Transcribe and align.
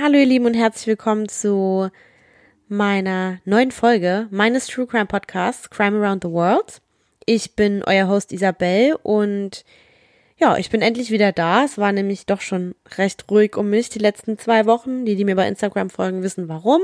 Hallo 0.00 0.16
ihr 0.16 0.26
Lieben 0.26 0.46
und 0.46 0.54
herzlich 0.54 0.86
willkommen 0.86 1.28
zu 1.28 1.90
meiner 2.68 3.40
neuen 3.44 3.72
Folge 3.72 4.28
meines 4.30 4.68
True 4.68 4.86
Crime 4.86 5.06
Podcasts 5.06 5.70
Crime 5.70 5.98
Around 5.98 6.22
the 6.22 6.30
World. 6.30 6.80
Ich 7.26 7.56
bin 7.56 7.82
euer 7.84 8.06
Host 8.06 8.32
Isabel 8.32 8.96
und 9.02 9.64
ja, 10.36 10.56
ich 10.56 10.70
bin 10.70 10.82
endlich 10.82 11.10
wieder 11.10 11.32
da. 11.32 11.64
Es 11.64 11.78
war 11.78 11.90
nämlich 11.90 12.26
doch 12.26 12.42
schon 12.42 12.76
recht 12.96 13.28
ruhig 13.28 13.56
um 13.56 13.70
mich 13.70 13.88
die 13.88 13.98
letzten 13.98 14.38
zwei 14.38 14.66
Wochen. 14.66 15.04
Die, 15.04 15.16
die 15.16 15.24
mir 15.24 15.34
bei 15.34 15.48
Instagram 15.48 15.90
folgen, 15.90 16.22
wissen 16.22 16.48
warum. 16.48 16.80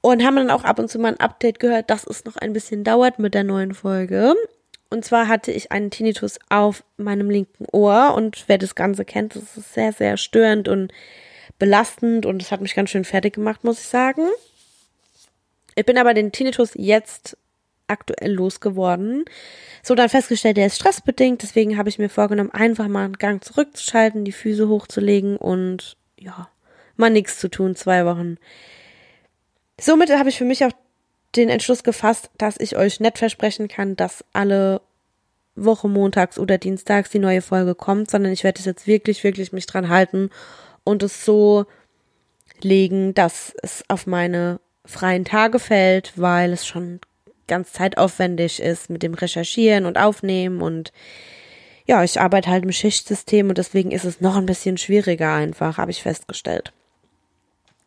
Und 0.00 0.24
haben 0.24 0.36
dann 0.36 0.50
auch 0.50 0.62
ab 0.62 0.78
und 0.78 0.88
zu 0.88 1.00
mal 1.00 1.14
ein 1.14 1.20
Update 1.20 1.58
gehört, 1.58 1.90
dass 1.90 2.06
es 2.06 2.24
noch 2.24 2.36
ein 2.36 2.52
bisschen 2.52 2.84
dauert 2.84 3.18
mit 3.18 3.34
der 3.34 3.42
neuen 3.42 3.74
Folge. 3.74 4.36
Und 4.88 5.04
zwar 5.04 5.26
hatte 5.26 5.50
ich 5.50 5.72
einen 5.72 5.90
Tinnitus 5.90 6.38
auf 6.48 6.84
meinem 6.96 7.28
linken 7.28 7.66
Ohr 7.72 8.14
und 8.14 8.44
wer 8.46 8.56
das 8.56 8.76
Ganze 8.76 9.04
kennt, 9.04 9.34
das 9.34 9.56
ist 9.56 9.74
sehr, 9.74 9.92
sehr 9.92 10.16
störend 10.16 10.68
und 10.68 10.92
belastend 11.58 12.26
und 12.26 12.42
es 12.42 12.52
hat 12.52 12.60
mich 12.60 12.74
ganz 12.74 12.90
schön 12.90 13.04
fertig 13.04 13.34
gemacht, 13.34 13.64
muss 13.64 13.80
ich 13.80 13.86
sagen. 13.86 14.22
Ich 15.74 15.84
bin 15.86 15.98
aber 15.98 16.14
den 16.14 16.32
Tinnitus 16.32 16.72
jetzt 16.74 17.36
aktuell 17.86 18.32
losgeworden. 18.32 19.24
So 19.82 19.94
dann 19.94 20.08
festgestellt, 20.08 20.56
der 20.56 20.66
ist 20.66 20.76
stressbedingt, 20.76 21.42
deswegen 21.42 21.78
habe 21.78 21.88
ich 21.88 21.98
mir 21.98 22.08
vorgenommen, 22.08 22.50
einfach 22.50 22.88
mal 22.88 23.04
einen 23.04 23.14
Gang 23.14 23.42
zurückzuschalten, 23.42 24.24
die 24.24 24.32
Füße 24.32 24.68
hochzulegen 24.68 25.36
und 25.36 25.96
ja, 26.18 26.48
mal 26.96 27.10
nichts 27.10 27.38
zu 27.38 27.48
tun, 27.48 27.74
zwei 27.74 28.04
Wochen. 28.04 28.36
Somit 29.80 30.10
habe 30.10 30.28
ich 30.28 30.38
für 30.38 30.44
mich 30.44 30.64
auch 30.64 30.72
den 31.36 31.48
Entschluss 31.48 31.84
gefasst, 31.84 32.30
dass 32.38 32.58
ich 32.58 32.76
euch 32.76 33.00
nett 33.00 33.18
versprechen 33.18 33.68
kann, 33.68 33.96
dass 33.96 34.24
alle 34.32 34.80
Woche 35.54 35.88
montags 35.88 36.38
oder 36.38 36.58
dienstags 36.58 37.10
die 37.10 37.18
neue 37.18 37.42
Folge 37.42 37.74
kommt, 37.74 38.10
sondern 38.10 38.32
ich 38.32 38.44
werde 38.44 38.58
es 38.58 38.64
jetzt 38.64 38.86
wirklich, 38.86 39.24
wirklich 39.24 39.52
mich 39.52 39.66
dran 39.66 39.88
halten 39.88 40.30
und 40.88 41.02
es 41.02 41.24
so 41.24 41.66
legen, 42.62 43.12
dass 43.12 43.54
es 43.62 43.84
auf 43.88 44.06
meine 44.06 44.58
freien 44.86 45.26
Tage 45.26 45.58
fällt, 45.58 46.14
weil 46.16 46.52
es 46.52 46.66
schon 46.66 47.00
ganz 47.46 47.72
zeitaufwendig 47.72 48.60
ist 48.60 48.88
mit 48.88 49.02
dem 49.02 49.12
Recherchieren 49.12 49.84
und 49.84 49.98
Aufnehmen 49.98 50.62
und 50.62 50.92
ja, 51.86 52.02
ich 52.04 52.20
arbeite 52.20 52.50
halt 52.50 52.64
im 52.64 52.72
Schichtsystem 52.72 53.48
und 53.48 53.58
deswegen 53.58 53.90
ist 53.90 54.04
es 54.04 54.20
noch 54.20 54.36
ein 54.36 54.46
bisschen 54.46 54.76
schwieriger 54.78 55.34
einfach, 55.34 55.78
habe 55.78 55.90
ich 55.90 56.02
festgestellt. 56.02 56.72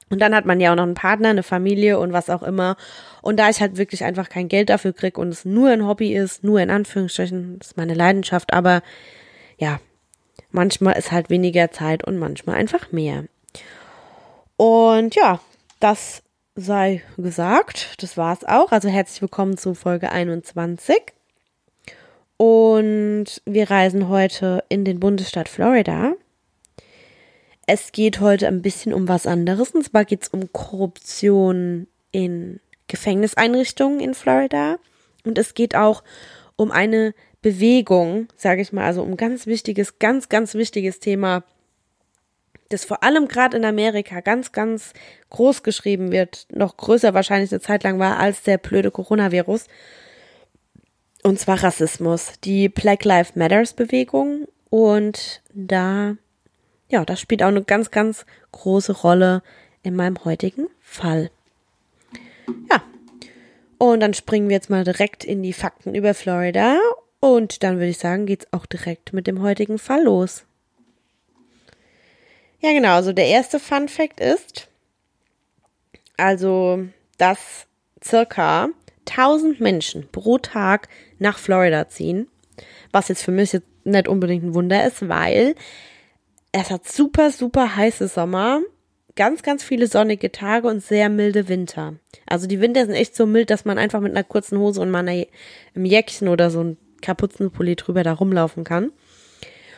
Und 0.10 0.20
dann 0.20 0.36
hat 0.36 0.46
man 0.46 0.60
ja 0.60 0.72
auch 0.72 0.76
noch 0.76 0.84
einen 0.84 0.96
Partner, 0.96 1.30
eine 1.30 1.44
Familie 1.44 2.00
und 2.00 2.12
was 2.12 2.30
auch 2.30 2.44
immer. 2.44 2.76
Und 3.22 3.40
da 3.40 3.50
ich 3.50 3.62
halt 3.62 3.78
wirklich 3.78 4.04
einfach 4.04 4.28
kein 4.28 4.48
Geld 4.48 4.70
dafür 4.70 4.94
krieg 4.94 5.18
und 5.18 5.30
es 5.30 5.46
nur 5.46 5.70
ein 5.70 5.88
Hobby 5.88 6.14
ist, 6.14 6.44
nur 6.44 6.60
in 6.60 6.70
Anführungsstrichen, 6.70 7.60
ist 7.62 7.78
meine 7.78 7.94
Leidenschaft, 7.94 8.54
aber 8.54 8.82
ja, 9.58 9.80
Manchmal 10.52 10.98
ist 10.98 11.12
halt 11.12 11.30
weniger 11.30 11.72
Zeit 11.72 12.04
und 12.04 12.18
manchmal 12.18 12.58
einfach 12.58 12.92
mehr. 12.92 13.26
Und 14.58 15.16
ja, 15.16 15.40
das 15.80 16.24
sei 16.56 17.02
gesagt. 17.18 17.96
Das 18.02 18.18
war's 18.18 18.44
auch. 18.44 18.72
Also 18.72 18.90
herzlich 18.90 19.22
willkommen 19.22 19.58
zu 19.58 19.74
Folge 19.74 20.12
21. 20.12 21.02
Und 22.38 23.26
wir 23.46 23.70
reisen 23.70 24.10
heute 24.10 24.64
in 24.68 24.84
den 24.84 25.00
Bundesstaat 25.00 25.48
Florida. 25.48 26.14
Es 27.66 27.92
geht 27.92 28.20
heute 28.20 28.48
ein 28.48 28.62
bisschen 28.62 28.94
um 28.94 29.08
was 29.08 29.28
anderes. 29.28 29.72
Und 29.72 29.86
zwar 29.86 30.06
geht 30.06 30.24
es 30.24 30.28
um 30.30 30.52
Korruption 30.52 31.88
in 32.12 32.60
Gefängniseinrichtungen 32.88 34.02
in 34.02 34.14
Florida. 34.14 34.78
Und 35.24 35.38
es 35.38 35.54
geht 35.54 35.76
auch 35.76 36.04
um 36.56 36.72
eine 36.72 37.14
Bewegung, 37.42 38.28
sage 38.38 38.62
ich 38.62 38.72
mal, 38.72 38.86
also 38.86 39.02
um 39.02 39.18
ganz 39.18 39.48
wichtiges, 39.48 40.00
ganz, 40.00 40.30
ganz 40.30 40.54
wichtiges 40.54 41.00
Thema, 41.00 41.44
das 42.70 42.86
vor 42.86 43.04
allem 43.04 43.28
gerade 43.28 43.58
in 43.58 43.66
Amerika 43.66 44.22
ganz, 44.22 44.52
ganz 44.52 44.94
groß 45.30 45.64
geschrieben 45.64 46.12
wird, 46.12 46.48
noch 46.52 46.78
größer 46.78 47.14
wahrscheinlich 47.14 47.52
eine 47.52 47.62
Zeit 47.62 47.84
lang 47.84 48.00
war 48.00 48.18
als 48.18 48.44
der 48.44 48.58
blöde 48.58 48.92
Coronavirus. 48.92 49.68
Und 51.24 51.40
zwar 51.40 51.64
Rassismus, 51.64 52.34
die 52.44 52.70
Black 52.70 53.04
Lives 53.04 53.36
Matters 53.36 53.74
Bewegung. 53.74 54.48
Und 54.70 55.42
da, 55.54 56.16
ja, 56.90 57.06
das 57.06 57.20
spielt 57.20 57.44
auch 57.44 57.48
eine 57.48 57.64
ganz, 57.64 57.92
ganz 57.92 58.26
große 58.52 58.94
Rolle 58.94 59.44
in 59.84 59.96
meinem 59.96 60.24
heutigen 60.24 60.68
Fall. 60.80 61.30
Ja. 62.70 62.82
Und 63.78 64.00
dann 64.00 64.14
springen 64.14 64.50
wir 64.50 64.56
jetzt 64.56 64.70
mal 64.70 64.84
direkt 64.84 65.24
in 65.24 65.44
die 65.44 65.54
Fakten 65.54 65.96
über 65.96 66.14
Florida 66.14 66.78
und 67.22 67.64
dann 67.64 67.76
würde 67.76 67.90
ich 67.90 68.00
sagen, 68.00 68.26
geht's 68.26 68.48
auch 68.52 68.66
direkt 68.66 69.14
mit 69.14 69.28
dem 69.28 69.42
heutigen 69.42 69.80
Fall 69.80 70.04
los. 70.04 70.44
Ja, 72.60 72.74
genau. 72.74 72.96
Also 72.96 73.14
der 73.14 73.28
erste 73.28 73.60
Fun 73.60 73.88
Fact 73.88 74.20
ist, 74.20 74.68
also, 76.18 76.86
dass 77.18 77.68
circa 78.04 78.70
1000 79.10 79.60
Menschen 79.60 80.10
pro 80.12 80.40
Tag 80.40 80.90
nach 81.20 81.38
Florida 81.38 81.88
ziehen. 81.88 82.28
Was 82.92 83.08
jetzt 83.08 83.24
für 83.24 83.32
mich 83.32 83.54
jetzt 83.54 83.68
nicht 83.84 84.08
unbedingt 84.08 84.44
ein 84.44 84.54
Wunder 84.54 84.86
ist, 84.86 85.08
weil 85.08 85.56
es 86.52 86.70
hat 86.70 86.88
super, 86.88 87.32
super 87.32 87.76
heiße 87.76 88.08
Sommer, 88.08 88.62
ganz, 89.16 89.44
ganz 89.44 89.64
viele 89.64 89.88
sonnige 89.88 90.32
Tage 90.32 90.68
und 90.68 90.84
sehr 90.84 91.10
milde 91.10 91.48
Winter. 91.48 91.96
Also 92.26 92.48
die 92.48 92.62
Winter 92.62 92.86
sind 92.86 92.96
echt 92.96 93.16
so 93.16 93.26
mild, 93.26 93.50
dass 93.50 93.66
man 93.66 93.78
einfach 93.78 94.00
mit 94.00 94.12
einer 94.12 94.24
kurzen 94.24 94.58
Hose 94.58 94.82
und 94.82 94.92
mal 94.92 95.08
einem 95.08 95.86
Jäckchen 95.86 96.28
oder 96.28 96.50
so 96.50 96.64
ein 96.64 96.78
Kapuzenpulli 97.02 97.76
drüber 97.76 98.04
da 98.04 98.14
rumlaufen 98.14 98.64
kann. 98.64 98.92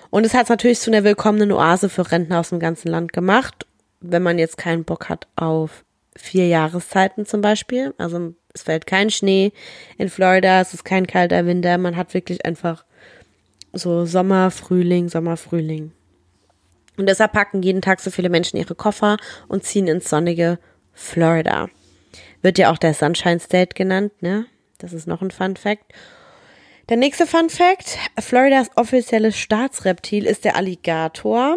Und 0.10 0.26
es 0.26 0.34
hat 0.34 0.44
es 0.44 0.50
natürlich 0.50 0.80
zu 0.80 0.92
einer 0.92 1.04
willkommenen 1.04 1.52
Oase 1.52 1.90
für 1.90 2.12
Rentner 2.12 2.40
aus 2.40 2.50
dem 2.50 2.60
ganzen 2.60 2.90
Land 2.90 3.14
gemacht, 3.14 3.66
wenn 4.00 4.22
man 4.22 4.38
jetzt 4.38 4.58
keinen 4.58 4.84
Bock 4.84 5.10
hat 5.10 5.28
auf 5.36 5.84
vier 6.16 6.48
Jahreszeiten 6.48 7.26
zum 7.26 7.42
Beispiel. 7.42 7.94
Also 7.98 8.34
es 8.54 8.64
fällt 8.64 8.86
kein 8.86 9.10
Schnee 9.10 9.52
in 9.98 10.10
Florida, 10.10 10.62
es 10.62 10.74
ist 10.74 10.86
kein 10.86 11.08
kalter 11.08 11.46
Winter, 11.46 11.78
man 11.78 11.98
hat 11.98 12.14
wirklich 12.14 12.46
einfach 12.46 12.86
so 13.72 14.06
Sommer, 14.06 14.52
Frühling, 14.52 15.10
Sommer, 15.10 15.38
Frühling. 15.38 15.92
Und 16.96 17.08
deshalb 17.08 17.32
packen 17.34 17.64
jeden 17.64 17.82
Tag 17.82 18.00
so 18.00 18.12
viele 18.12 18.30
Menschen 18.30 18.58
ihre 18.58 18.76
Koffer 18.76 19.18
und 19.48 19.64
ziehen 19.64 19.88
ins 19.88 20.10
sonnige 20.10 20.60
Florida. 20.94 21.70
Wird 22.44 22.60
ja 22.60 22.72
auch 22.72 22.78
der 22.78 22.94
Sunshine 22.94 23.40
State 23.40 23.74
genannt, 23.74 24.12
ne? 24.22 24.46
Das 24.78 24.94
ist 24.94 25.08
noch 25.08 25.22
ein 25.22 25.32
Fun 25.32 25.56
Fact. 25.56 25.86
Der 26.90 26.98
nächste 26.98 27.26
Fun 27.26 27.50
Fact. 27.50 27.98
Floridas 28.20 28.70
offizielles 28.76 29.38
Staatsreptil 29.38 30.26
ist 30.26 30.44
der 30.44 30.58
Alligator. 30.58 31.56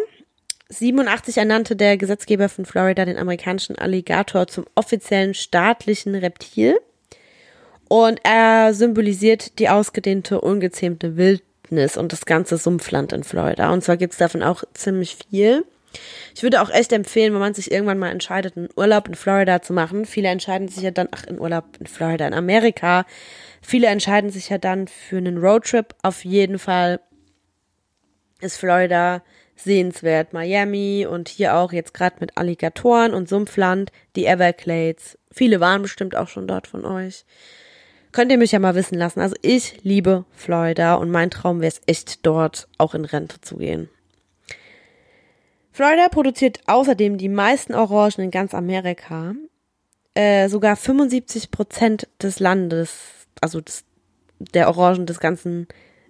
87 0.68 1.38
ernannte 1.38 1.74
der 1.74 1.96
Gesetzgeber 1.96 2.48
von 2.48 2.64
Florida 2.64 3.04
den 3.04 3.18
amerikanischen 3.18 3.76
Alligator 3.76 4.46
zum 4.46 4.66
offiziellen 4.76 5.34
staatlichen 5.34 6.14
Reptil. 6.14 6.78
Und 7.88 8.20
er 8.22 8.72
symbolisiert 8.72 9.58
die 9.58 9.68
ausgedehnte, 9.68 10.40
ungezähmte 10.40 11.16
Wildnis 11.16 11.96
und 11.96 12.12
das 12.12 12.24
ganze 12.24 12.56
Sumpfland 12.56 13.12
in 13.12 13.24
Florida. 13.24 13.72
Und 13.72 13.82
zwar 13.82 13.96
gibt's 13.96 14.18
davon 14.18 14.44
auch 14.44 14.62
ziemlich 14.74 15.16
viel. 15.28 15.64
Ich 16.34 16.42
würde 16.44 16.60
auch 16.62 16.70
echt 16.70 16.92
empfehlen, 16.92 17.32
wenn 17.32 17.40
man 17.40 17.54
sich 17.54 17.72
irgendwann 17.72 17.98
mal 17.98 18.10
entscheidet, 18.10 18.56
einen 18.56 18.68
Urlaub 18.76 19.08
in 19.08 19.14
Florida 19.14 19.62
zu 19.62 19.72
machen. 19.72 20.04
Viele 20.04 20.28
entscheiden 20.28 20.68
sich 20.68 20.84
ja 20.84 20.90
dann, 20.92 21.08
ach, 21.10 21.24
in 21.24 21.40
Urlaub 21.40 21.64
in 21.80 21.86
Florida, 21.86 22.26
in 22.26 22.34
Amerika. 22.34 23.06
Viele 23.68 23.88
entscheiden 23.88 24.30
sich 24.30 24.48
ja 24.48 24.58
dann 24.58 24.86
für 24.86 25.16
einen 25.16 25.38
Roadtrip. 25.38 25.96
Auf 26.04 26.24
jeden 26.24 26.60
Fall 26.60 27.00
ist 28.40 28.58
Florida 28.58 29.24
sehenswert. 29.56 30.32
Miami 30.32 31.04
und 31.04 31.28
hier 31.28 31.56
auch 31.56 31.72
jetzt 31.72 31.92
gerade 31.92 32.14
mit 32.20 32.36
Alligatoren 32.36 33.12
und 33.12 33.28
Sumpfland, 33.28 33.90
die 34.14 34.26
Everglades. 34.26 35.18
Viele 35.32 35.58
waren 35.58 35.82
bestimmt 35.82 36.14
auch 36.14 36.28
schon 36.28 36.46
dort 36.46 36.68
von 36.68 36.84
euch. 36.84 37.24
Könnt 38.12 38.30
ihr 38.30 38.38
mich 38.38 38.52
ja 38.52 38.60
mal 38.60 38.76
wissen 38.76 38.98
lassen. 38.98 39.18
Also 39.18 39.34
ich 39.42 39.82
liebe 39.82 40.24
Florida 40.30 40.94
und 40.94 41.10
mein 41.10 41.32
Traum 41.32 41.60
wäre 41.60 41.72
es 41.72 41.80
echt 41.86 42.24
dort 42.24 42.68
auch 42.78 42.94
in 42.94 43.04
Rente 43.04 43.40
zu 43.40 43.56
gehen. 43.56 43.90
Florida 45.72 46.08
produziert 46.08 46.60
außerdem 46.66 47.18
die 47.18 47.28
meisten 47.28 47.74
Orangen 47.74 48.26
in 48.26 48.30
ganz 48.30 48.54
Amerika. 48.54 49.34
Äh, 50.14 50.48
sogar 50.48 50.76
75 50.76 51.50
Prozent 51.50 52.06
des 52.22 52.38
Landes 52.38 53.25
also 53.40 53.60
des, 53.60 53.84
der 54.38 54.68
Orangen 54.68 55.06
des 55.06 55.20
ganzen 55.20 55.68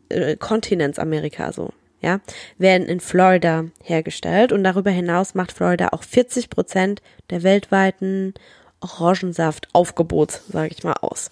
äh, 0.08 0.36
Kontinents 0.36 0.98
Amerika 0.98 1.52
so, 1.52 1.70
ja, 2.00 2.20
werden 2.58 2.86
in 2.86 3.00
Florida 3.00 3.64
hergestellt 3.82 4.52
und 4.52 4.64
darüber 4.64 4.90
hinaus 4.90 5.34
macht 5.34 5.52
Florida 5.52 5.88
auch 5.92 6.02
40 6.02 6.50
Prozent 6.50 7.02
der 7.30 7.42
weltweiten 7.42 8.34
Orangensaftaufgebots, 8.80 10.48
sage 10.48 10.74
ich 10.76 10.84
mal, 10.84 10.94
aus. 11.00 11.30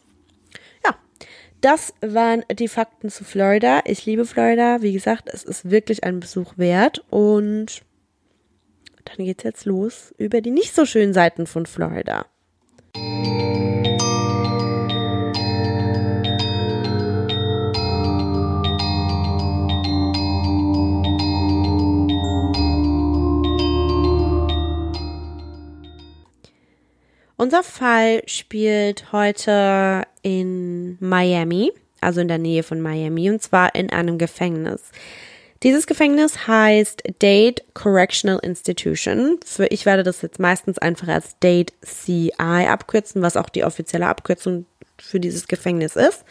Ja, 0.85 0.97
das 1.61 1.95
waren 2.01 2.45
die 2.51 2.69
Fakten 2.69 3.11
zu 3.11 3.25
Florida. 3.25 3.83
Ich 3.85 4.07
liebe 4.07 4.25
Florida. 4.25 4.79
Wie 4.81 4.93
gesagt, 4.93 5.29
es 5.33 5.45
ist 5.45 5.71
wirklich 5.71 6.05
ein 6.05 6.21
Besuch 6.21 6.55
wert 6.57 7.05
und 7.11 7.83
dann 9.05 9.27
geht's 9.27 9.45
jetzt 9.45 9.67
los 9.67 10.15
über 10.17 10.41
die 10.41 10.51
nicht 10.51 10.75
so 10.75 10.87
schönen 10.87 11.13
Seiten 11.13 11.47
von 11.47 11.67
Florida. 11.67 12.27
Unser 27.37 27.63
Fall 27.63 28.23
spielt 28.27 29.13
heute 29.13 30.03
in 30.23 30.97
Miami, 31.01 31.73
also 32.01 32.21
in 32.21 32.29
der 32.29 32.39
Nähe 32.39 32.63
von 32.63 32.81
Miami, 32.81 33.29
und 33.29 33.43
zwar 33.43 33.75
in 33.75 33.91
einem 33.91 34.19
Gefängnis. 34.19 34.83
Dieses 35.65 35.87
Gefängnis 35.87 36.47
heißt 36.47 37.03
Date 37.23 37.65
Correctional 37.73 38.39
Institution. 38.43 39.41
Für 39.45 39.67
ich 39.67 39.87
werde 39.87 40.03
das 40.03 40.23
jetzt 40.23 40.39
meistens 40.39 40.79
einfach 40.79 41.09
als 41.09 41.39
Date 41.39 41.73
CI 41.81 42.33
abkürzen, 42.39 43.23
was 43.23 43.37
auch 43.37 43.49
die 43.49 43.65
offizielle 43.65 44.07
Abkürzung 44.07 44.67
für 45.01 45.19
dieses 45.19 45.49
Gefängnis 45.49 45.97
ist. 45.97 46.25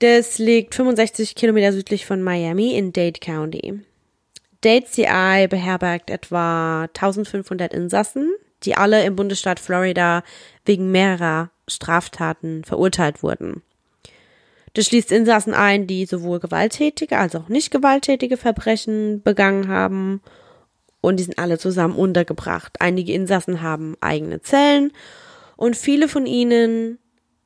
Das 0.00 0.38
liegt 0.38 0.74
65 0.74 1.34
Kilometer 1.34 1.72
südlich 1.72 2.04
von 2.04 2.22
Miami 2.22 2.76
in 2.76 2.92
Dade 2.92 3.18
County. 3.18 3.80
Dade 4.60 4.84
CI 4.84 5.46
beherbergt 5.48 6.10
etwa 6.10 6.82
1500 6.82 7.72
Insassen, 7.72 8.30
die 8.64 8.76
alle 8.76 9.04
im 9.04 9.16
Bundesstaat 9.16 9.60
Florida 9.60 10.22
wegen 10.64 10.90
mehrerer 10.90 11.50
Straftaten 11.68 12.64
verurteilt 12.64 13.22
wurden. 13.22 13.62
Das 14.74 14.86
schließt 14.86 15.10
Insassen 15.10 15.54
ein, 15.54 15.86
die 15.86 16.04
sowohl 16.04 16.38
gewalttätige 16.38 17.18
als 17.18 17.34
auch 17.34 17.48
nicht 17.48 17.70
gewalttätige 17.70 18.36
Verbrechen 18.36 19.22
begangen 19.22 19.68
haben. 19.68 20.20
Und 21.00 21.18
die 21.18 21.24
sind 21.24 21.38
alle 21.38 21.58
zusammen 21.58 21.96
untergebracht. 21.96 22.80
Einige 22.80 23.12
Insassen 23.12 23.62
haben 23.62 23.96
eigene 24.00 24.42
Zellen 24.42 24.92
und 25.56 25.76
viele 25.76 26.08
von 26.08 26.26
ihnen 26.26 26.98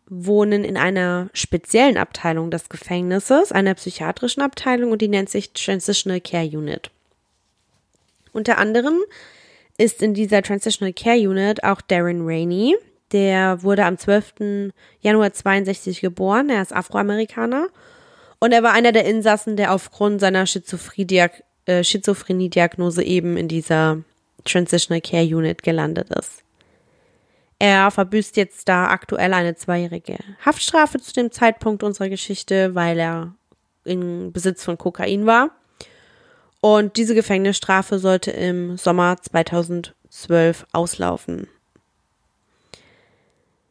wohnen 0.08 0.64
in 0.64 0.76
einer 0.76 1.30
speziellen 1.32 1.96
Abteilung 1.96 2.50
des 2.50 2.68
Gefängnisses, 2.68 3.52
einer 3.52 3.74
psychiatrischen 3.74 4.42
Abteilung 4.42 4.90
und 4.90 5.00
die 5.00 5.08
nennt 5.08 5.30
sich 5.30 5.52
Transitional 5.52 6.20
Care 6.20 6.46
Unit. 6.46 6.90
Unter 8.32 8.58
anderem 8.58 8.98
ist 9.80 10.02
in 10.02 10.12
dieser 10.12 10.42
Transitional 10.42 10.92
Care 10.92 11.16
Unit 11.16 11.64
auch 11.64 11.80
Darren 11.80 12.26
Rainey. 12.26 12.76
Der 13.12 13.62
wurde 13.62 13.86
am 13.86 13.96
12. 13.96 14.72
Januar 15.00 15.32
62 15.32 16.02
geboren. 16.02 16.50
Er 16.50 16.60
ist 16.60 16.72
Afroamerikaner. 16.72 17.68
Und 18.38 18.52
er 18.52 18.62
war 18.62 18.72
einer 18.72 18.92
der 18.92 19.06
Insassen, 19.06 19.56
der 19.56 19.72
aufgrund 19.72 20.20
seiner 20.20 20.44
äh, 20.44 21.84
Schizophrenie-Diagnose 21.84 23.02
eben 23.02 23.36
in 23.36 23.48
dieser 23.48 24.02
Transitional 24.44 25.00
Care 25.00 25.24
Unit 25.24 25.62
gelandet 25.62 26.10
ist. 26.10 26.44
Er 27.58 27.90
verbüßt 27.90 28.36
jetzt 28.36 28.68
da 28.68 28.88
aktuell 28.88 29.32
eine 29.34 29.54
zweijährige 29.54 30.16
Haftstrafe 30.44 31.00
zu 31.00 31.12
dem 31.12 31.30
Zeitpunkt 31.30 31.82
unserer 31.82 32.08
Geschichte, 32.08 32.74
weil 32.74 32.98
er 32.98 33.34
in 33.84 34.32
Besitz 34.32 34.64
von 34.64 34.78
Kokain 34.78 35.26
war. 35.26 35.50
Und 36.60 36.96
diese 36.96 37.14
Gefängnisstrafe 37.14 37.98
sollte 37.98 38.30
im 38.30 38.76
Sommer 38.76 39.16
2012 39.20 40.66
auslaufen. 40.72 41.48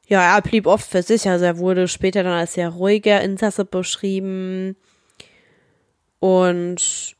Ja, 0.08 0.36
er 0.36 0.42
blieb 0.42 0.66
oft 0.66 0.90
für 0.90 1.04
sich, 1.04 1.30
also 1.30 1.46
er 1.46 1.60
wurde 1.60 1.88
später 1.88 2.24
dann 2.24 2.34
als 2.34 2.54
sehr 2.54 2.70
ruhiger 2.70 3.22
Insasse 3.22 3.64
beschrieben 3.64 4.76
und 6.20 7.16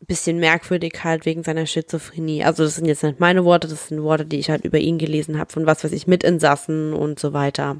bisschen 0.00 0.38
merkwürdig 0.38 0.92
halt 1.04 1.24
wegen 1.24 1.42
seiner 1.42 1.66
Schizophrenie. 1.66 2.44
Also 2.44 2.64
das 2.64 2.74
sind 2.74 2.86
jetzt 2.86 3.02
nicht 3.02 3.20
meine 3.20 3.44
Worte, 3.44 3.68
das 3.68 3.88
sind 3.88 4.02
Worte, 4.02 4.24
die 4.26 4.38
ich 4.38 4.50
halt 4.50 4.64
über 4.64 4.78
ihn 4.78 4.98
gelesen 4.98 5.38
habe, 5.38 5.52
von 5.52 5.66
was 5.66 5.84
weiß 5.84 5.92
ich, 5.92 6.06
Mitinsassen 6.06 6.92
und 6.92 7.18
so 7.18 7.32
weiter. 7.32 7.76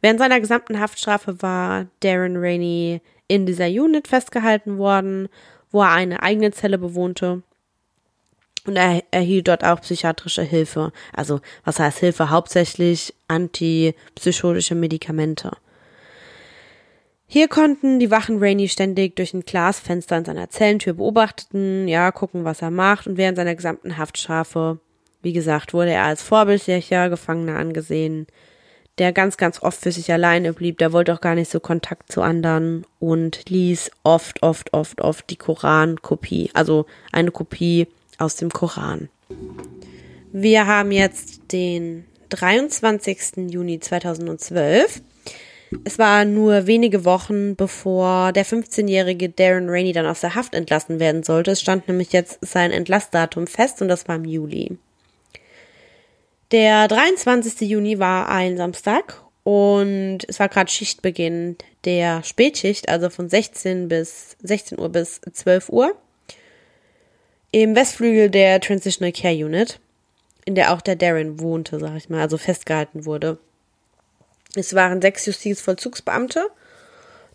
Während 0.00 0.18
seiner 0.18 0.40
gesamten 0.40 0.80
Haftstrafe 0.80 1.42
war 1.42 1.86
Darren 2.00 2.36
Rainey 2.36 3.00
in 3.28 3.46
dieser 3.46 3.66
Unit 3.66 4.08
festgehalten 4.08 4.78
worden 4.78 5.28
wo 5.70 5.82
er 5.82 5.92
eine 5.92 6.22
eigene 6.22 6.52
Zelle 6.52 6.78
bewohnte. 6.78 7.42
Und 8.66 8.76
er 8.76 9.02
erhielt 9.10 9.48
dort 9.48 9.64
auch 9.64 9.80
psychiatrische 9.80 10.42
Hilfe. 10.42 10.92
Also, 11.12 11.40
was 11.64 11.78
heißt 11.78 11.98
Hilfe? 11.98 12.30
Hauptsächlich 12.30 13.14
antipsychotische 13.28 14.74
Medikamente. 14.74 15.52
Hier 17.26 17.48
konnten 17.48 18.00
die 18.00 18.10
Wachen 18.10 18.38
Rainey 18.40 18.68
ständig 18.68 19.14
durch 19.16 19.32
ein 19.32 19.42
Glasfenster 19.42 20.18
in 20.18 20.24
seiner 20.24 20.50
Zellentür 20.50 20.94
beobachteten, 20.94 21.86
ja, 21.86 22.10
gucken, 22.10 22.44
was 22.44 22.60
er 22.60 22.72
macht 22.72 23.06
und 23.06 23.16
während 23.16 23.36
seiner 23.36 23.54
gesamten 23.54 23.96
Haftstrafe, 23.96 24.80
wie 25.22 25.32
gesagt, 25.32 25.72
wurde 25.72 25.92
er 25.92 26.04
als 26.04 26.22
vorbildlicher 26.22 27.08
Gefangener 27.08 27.56
angesehen 27.56 28.26
der 29.00 29.12
ganz, 29.12 29.38
ganz 29.38 29.62
oft 29.62 29.80
für 29.80 29.90
sich 29.90 30.12
alleine 30.12 30.52
blieb. 30.52 30.78
Der 30.78 30.92
wollte 30.92 31.14
auch 31.14 31.20
gar 31.20 31.34
nicht 31.34 31.50
so 31.50 31.58
Kontakt 31.58 32.12
zu 32.12 32.22
anderen 32.22 32.84
und 33.00 33.48
ließ 33.48 33.90
oft, 34.04 34.42
oft, 34.42 34.72
oft, 34.74 35.00
oft 35.00 35.28
die 35.30 35.36
Koran-Kopie, 35.36 36.50
also 36.52 36.86
eine 37.10 37.30
Kopie 37.30 37.88
aus 38.18 38.36
dem 38.36 38.50
Koran. 38.50 39.08
Wir 40.32 40.66
haben 40.66 40.92
jetzt 40.92 41.52
den 41.52 42.04
23. 42.28 43.50
Juni 43.50 43.80
2012. 43.80 45.02
Es 45.84 45.98
war 45.98 46.24
nur 46.24 46.66
wenige 46.66 47.04
Wochen, 47.04 47.56
bevor 47.56 48.32
der 48.32 48.44
15-jährige 48.44 49.30
Darren 49.30 49.68
Rainey 49.68 49.92
dann 49.92 50.06
aus 50.06 50.20
der 50.20 50.34
Haft 50.34 50.54
entlassen 50.54 51.00
werden 51.00 51.22
sollte. 51.22 51.52
Es 51.52 51.60
stand 51.60 51.88
nämlich 51.88 52.12
jetzt 52.12 52.38
sein 52.42 52.70
Entlassdatum 52.70 53.46
fest 53.46 53.80
und 53.80 53.88
das 53.88 54.06
war 54.08 54.16
im 54.16 54.24
Juli. 54.24 54.78
Der 56.52 56.88
23. 56.88 57.60
Juni 57.68 58.00
war 58.00 58.28
ein 58.28 58.56
Samstag 58.56 59.22
und 59.44 60.18
es 60.26 60.40
war 60.40 60.48
gerade 60.48 60.68
Schichtbeginn 60.68 61.56
der 61.84 62.24
Spätschicht, 62.24 62.88
also 62.88 63.08
von 63.08 63.28
16 63.28 63.86
bis 63.86 64.36
16 64.42 64.80
Uhr 64.80 64.88
bis 64.88 65.20
12 65.32 65.68
Uhr 65.68 65.94
im 67.52 67.76
Westflügel 67.76 68.30
der 68.30 68.60
Transitional 68.60 69.12
Care 69.12 69.34
Unit, 69.34 69.78
in 70.44 70.56
der 70.56 70.72
auch 70.72 70.80
der 70.80 70.96
Darren 70.96 71.38
wohnte, 71.38 71.78
sag 71.78 71.96
ich 71.96 72.08
mal, 72.08 72.20
also 72.20 72.36
festgehalten 72.36 73.04
wurde. 73.04 73.38
Es 74.56 74.74
waren 74.74 75.00
sechs 75.00 75.26
Justizvollzugsbeamte 75.26 76.50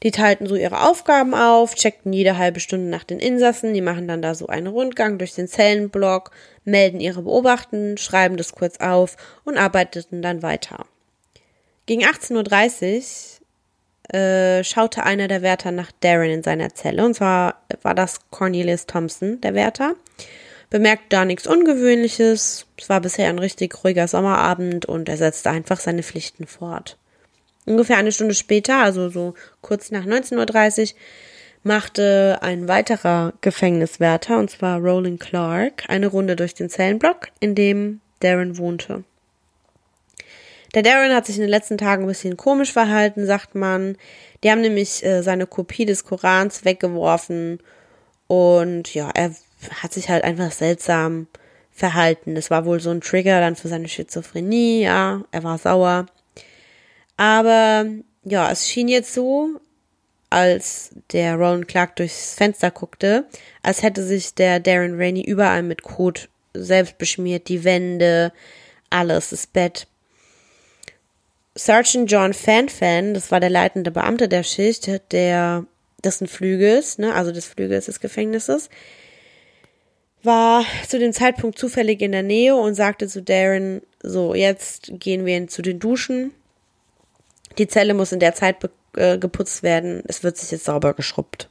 die 0.03 0.11
teilten 0.11 0.45
so 0.45 0.55
ihre 0.55 0.87
Aufgaben 0.87 1.33
auf, 1.33 1.75
checkten 1.75 2.13
jede 2.13 2.37
halbe 2.37 2.59
Stunde 2.59 2.87
nach 2.89 3.03
den 3.03 3.19
Insassen, 3.19 3.73
die 3.73 3.81
machen 3.81 4.07
dann 4.07 4.21
da 4.21 4.35
so 4.35 4.47
einen 4.47 4.67
Rundgang 4.67 5.17
durch 5.17 5.33
den 5.33 5.47
Zellenblock, 5.47 6.31
melden 6.65 6.99
ihre 6.99 7.21
Beobachten, 7.21 7.97
schreiben 7.97 8.37
das 8.37 8.53
kurz 8.53 8.77
auf 8.77 9.15
und 9.43 9.57
arbeiteten 9.57 10.21
dann 10.21 10.41
weiter. 10.41 10.85
Gegen 11.85 12.03
18.30 12.03 13.39
Uhr 14.11 14.19
äh, 14.19 14.63
schaute 14.63 15.03
einer 15.03 15.27
der 15.27 15.41
Wärter 15.41 15.71
nach 15.71 15.91
Darren 16.01 16.29
in 16.29 16.43
seiner 16.43 16.73
Zelle, 16.73 17.05
und 17.05 17.13
zwar 17.13 17.63
war 17.81 17.95
das 17.95 18.19
Cornelius 18.31 18.87
Thompson, 18.87 19.39
der 19.41 19.53
Wärter. 19.53 19.95
Bemerkt 20.69 21.13
da 21.13 21.25
nichts 21.25 21.47
Ungewöhnliches, 21.47 22.65
es 22.77 22.89
war 22.89 23.01
bisher 23.01 23.29
ein 23.29 23.39
richtig 23.39 23.83
ruhiger 23.83 24.07
Sommerabend 24.07 24.85
und 24.85 25.07
er 25.07 25.17
setzte 25.17 25.51
einfach 25.51 25.79
seine 25.79 26.03
Pflichten 26.03 26.47
fort. 26.47 26.97
Ungefähr 27.65 27.97
eine 27.97 28.11
Stunde 28.11 28.35
später, 28.35 28.77
also 28.81 29.09
so 29.09 29.33
kurz 29.61 29.91
nach 29.91 30.05
19.30 30.05 30.93
Uhr, 30.93 30.99
machte 31.65 32.39
ein 32.41 32.67
weiterer 32.67 33.33
Gefängniswärter, 33.41 34.37
und 34.37 34.51
zwar 34.51 34.79
Roland 34.79 35.19
Clark, 35.19 35.83
eine 35.87 36.07
Runde 36.07 36.35
durch 36.35 36.53
den 36.53 36.69
Zellenblock, 36.69 37.29
in 37.39 37.55
dem 37.55 38.01
Darren 38.19 38.57
wohnte. 38.57 39.03
Der 40.75 40.83
Darren 40.83 41.13
hat 41.13 41.25
sich 41.25 41.37
in 41.37 41.41
den 41.41 41.49
letzten 41.49 41.77
Tagen 41.77 42.03
ein 42.03 42.07
bisschen 42.07 42.37
komisch 42.37 42.71
verhalten, 42.71 43.25
sagt 43.25 43.55
man. 43.55 43.97
Die 44.43 44.51
haben 44.51 44.61
nämlich 44.61 45.03
äh, 45.05 45.23
seine 45.23 45.47
Kopie 45.47 45.85
des 45.85 46.03
Korans 46.03 46.65
weggeworfen 46.65 47.59
und 48.27 48.93
ja, 48.93 49.09
er 49.13 49.31
hat 49.81 49.93
sich 49.93 50.09
halt 50.09 50.23
einfach 50.23 50.51
seltsam 50.51 51.27
verhalten. 51.71 52.35
Das 52.35 52.51
war 52.51 52.65
wohl 52.65 52.79
so 52.79 52.91
ein 52.91 53.01
Trigger 53.01 53.39
dann 53.39 53.55
für 53.55 53.69
seine 53.69 53.87
Schizophrenie, 53.87 54.83
ja, 54.83 55.23
er 55.31 55.43
war 55.43 55.57
sauer. 55.57 56.05
Aber 57.17 57.85
ja, 58.23 58.51
es 58.51 58.67
schien 58.67 58.87
jetzt 58.87 59.13
so, 59.13 59.59
als 60.35 60.89
der 61.13 61.35
Roland 61.35 61.69
Clark 61.69 61.95
durchs 61.95 62.33
Fenster 62.33 62.69
guckte, 62.69 63.25
als 63.63 63.83
hätte 63.83 64.03
sich 64.03 64.33
der 64.35 64.59
Darren 64.59 64.97
Rainey 64.97 65.21
überall 65.21 65.63
mit 65.63 65.81
Kot 65.81 66.27
selbst 66.53 66.97
beschmiert, 66.97 67.47
die 67.47 67.63
Wände, 67.63 68.33
alles, 68.89 69.29
das 69.29 69.47
Bett. 69.47 69.87
Sergeant 71.55 72.11
John 72.11 72.33
Fanfan, 72.33 73.13
das 73.13 73.31
war 73.31 73.39
der 73.39 73.49
leitende 73.49 73.91
Beamte 73.91 74.27
der 74.27 74.43
Schicht, 74.43 74.89
der 75.13 75.65
dessen 76.03 76.27
Flügels, 76.27 76.97
ne, 76.97 77.15
also 77.15 77.31
des 77.31 77.45
Flügels 77.45 77.85
des 77.85 78.01
Gefängnisses, 78.01 78.69
war 80.21 80.65
zu 80.85 80.99
dem 80.99 81.13
Zeitpunkt 81.13 81.57
zufällig 81.57 82.01
in 82.01 82.11
der 82.11 82.23
Nähe 82.23 82.57
und 82.57 82.75
sagte 82.75 83.07
zu 83.07 83.23
Darren, 83.23 83.83
so, 84.03 84.35
jetzt 84.35 84.91
gehen 84.99 85.25
wir 85.25 85.47
zu 85.47 85.61
den 85.61 85.79
Duschen 85.79 86.33
die 87.57 87.67
Zelle 87.67 87.93
muss 87.93 88.11
in 88.11 88.19
der 88.19 88.33
Zeit 88.33 88.57
äh, 88.95 89.17
geputzt 89.17 89.63
werden. 89.63 90.03
Es 90.07 90.23
wird 90.23 90.37
sich 90.37 90.51
jetzt 90.51 90.65
sauber 90.65 90.93
geschrubbt. 90.93 91.49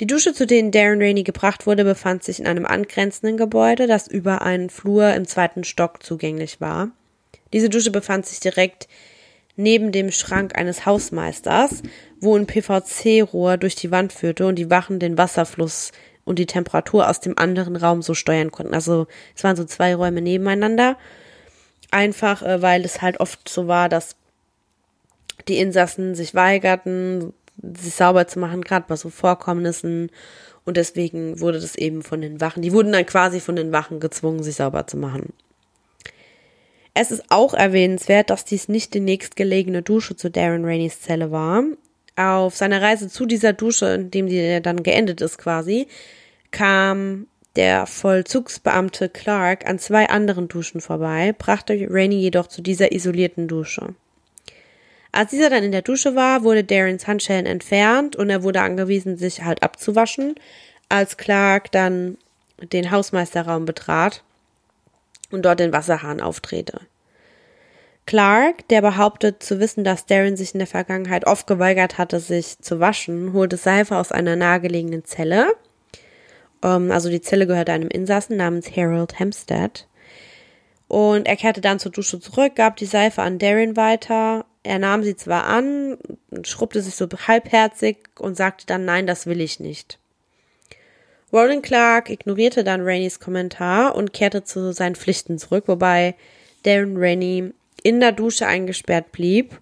Die 0.00 0.06
Dusche, 0.06 0.32
zu 0.32 0.46
denen 0.46 0.72
Darren 0.72 1.00
Rainey 1.00 1.22
gebracht 1.22 1.66
wurde, 1.66 1.84
befand 1.84 2.24
sich 2.24 2.40
in 2.40 2.46
einem 2.46 2.66
angrenzenden 2.66 3.36
Gebäude, 3.36 3.86
das 3.86 4.08
über 4.08 4.42
einen 4.42 4.70
Flur 4.70 5.14
im 5.14 5.26
zweiten 5.26 5.62
Stock 5.62 6.02
zugänglich 6.02 6.60
war. 6.60 6.90
Diese 7.52 7.68
Dusche 7.68 7.92
befand 7.92 8.26
sich 8.26 8.40
direkt 8.40 8.88
neben 9.56 9.92
dem 9.92 10.10
Schrank 10.10 10.58
eines 10.58 10.84
Hausmeisters, 10.84 11.82
wo 12.20 12.36
ein 12.36 12.46
PVC-Rohr 12.46 13.56
durch 13.56 13.76
die 13.76 13.92
Wand 13.92 14.12
führte 14.12 14.46
und 14.46 14.56
die 14.56 14.70
Wachen 14.70 14.98
den 14.98 15.16
Wasserfluss 15.16 15.92
und 16.24 16.40
die 16.40 16.46
Temperatur 16.46 17.08
aus 17.08 17.20
dem 17.20 17.38
anderen 17.38 17.76
Raum 17.76 18.02
so 18.02 18.14
steuern 18.14 18.50
konnten. 18.50 18.74
Also 18.74 19.06
es 19.36 19.44
waren 19.44 19.54
so 19.54 19.64
zwei 19.64 19.94
Räume 19.94 20.22
nebeneinander 20.22 20.96
Einfach, 21.94 22.42
äh, 22.42 22.60
weil 22.60 22.84
es 22.84 23.02
halt 23.02 23.20
oft 23.20 23.48
so 23.48 23.68
war, 23.68 23.88
dass 23.88 24.16
die 25.48 25.58
Insassen 25.58 26.14
sich 26.14 26.34
weigerten, 26.34 27.32
sich 27.60 27.94
sauber 27.94 28.26
zu 28.26 28.38
machen, 28.38 28.62
gerade 28.62 28.86
bei 28.88 28.96
so 28.96 29.10
Vorkommnissen. 29.10 30.10
Und 30.64 30.76
deswegen 30.76 31.40
wurde 31.40 31.60
das 31.60 31.76
eben 31.76 32.02
von 32.02 32.20
den 32.20 32.40
Wachen, 32.40 32.62
die 32.62 32.72
wurden 32.72 32.92
dann 32.92 33.06
quasi 33.06 33.40
von 33.40 33.56
den 33.56 33.72
Wachen 33.72 34.00
gezwungen, 34.00 34.42
sich 34.42 34.56
sauber 34.56 34.86
zu 34.86 34.96
machen. 34.96 35.32
Es 36.94 37.10
ist 37.10 37.24
auch 37.28 37.54
erwähnenswert, 37.54 38.30
dass 38.30 38.44
dies 38.44 38.68
nicht 38.68 38.94
die 38.94 39.00
nächstgelegene 39.00 39.82
Dusche 39.82 40.16
zu 40.16 40.30
Darren 40.30 40.64
Rainey's 40.64 41.00
Zelle 41.00 41.32
war. 41.32 41.64
Auf 42.16 42.56
seiner 42.56 42.80
Reise 42.80 43.08
zu 43.08 43.26
dieser 43.26 43.52
Dusche, 43.52 43.86
in 43.86 44.10
dem 44.12 44.28
die 44.28 44.60
dann 44.62 44.84
geendet 44.84 45.20
ist 45.20 45.36
quasi, 45.36 45.88
kam 46.52 47.26
der 47.56 47.86
Vollzugsbeamte 47.86 49.08
Clark 49.08 49.66
an 49.66 49.80
zwei 49.80 50.08
anderen 50.08 50.46
Duschen 50.46 50.80
vorbei, 50.80 51.34
brachte 51.36 51.74
Rainey 51.90 52.18
jedoch 52.18 52.46
zu 52.46 52.62
dieser 52.62 52.92
isolierten 52.92 53.48
Dusche. 53.48 53.94
Als 55.14 55.30
dieser 55.30 55.48
dann 55.48 55.62
in 55.62 55.70
der 55.70 55.82
Dusche 55.82 56.16
war, 56.16 56.42
wurde 56.42 56.64
Darrens 56.64 57.06
Handschellen 57.06 57.46
entfernt 57.46 58.16
und 58.16 58.30
er 58.30 58.42
wurde 58.42 58.62
angewiesen, 58.62 59.16
sich 59.16 59.44
halt 59.44 59.62
abzuwaschen, 59.62 60.34
als 60.88 61.16
Clark 61.16 61.70
dann 61.70 62.18
den 62.60 62.90
Hausmeisterraum 62.90 63.64
betrat 63.64 64.24
und 65.30 65.44
dort 65.44 65.60
den 65.60 65.72
Wasserhahn 65.72 66.20
auftrete. 66.20 66.80
Clark, 68.06 68.66
der 68.68 68.82
behauptet 68.82 69.40
zu 69.40 69.60
wissen, 69.60 69.84
dass 69.84 70.06
Darren 70.06 70.36
sich 70.36 70.52
in 70.52 70.58
der 70.58 70.66
Vergangenheit 70.66 71.28
oft 71.28 71.46
geweigert 71.46 71.96
hatte, 71.96 72.18
sich 72.18 72.58
zu 72.58 72.80
waschen, 72.80 73.32
holte 73.32 73.56
Seife 73.56 73.96
aus 73.96 74.10
einer 74.10 74.34
nahegelegenen 74.34 75.04
Zelle. 75.04 75.46
Ähm, 76.62 76.90
also 76.90 77.08
die 77.08 77.22
Zelle 77.22 77.46
gehörte 77.46 77.72
einem 77.72 77.88
Insassen 77.88 78.36
namens 78.36 78.76
Harold 78.76 79.18
Hempstead. 79.20 79.86
Und 80.88 81.28
er 81.28 81.36
kehrte 81.36 81.60
dann 81.60 81.78
zur 81.78 81.92
Dusche 81.92 82.18
zurück, 82.18 82.56
gab 82.56 82.76
die 82.76 82.86
Seife 82.86 83.22
an 83.22 83.38
Darren 83.38 83.76
weiter. 83.76 84.44
Er 84.64 84.78
nahm 84.78 85.02
sie 85.02 85.14
zwar 85.14 85.44
an, 85.44 85.98
schrubbte 86.42 86.80
sich 86.80 86.96
so 86.96 87.06
halbherzig 87.06 87.98
und 88.18 88.36
sagte 88.36 88.66
dann, 88.66 88.86
nein, 88.86 89.06
das 89.06 89.26
will 89.26 89.40
ich 89.40 89.60
nicht. 89.60 89.98
Roland 91.32 91.62
Clark 91.62 92.10
ignorierte 92.10 92.64
dann 92.64 92.80
Raineys 92.80 93.20
Kommentar 93.20 93.94
und 93.94 94.12
kehrte 94.12 94.42
zu 94.42 94.72
seinen 94.72 94.96
Pflichten 94.96 95.38
zurück, 95.38 95.64
wobei 95.66 96.14
Darren 96.62 96.96
Rainey 96.96 97.52
in 97.82 98.00
der 98.00 98.12
Dusche 98.12 98.46
eingesperrt 98.46 99.12
blieb. 99.12 99.58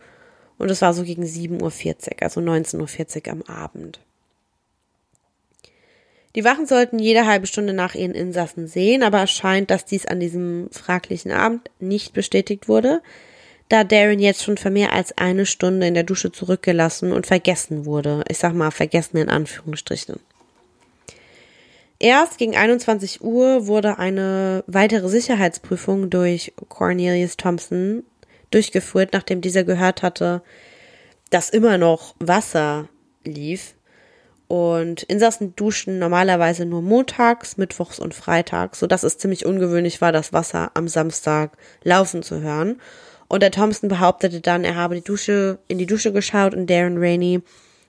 Und 0.57 0.71
es 0.71 0.83
war 0.83 0.95
so 0.95 1.03
gegen 1.03 1.25
7.40 1.25 1.61
Uhr, 1.61 1.73
also 2.21 2.41
19.40 2.41 3.27
Uhr 3.27 3.33
am 3.33 3.43
Abend. 3.43 3.99
Die 6.37 6.45
Wachen 6.45 6.67
sollten 6.67 7.01
jede 7.01 7.27
halbe 7.27 7.49
Stunde 7.49 7.73
nach 7.73 7.97
ihren 7.97 8.15
Insassen 8.15 8.69
sehen, 8.69 9.03
aber 9.03 9.25
es 9.25 9.33
scheint, 9.33 9.71
dass 9.71 9.85
dies 9.85 10.07
an 10.07 10.21
diesem 10.21 10.69
fraglichen 10.71 11.33
Abend 11.33 11.71
nicht 11.81 12.13
bestätigt 12.13 12.69
wurde, 12.69 13.03
da 13.73 13.85
Darren 13.85 14.19
jetzt 14.19 14.43
schon 14.43 14.59
für 14.59 14.71
mehr 14.71 14.93
als 14.93 15.17
eine 15.17 15.47
Stunde 15.47 15.87
in 15.87 15.95
der 15.95 16.03
Dusche 16.03 16.31
zurückgelassen 16.31 17.11
und 17.11 17.27
vergessen 17.27 17.87
wurde. 17.87 18.23
Ich 18.29 18.37
sag 18.37 18.53
mal 18.53 18.71
vergessen 18.71 19.17
in 19.17 19.31
Anführungsstrichen. 19.31 20.21
Erst 21.99 22.37
gegen 22.37 22.55
21 22.55 23.23
Uhr 23.23 23.67
wurde 23.67 23.99
eine 23.99 24.63
weitere 24.67 25.09
Sicherheitsprüfung 25.09 26.11
durch 26.11 26.53
Cornelius 26.69 27.39
Thompson 27.39 28.05
durchgeführt, 28.51 29.15
nachdem 29.15 29.41
dieser 29.41 29.65
gehört 29.65 30.03
hatte, 30.03 30.43
dass 31.31 31.49
immer 31.49 31.79
noch 31.79 32.15
Wasser 32.19 32.89
lief. 33.25 33.75
Und 34.49 35.05
Insassen 35.05 35.57
duschen 35.57 35.99
normalerweise 35.99 36.67
nur 36.67 36.83
montags, 36.83 37.57
mittwochs 37.57 37.99
und 37.99 38.13
freitags, 38.15 38.81
so 38.81 38.87
dass 38.87 39.03
es 39.03 39.17
ziemlich 39.17 39.47
ungewöhnlich 39.47 40.03
war, 40.03 40.13
das 40.13 40.35
Wasser 40.35 40.73
am 40.75 40.89
Samstag 40.89 41.57
laufen 41.85 42.23
zu 42.23 42.43
hören. 42.43 42.79
Und 43.33 43.43
der 43.43 43.51
Thompson 43.51 43.89
behauptete 43.89 44.43
dann, 44.43 44.63
er 44.63 44.77
habe 44.77 44.95
die 44.95 45.01
Dusche, 45.01 45.59
in 45.67 45.79
die 45.79 45.87
Dusche 45.87 46.13
geschaut 46.13 46.53
und 46.53 46.69
Darren 46.69 46.99
Rainey 46.99 47.41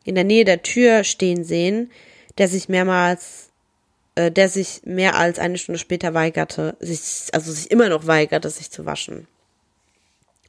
in 0.06 0.16
der 0.16 0.24
Nähe 0.24 0.46
der 0.46 0.64
Tür 0.64 1.04
stehen 1.04 1.44
sehen, 1.44 1.92
der 2.38 2.48
sich 2.48 2.70
mehrmals 2.70 3.50
äh, 4.16 4.32
der 4.32 4.48
sich 4.48 4.84
mehr 4.86 5.16
als 5.16 5.40
eine 5.40 5.58
Stunde 5.58 5.80
später 5.80 6.14
weigerte, 6.14 6.78
sich, 6.80 7.28
also 7.34 7.52
sich 7.52 7.72
immer 7.72 7.90
noch 7.90 8.08
weigerte, 8.08 8.50
sich 8.50 8.72
zu 8.72 8.86
waschen. 8.86 9.28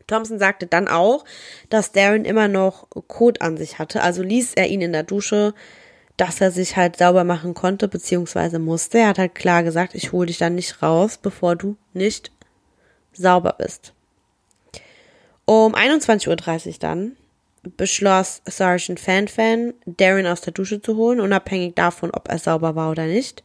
Thompson 0.06 0.38
sagte 0.38 0.68
dann 0.68 0.86
auch, 0.86 1.24
dass 1.70 1.90
Darren 1.90 2.24
immer 2.24 2.46
noch 2.46 2.86
Kot 3.08 3.40
an 3.40 3.56
sich 3.56 3.80
hatte, 3.80 4.00
also 4.00 4.22
ließ 4.22 4.54
er 4.54 4.68
ihn 4.68 4.80
in 4.80 4.92
der 4.92 5.02
Dusche, 5.02 5.54
dass 6.16 6.40
er 6.40 6.52
sich 6.52 6.76
halt 6.76 6.98
sauber 6.98 7.24
machen 7.24 7.54
konnte, 7.54 7.88
beziehungsweise 7.88 8.60
musste. 8.60 8.98
Er 8.98 9.08
hat 9.08 9.18
halt 9.18 9.34
klar 9.34 9.64
gesagt, 9.64 9.96
ich 9.96 10.12
hole 10.12 10.28
dich 10.28 10.38
dann 10.38 10.54
nicht 10.54 10.82
raus, 10.82 11.18
bevor 11.20 11.56
du 11.56 11.76
nicht 11.94 12.30
sauber 13.12 13.56
bist. 13.58 13.93
Um 15.46 15.74
21.30 15.74 16.66
Uhr 16.68 16.74
dann 16.80 17.16
beschloss 17.76 18.42
Sergeant 18.46 19.00
Fanfan, 19.00 19.74
Darren 19.86 20.26
aus 20.26 20.42
der 20.42 20.52
Dusche 20.52 20.80
zu 20.80 20.96
holen, 20.96 21.20
unabhängig 21.20 21.74
davon, 21.74 22.10
ob 22.10 22.28
er 22.28 22.38
sauber 22.38 22.76
war 22.76 22.90
oder 22.90 23.06
nicht, 23.06 23.42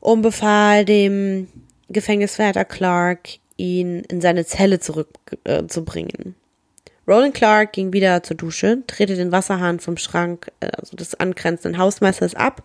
und 0.00 0.22
befahl 0.22 0.84
dem 0.84 1.48
Gefängniswärter 1.88 2.64
Clark, 2.64 3.28
ihn 3.56 4.00
in 4.10 4.20
seine 4.20 4.44
Zelle 4.44 4.80
zurückzubringen. 4.80 6.34
Äh, 6.34 7.10
Roland 7.10 7.34
Clark 7.34 7.72
ging 7.72 7.92
wieder 7.92 8.22
zur 8.22 8.36
Dusche, 8.36 8.78
drehte 8.86 9.14
den 9.14 9.30
Wasserhahn 9.30 9.78
vom 9.78 9.96
Schrank, 9.96 10.50
äh, 10.60 10.68
also 10.76 10.96
des 10.96 11.14
angrenzenden 11.14 11.78
Hausmeisters 11.78 12.34
ab 12.34 12.62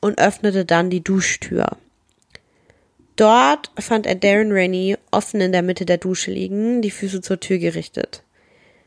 und 0.00 0.18
öffnete 0.18 0.64
dann 0.64 0.88
die 0.88 1.02
Duschtür. 1.02 1.76
Dort 3.22 3.70
fand 3.78 4.06
er 4.06 4.16
Darren 4.16 4.50
Rainey 4.50 4.98
offen 5.12 5.40
in 5.40 5.52
der 5.52 5.62
Mitte 5.62 5.86
der 5.86 5.98
Dusche 5.98 6.32
liegen, 6.32 6.82
die 6.82 6.90
Füße 6.90 7.20
zur 7.20 7.38
Tür 7.38 7.58
gerichtet. 7.58 8.24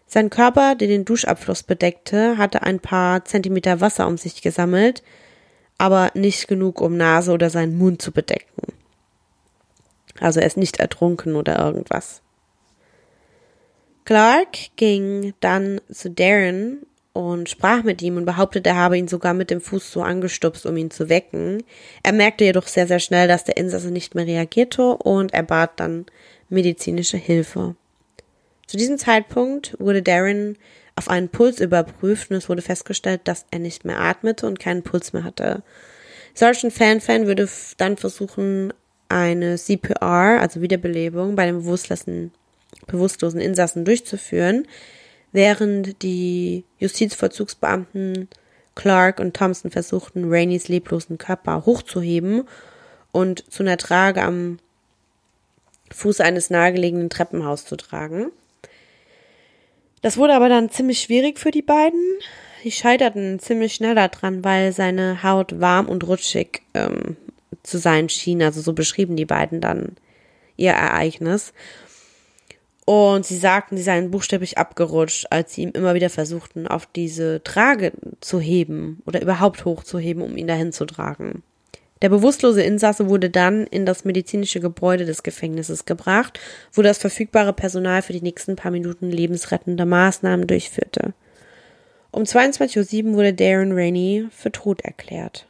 Sein 0.07 0.29
Körper, 0.29 0.75
der 0.75 0.89
den 0.89 1.05
Duschabfluss 1.05 1.63
bedeckte, 1.63 2.37
hatte 2.37 2.61
ein 2.63 2.81
paar 2.81 3.23
Zentimeter 3.23 3.79
Wasser 3.79 4.05
um 4.05 4.17
sich 4.17 4.41
gesammelt, 4.41 5.03
aber 5.77 6.11
nicht 6.15 6.49
genug, 6.49 6.81
um 6.81 6.97
Nase 6.97 7.31
oder 7.31 7.49
seinen 7.49 7.77
Mund 7.77 8.01
zu 8.01 8.11
bedecken. 8.11 8.73
Also 10.19 10.41
er 10.41 10.47
ist 10.47 10.57
nicht 10.57 10.81
ertrunken 10.81 11.37
oder 11.37 11.57
irgendwas. 11.57 12.21
Clark 14.03 14.57
ging 14.75 15.33
dann 15.39 15.79
zu 15.89 16.11
Darren 16.11 16.85
und 17.15 17.47
sprach 17.47 17.83
mit 17.83 18.01
ihm 18.01 18.17
und 18.17 18.25
behauptete, 18.25 18.71
er 18.71 18.75
habe 18.75 18.97
ihn 18.97 19.07
sogar 19.07 19.33
mit 19.33 19.49
dem 19.49 19.61
Fuß 19.61 19.89
so 19.89 20.01
angestupst, 20.01 20.65
um 20.65 20.75
ihn 20.75 20.91
zu 20.91 21.07
wecken. 21.07 21.63
Er 22.03 22.11
merkte 22.11 22.43
jedoch 22.43 22.67
sehr, 22.67 22.87
sehr 22.87 22.99
schnell, 22.99 23.29
dass 23.29 23.45
der 23.45 23.55
Insasse 23.55 23.89
nicht 23.89 24.15
mehr 24.15 24.27
reagierte 24.27 24.83
und 24.97 25.33
er 25.33 25.43
bat 25.43 25.79
dann 25.79 26.07
medizinische 26.49 27.15
Hilfe. 27.15 27.75
Zu 28.67 28.75
diesem 28.75 28.97
Zeitpunkt 28.97 29.77
wurde 29.79 30.01
Darren 30.01 30.57
auf 30.97 31.07
einen 31.07 31.29
Puls 31.29 31.61
überprüft 31.61 32.31
und 32.31 32.35
es 32.35 32.49
wurde 32.49 32.61
festgestellt, 32.61 33.21
dass 33.23 33.45
er 33.49 33.59
nicht 33.59 33.85
mehr 33.85 34.01
atmete 34.01 34.45
und 34.45 34.59
keinen 34.59 34.83
Puls 34.83 35.13
mehr 35.13 35.23
hatte. 35.23 35.63
Sergeant 36.33 36.73
Fanfan 36.73 37.27
würde 37.27 37.47
dann 37.77 37.95
versuchen, 37.95 38.73
eine 39.07 39.55
CPR, 39.55 40.41
also 40.41 40.59
Wiederbelebung, 40.59 41.37
bei 41.37 41.45
dem 41.45 41.59
bewusstlosen, 41.59 42.33
bewusstlosen 42.87 43.39
Insassen 43.39 43.85
durchzuführen, 43.85 44.67
während 45.35 46.01
die 46.01 46.63
Justizvollzugsbeamten 46.79 48.29
Clark 48.73 49.19
und 49.19 49.35
Thompson 49.35 49.69
versuchten, 49.69 50.31
Raineys 50.31 50.69
leblosen 50.69 51.17
Körper 51.17 51.65
hochzuheben 51.65 52.47
und 53.11 53.51
zu 53.51 53.63
einer 53.63 53.77
Trage 53.77 54.21
am 54.21 54.59
Fuß 55.91 56.21
eines 56.21 56.49
nahegelegenen 56.49 57.09
Treppenhaus 57.09 57.65
zu 57.65 57.75
tragen. 57.75 58.31
Das 60.01 60.17
wurde 60.17 60.33
aber 60.35 60.49
dann 60.49 60.69
ziemlich 60.69 61.01
schwierig 61.01 61.37
für 61.37 61.51
die 61.51 61.61
beiden. 61.61 62.01
Die 62.63 62.71
scheiterten 62.71 63.39
ziemlich 63.39 63.73
schnell 63.73 63.95
daran, 63.95 64.43
weil 64.43 64.71
seine 64.71 65.21
Haut 65.21 65.59
warm 65.59 65.87
und 65.87 66.07
rutschig 66.07 66.61
ähm, 66.73 67.17
zu 67.63 67.77
sein 67.77 68.07
schien. 68.09 68.41
Also 68.41 68.61
so 68.61 68.73
beschrieben 68.73 69.15
die 69.15 69.25
beiden 69.25 69.61
dann 69.61 69.97
ihr 70.55 70.71
Ereignis. 70.71 71.53
Und 72.85 73.25
sie 73.25 73.37
sagten, 73.37 73.77
sie 73.77 73.83
seien 73.83 74.11
buchstäblich 74.11 74.59
abgerutscht, 74.59 75.25
als 75.31 75.53
sie 75.53 75.63
ihm 75.63 75.71
immer 75.71 75.95
wieder 75.95 76.11
versuchten, 76.11 76.67
auf 76.67 76.85
diese 76.85 77.43
Trage 77.43 77.93
zu 78.21 78.39
heben 78.39 79.01
oder 79.07 79.21
überhaupt 79.21 79.65
hochzuheben, 79.65 80.21
um 80.21 80.37
ihn 80.37 80.45
dahin 80.45 80.71
zu 80.71 80.85
tragen. 80.85 81.41
Der 82.03 82.09
bewusstlose 82.09 82.61
Insasse 82.61 83.09
wurde 83.09 83.31
dann 83.31 83.65
in 83.65 83.87
das 83.87 84.05
medizinische 84.05 84.59
Gebäude 84.59 85.05
des 85.05 85.23
Gefängnisses 85.23 85.85
gebracht, 85.85 86.39
wo 86.73 86.83
das 86.83 86.99
verfügbare 86.99 87.53
Personal 87.53 88.03
für 88.03 88.13
die 88.13 88.21
nächsten 88.21 88.55
paar 88.55 88.71
Minuten 88.71 89.09
lebensrettende 89.09 89.85
Maßnahmen 89.85 90.45
durchführte. 90.45 91.13
Um 92.11 92.23
22.07 92.23 93.07
Uhr 93.07 93.13
wurde 93.15 93.33
Darren 93.33 93.71
Rainey 93.71 94.27
für 94.29 94.51
tot 94.51 94.81
erklärt. 94.81 95.47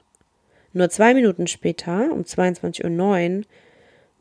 Nur 0.72 0.90
zwei 0.90 1.14
Minuten 1.14 1.48
später, 1.48 2.10
um 2.12 2.22
22.09 2.22 3.38
Uhr, 3.38 3.44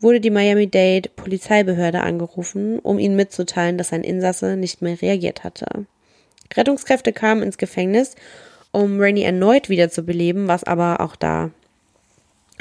wurde 0.04 0.20
die 0.20 0.30
Miami-Dade 0.30 1.08
Polizeibehörde 1.16 2.02
angerufen, 2.02 2.78
um 2.78 2.98
ihnen 2.98 3.16
mitzuteilen, 3.16 3.78
dass 3.78 3.92
ein 3.92 4.04
Insasse 4.04 4.56
nicht 4.56 4.82
mehr 4.82 5.00
reagiert 5.00 5.42
hatte. 5.42 5.86
Rettungskräfte 6.54 7.12
kamen 7.12 7.42
ins 7.42 7.58
Gefängnis, 7.58 8.14
um 8.70 9.00
Rainey 9.00 9.22
erneut 9.22 9.70
wiederzubeleben, 9.70 10.46
was 10.46 10.62
aber 10.62 11.00
auch 11.00 11.16
da 11.16 11.50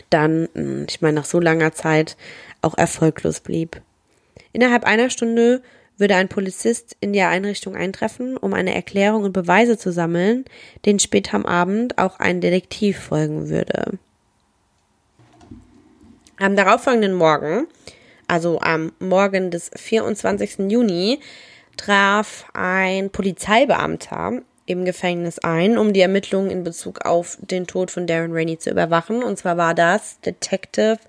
dann, 0.10 0.48
hm, 0.54 0.86
ich 0.90 1.02
meine, 1.02 1.16
nach 1.16 1.26
so 1.26 1.40
langer 1.40 1.74
Zeit 1.74 2.16
auch 2.62 2.78
erfolglos 2.78 3.42
blieb. 3.42 3.82
Innerhalb 4.54 4.86
einer 4.86 5.10
Stunde 5.10 5.62
würde 5.98 6.16
ein 6.16 6.30
Polizist 6.30 6.96
in 7.02 7.12
die 7.12 7.22
Einrichtung 7.22 7.76
eintreffen, 7.76 8.38
um 8.38 8.54
eine 8.54 8.74
Erklärung 8.74 9.24
und 9.24 9.34
Beweise 9.34 9.78
zu 9.78 9.92
sammeln, 9.92 10.46
den 10.86 10.98
später 10.98 11.36
am 11.36 11.46
Abend 11.46 11.98
auch 11.98 12.20
ein 12.20 12.40
Detektiv 12.40 12.98
folgen 12.98 13.50
würde. 13.50 14.00
Am 16.44 16.58
darauffolgenden 16.58 17.14
Morgen, 17.14 17.68
also 18.28 18.60
am 18.60 18.92
Morgen 19.00 19.50
des 19.50 19.72
24. 19.78 20.70
Juni, 20.70 21.22
traf 21.78 22.44
ein 22.52 23.12
Polizeibeamter 23.12 24.42
im 24.66 24.84
Gefängnis 24.84 25.40
ein, 25.40 25.78
um 25.78 25.94
die 25.94 26.02
Ermittlungen 26.02 26.52
in 26.52 26.66
Bezug 26.66 27.06
auf 27.06 27.38
den 27.40 27.66
Tod 27.66 27.92
von 27.92 28.08
Darren 28.08 28.34
Rainey 28.34 28.60
zu 28.60 28.72
überwachen. 28.72 29.24
Und 29.24 29.38
zwar 29.38 29.56
war 29.56 29.74
das 29.74 30.20
Detective 30.20 31.00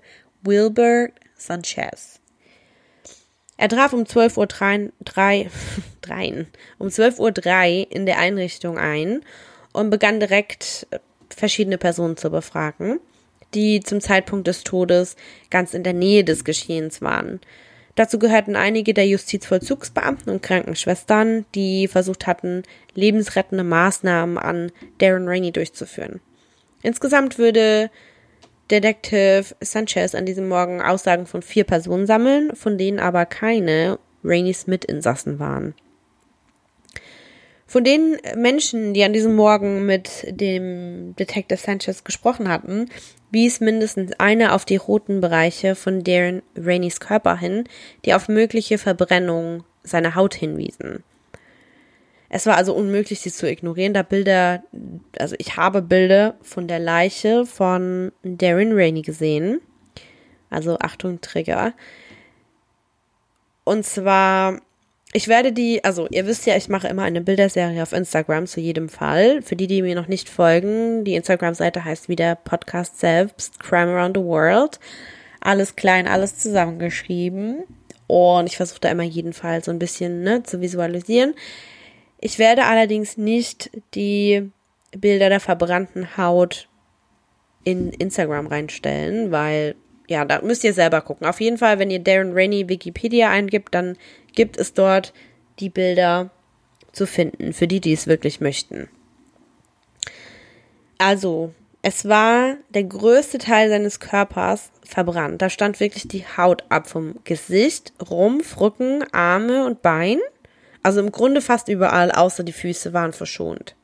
Wilbert 0.41 1.11
Sanchez. 1.35 2.21
Er 3.57 3.67
traf 3.67 3.91
um 3.91 4.03
12.03 4.03 4.37
Uhr 4.37 4.47
3, 5.03 5.49
3, 5.99 6.45
um 6.77 6.89
12 6.89 7.19
Uhr 7.19 7.33
3 7.33 7.87
in 7.89 8.05
der 8.05 8.19
Einrichtung 8.19 8.77
ein 8.77 9.21
und 9.73 9.89
begann 9.89 10.21
direkt 10.21 10.87
verschiedene 11.27 11.77
Personen 11.77 12.15
zu 12.15 12.29
befragen, 12.29 13.01
die 13.53 13.79
zum 13.81 14.01
Zeitpunkt 14.01 14.47
des 14.47 14.63
Todes 14.63 15.15
ganz 15.49 15.73
in 15.73 15.83
der 15.83 15.93
Nähe 15.93 16.23
des 16.23 16.43
Geschehens 16.43 17.01
waren. 17.01 17.39
Dazu 17.95 18.19
gehörten 18.19 18.57
einige 18.57 18.93
der 18.93 19.07
Justizvollzugsbeamten 19.07 20.31
und 20.31 20.43
Krankenschwestern, 20.43 21.45
die 21.55 21.87
versucht 21.87 22.27
hatten, 22.27 22.63
lebensrettende 22.93 23.63
Maßnahmen 23.63 24.37
an 24.37 24.71
Darren 24.97 25.27
Rainey 25.27 25.53
durchzuführen. 25.53 26.19
Insgesamt 26.81 27.37
würde 27.37 27.89
Detective 28.69 29.55
Sanchez 29.61 30.13
an 30.13 30.25
diesem 30.25 30.49
Morgen 30.49 30.81
Aussagen 30.81 31.25
von 31.25 31.41
vier 31.41 31.63
Personen 31.63 32.05
sammeln, 32.05 32.55
von 32.55 32.77
denen 32.77 32.99
aber 32.99 33.25
keine 33.25 33.97
Raineys 34.23 34.67
Mitinsassen 34.67 35.39
waren. 35.39 35.73
Von 37.67 37.83
den 37.83 38.17
Menschen, 38.35 38.93
die 38.93 39.03
an 39.03 39.13
diesem 39.13 39.35
Morgen 39.35 39.85
mit 39.85 40.25
dem 40.29 41.15
Detective 41.15 41.57
Sanchez 41.57 42.03
gesprochen 42.03 42.47
hatten, 42.47 42.89
wies 43.31 43.59
mindestens 43.59 44.13
einer 44.19 44.53
auf 44.53 44.65
die 44.65 44.75
roten 44.75 45.19
Bereiche 45.19 45.75
von 45.75 46.03
Darren 46.03 46.43
Raineys 46.55 46.99
Körper 46.99 47.37
hin, 47.37 47.63
die 48.05 48.13
auf 48.13 48.27
mögliche 48.27 48.77
Verbrennung 48.77 49.63
seiner 49.83 50.15
Haut 50.15 50.35
hinwiesen. 50.35 51.03
Es 52.29 52.45
war 52.45 52.55
also 52.55 52.73
unmöglich, 52.73 53.21
sie 53.21 53.31
zu 53.31 53.49
ignorieren, 53.49 53.93
da 53.93 54.03
Bilder, 54.03 54.63
also 55.17 55.35
ich 55.39 55.57
habe 55.57 55.81
Bilder 55.81 56.35
von 56.41 56.67
der 56.67 56.79
Leiche 56.79 57.45
von 57.45 58.11
Darren 58.23 58.73
Rainey 58.73 59.01
gesehen. 59.01 59.61
Also 60.49 60.77
Achtung, 60.79 61.21
Trigger. 61.21 61.73
Und 63.63 63.85
zwar 63.85 64.61
ich 65.15 65.29
werde 65.29 65.53
die, 65.53 65.81
also 65.81 66.09
ihr 66.11 66.27
wisst 66.27 66.45
ja, 66.45 66.57
ich 66.57 66.67
mache 66.67 66.89
immer 66.89 67.03
eine 67.03 67.21
Bilderserie 67.21 67.81
auf 67.81 67.93
Instagram 67.93 68.47
zu 68.47 68.59
jedem 68.59 68.89
Fall. 68.89 69.41
Für 69.41 69.55
die, 69.55 69.65
die 69.65 69.81
mir 69.81 69.95
noch 69.95 70.09
nicht 70.09 70.27
folgen, 70.27 71.05
die 71.05 71.15
Instagram-Seite 71.15 71.85
heißt 71.85 72.09
wieder 72.09 72.35
Podcast 72.35 72.99
selbst, 72.99 73.61
Crime 73.61 73.93
Around 73.93 74.17
the 74.17 74.23
World. 74.23 74.77
Alles 75.39 75.77
klein, 75.77 76.05
alles 76.05 76.37
zusammengeschrieben. 76.37 77.63
Und 78.07 78.47
ich 78.47 78.57
versuche 78.57 78.81
da 78.81 78.91
immer 78.91 79.03
jeden 79.03 79.31
Fall 79.31 79.63
so 79.63 79.71
ein 79.71 79.79
bisschen 79.79 80.21
ne, 80.21 80.43
zu 80.43 80.59
visualisieren. 80.59 81.33
Ich 82.19 82.37
werde 82.37 82.65
allerdings 82.65 83.15
nicht 83.15 83.71
die 83.93 84.51
Bilder 84.91 85.29
der 85.29 85.39
verbrannten 85.39 86.17
Haut 86.17 86.67
in 87.63 87.91
Instagram 87.91 88.47
reinstellen, 88.47 89.31
weil 89.31 89.75
ja, 90.07 90.25
da 90.25 90.41
müsst 90.41 90.63
ihr 90.63 90.73
selber 90.73 91.01
gucken. 91.01 91.27
Auf 91.27 91.41
jeden 91.41 91.57
Fall, 91.57 91.79
wenn 91.79 91.89
ihr 91.89 91.99
Darren 91.99 92.33
Rainey 92.33 92.69
Wikipedia 92.69 93.29
eingibt, 93.29 93.73
dann 93.73 93.97
gibt 94.33 94.57
es 94.57 94.73
dort 94.73 95.13
die 95.59 95.69
Bilder 95.69 96.29
zu 96.91 97.07
finden, 97.07 97.53
für 97.53 97.67
die, 97.67 97.81
die 97.81 97.93
es 97.93 98.07
wirklich 98.07 98.39
möchten. 98.39 98.89
Also, 100.97 101.53
es 101.81 102.07
war 102.07 102.55
der 102.69 102.85
größte 102.85 103.37
Teil 103.37 103.69
seines 103.69 103.99
Körpers 103.99 104.71
verbrannt. 104.83 105.41
Da 105.41 105.49
stand 105.49 105.79
wirklich 105.79 106.07
die 106.07 106.25
Haut 106.25 106.63
ab 106.69 106.87
vom 106.87 107.19
Gesicht, 107.25 107.93
Rumpf, 108.09 108.59
Rücken, 108.59 109.03
Arme 109.11 109.65
und 109.65 109.81
Bein. 109.81 110.19
Also 110.81 110.99
im 110.99 111.11
Grunde 111.11 111.41
fast 111.41 111.67
überall, 111.67 112.11
außer 112.11 112.43
die 112.43 112.53
Füße 112.53 112.93
waren 112.93 113.13
verschont. 113.13 113.75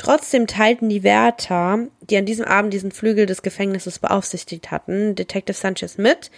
Trotzdem 0.00 0.46
teilten 0.46 0.88
die 0.88 1.02
Wärter, 1.02 1.86
die 2.00 2.16
an 2.16 2.24
diesem 2.24 2.46
Abend 2.46 2.72
diesen 2.72 2.90
Flügel 2.90 3.26
des 3.26 3.42
Gefängnisses 3.42 3.98
beaufsichtigt 3.98 4.70
hatten, 4.70 5.14
Detective 5.14 5.54
Sanchez 5.54 5.98
mit, 5.98 6.30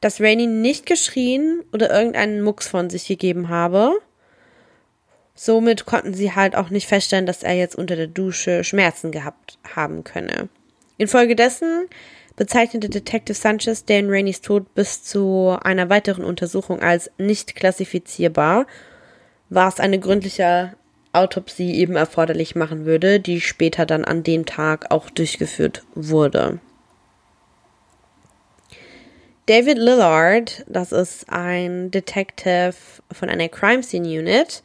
dass 0.00 0.18
Rainey 0.18 0.46
nicht 0.46 0.86
geschrien 0.86 1.62
oder 1.74 1.90
irgendeinen 1.90 2.40
Mucks 2.40 2.68
von 2.68 2.88
sich 2.88 3.06
gegeben 3.06 3.50
habe. 3.50 3.92
Somit 5.34 5.84
konnten 5.84 6.14
sie 6.14 6.34
halt 6.34 6.56
auch 6.56 6.70
nicht 6.70 6.88
feststellen, 6.88 7.26
dass 7.26 7.42
er 7.42 7.52
jetzt 7.52 7.76
unter 7.76 7.96
der 7.96 8.06
Dusche 8.06 8.64
Schmerzen 8.64 9.12
gehabt 9.12 9.58
haben 9.76 10.04
könne. 10.04 10.48
Infolgedessen 10.96 11.88
bezeichnete 12.36 12.88
Detective 12.88 13.36
Sanchez 13.36 13.84
Dan 13.84 14.08
Raineys 14.08 14.40
Tod 14.40 14.74
bis 14.74 15.04
zu 15.04 15.54
einer 15.62 15.90
weiteren 15.90 16.24
Untersuchung 16.24 16.80
als 16.80 17.10
nicht 17.18 17.56
klassifizierbar, 17.56 18.66
was 19.50 19.80
eine 19.80 19.98
gründliche 19.98 20.72
Autopsie 21.12 21.74
eben 21.74 21.96
erforderlich 21.96 22.54
machen 22.54 22.84
würde, 22.84 23.20
die 23.20 23.40
später 23.40 23.86
dann 23.86 24.04
an 24.04 24.22
dem 24.22 24.46
Tag 24.46 24.90
auch 24.90 25.10
durchgeführt 25.10 25.82
wurde. 25.94 26.58
David 29.46 29.76
Lillard, 29.76 30.64
das 30.68 30.92
ist 30.92 31.28
ein 31.28 31.90
Detective 31.90 32.74
von 33.10 33.28
einer 33.28 33.48
Crime 33.48 33.82
Scene 33.82 34.06
Unit, 34.06 34.62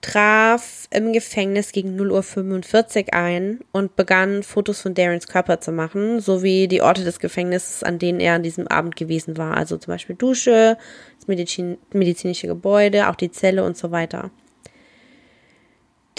traf 0.00 0.86
im 0.90 1.12
Gefängnis 1.12 1.72
gegen 1.72 2.00
0.45 2.00 3.08
Uhr 3.08 3.12
ein 3.12 3.60
und 3.72 3.96
begann 3.96 4.42
Fotos 4.42 4.80
von 4.80 4.94
Darrens 4.94 5.26
Körper 5.26 5.60
zu 5.60 5.72
machen, 5.72 6.20
sowie 6.20 6.68
die 6.68 6.80
Orte 6.80 7.04
des 7.04 7.18
Gefängnisses, 7.18 7.82
an 7.82 7.98
denen 7.98 8.20
er 8.20 8.34
an 8.34 8.42
diesem 8.42 8.66
Abend 8.68 8.96
gewesen 8.96 9.36
war. 9.36 9.56
Also 9.56 9.76
zum 9.76 9.92
Beispiel 9.92 10.16
Dusche, 10.16 10.78
das 11.18 11.28
Medizin 11.28 11.76
medizinische 11.92 12.46
Gebäude, 12.46 13.08
auch 13.08 13.16
die 13.16 13.30
Zelle 13.30 13.64
und 13.64 13.76
so 13.76 13.90
weiter. 13.90 14.30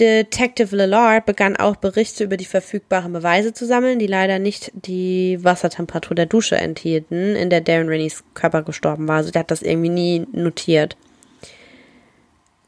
Detective 0.02 0.76
Lillard 0.76 1.28
begann 1.28 1.56
auch 1.58 1.76
Berichte 1.76 2.24
über 2.24 2.36
die 2.36 2.46
verfügbaren 2.46 3.14
Beweise 3.14 3.54
zu 3.54 3.68
sammeln, 3.68 4.00
die 4.00 4.08
leider 4.08 4.40
nicht 4.40 4.72
die 4.74 5.38
Wassertemperatur 5.44 6.16
der 6.16 6.26
Dusche 6.26 6.56
enthielten, 6.56 7.36
in 7.36 7.52
der 7.52 7.62
Darren 7.62 7.88
Rennies 7.88 8.24
Körper 8.34 8.64
gestorben 8.64 9.08
war. 9.08 9.18
Also 9.18 9.30
der 9.30 9.42
hat 9.42 9.52
das 9.52 9.62
irgendwie 9.62 9.90
nie 9.90 10.26
notiert. 10.32 10.98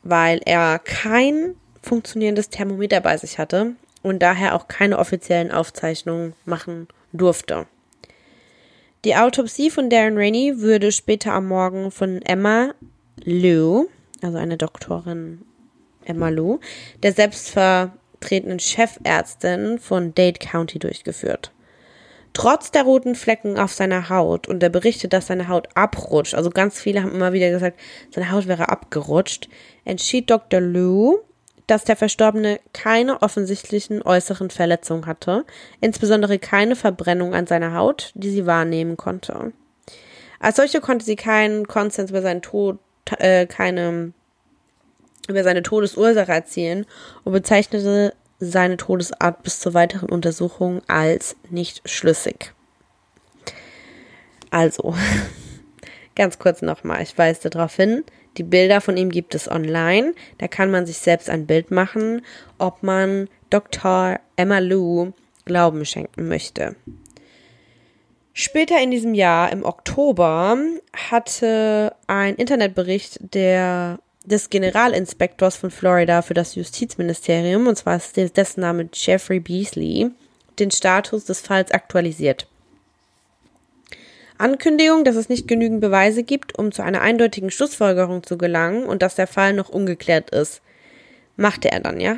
Weil 0.04 0.42
er 0.46 0.78
kein 0.78 1.56
funktionierendes 1.82 2.50
Thermometer 2.50 3.02
bei 3.02 3.18
sich 3.18 3.40
hatte 3.40 3.72
und 4.04 4.22
daher 4.22 4.54
auch 4.54 4.68
keine 4.68 5.00
offiziellen 5.00 5.52
Aufzeichnungen 5.52 6.34
machen 6.46 6.88
durfte. 7.14 7.66
Die 9.06 9.16
Autopsie 9.16 9.72
von 9.72 9.90
Darren 9.90 10.18
Rainey 10.18 10.60
würde 10.60 10.92
später 10.92 11.34
am 11.34 11.48
Morgen 11.48 11.90
von 11.90 12.22
Emma 12.22 12.76
Lou, 13.24 13.88
also 14.22 14.38
eine 14.38 14.58
Doktorin 14.58 15.42
Emma 16.06 16.30
Lou, 16.30 16.60
der 17.02 17.14
selbstvertretenen 17.14 18.60
Chefärztin 18.60 19.80
von 19.80 20.14
Dade 20.16 20.40
County 20.40 20.80
durchgeführt. 20.80 21.52
Trotz 22.34 22.72
der 22.72 22.84
roten 22.84 23.14
Flecken 23.14 23.60
auf 23.60 23.74
seiner 23.74 24.10
Haut 24.10 24.48
und 24.48 24.60
der 24.60 24.70
Berichte, 24.70 25.08
dass 25.08 25.28
seine 25.28 25.48
Haut 25.48 25.68
abrutscht, 25.76 26.34
also 26.34 26.50
ganz 26.50 26.80
viele 26.80 27.04
haben 27.04 27.14
immer 27.14 27.32
wieder 27.32 27.52
gesagt, 27.52 27.80
seine 28.10 28.32
Haut 28.32 28.48
wäre 28.48 28.70
abgerutscht, 28.70 29.50
entschied 29.86 30.32
Dr. 30.32 30.60
Lou, 30.60 31.20
dass 31.68 31.84
der 31.84 31.96
Verstorbene 31.96 32.60
keine 32.74 33.22
offensichtlichen 33.22 34.02
äußeren 34.02 34.50
Verletzungen 34.50 35.06
hatte, 35.06 35.46
insbesondere 35.80 36.40
keine 36.40 36.76
Verbrennung 36.76 37.36
an 37.36 37.48
seiner 37.48 37.76
Haut, 37.76 38.12
die 38.16 38.32
sie 38.32 38.48
wahrnehmen 38.48 38.98
konnte. 38.98 39.54
Als 40.40 40.58
solche 40.58 40.82
konnte 40.82 41.06
sie 41.06 41.16
keinen 41.16 41.68
Konsens 41.68 42.10
über 42.10 42.22
seinen 42.22 42.42
Tod, 42.42 42.80
äh, 43.20 43.46
keine 43.46 44.12
über 45.28 45.44
seine 45.44 45.64
Todesursache 45.64 46.32
erzählen 46.32 46.86
und 47.24 47.34
bezeichnete 47.34 48.14
seine 48.40 48.78
Todesart 48.78 49.44
bis 49.44 49.60
zur 49.60 49.74
weiteren 49.74 50.10
Untersuchung 50.10 50.82
als 50.88 51.36
nicht 51.50 51.88
schlüssig. 51.90 52.54
Also, 54.50 54.96
ganz 56.16 56.40
kurz 56.40 56.62
nochmal, 56.62 57.02
ich 57.02 57.18
weise 57.18 57.50
darauf 57.50 57.76
hin, 57.76 58.04
die 58.38 58.44
Bilder 58.44 58.82
von 58.82 58.98
ihm 58.98 59.10
gibt 59.10 59.36
es 59.36 59.50
online, 59.50 60.14
da 60.40 60.48
kann 60.48 60.72
man 60.72 60.86
sich 60.86 60.98
selbst 60.98 61.30
ein 61.30 61.46
Bild 61.46 61.72
machen, 61.72 62.22
ob 62.58 62.84
man 62.84 63.30
Dr. 63.50 64.20
Emma 64.36 64.60
Lou 64.60 65.14
Glauben 65.46 65.86
schenken 65.86 66.28
möchte. 66.28 66.76
Später 68.34 68.82
in 68.82 68.90
diesem 68.90 69.14
Jahr, 69.14 69.52
im 69.52 69.64
Oktober, 69.64 70.58
hatte 70.96 71.96
ein 72.08 72.36
Internetbericht 72.36 73.20
der 73.34 74.00
des 74.26 74.50
Generalinspektors 74.50 75.56
von 75.56 75.72
Florida 75.72 76.22
für 76.22 76.34
das 76.34 76.56
Justizministerium, 76.56 77.68
und 77.68 77.78
zwar 77.78 77.98
ist 77.98 78.16
dessen 78.18 78.62
Name 78.62 78.90
Jeffrey 78.94 79.40
Beasley, 79.40 80.12
den 80.60 80.72
Status 80.72 81.26
des 81.26 81.42
Falls 81.42 81.72
aktualisiert. 81.72 82.48
Ankündigung, 84.38 85.04
dass 85.04 85.16
es 85.16 85.30
nicht 85.30 85.48
genügend 85.48 85.82
Beweise 85.82 86.24
gibt, 86.24 86.58
um 86.58 86.72
zu 86.72 86.84
einer 86.84 87.02
eindeutigen 87.02 87.52
Schlussfolgerung 87.52 88.24
zu 88.24 88.38
gelangen 88.38 88.84
und 88.86 89.02
dass 89.02 89.16
der 89.16 89.28
Fall 89.28 89.54
noch 89.54 89.70
ungeklärt 89.70 90.32
ist. 90.32 90.62
Machte 91.36 91.72
er 91.72 91.80
dann, 91.80 92.00
ja? 92.00 92.18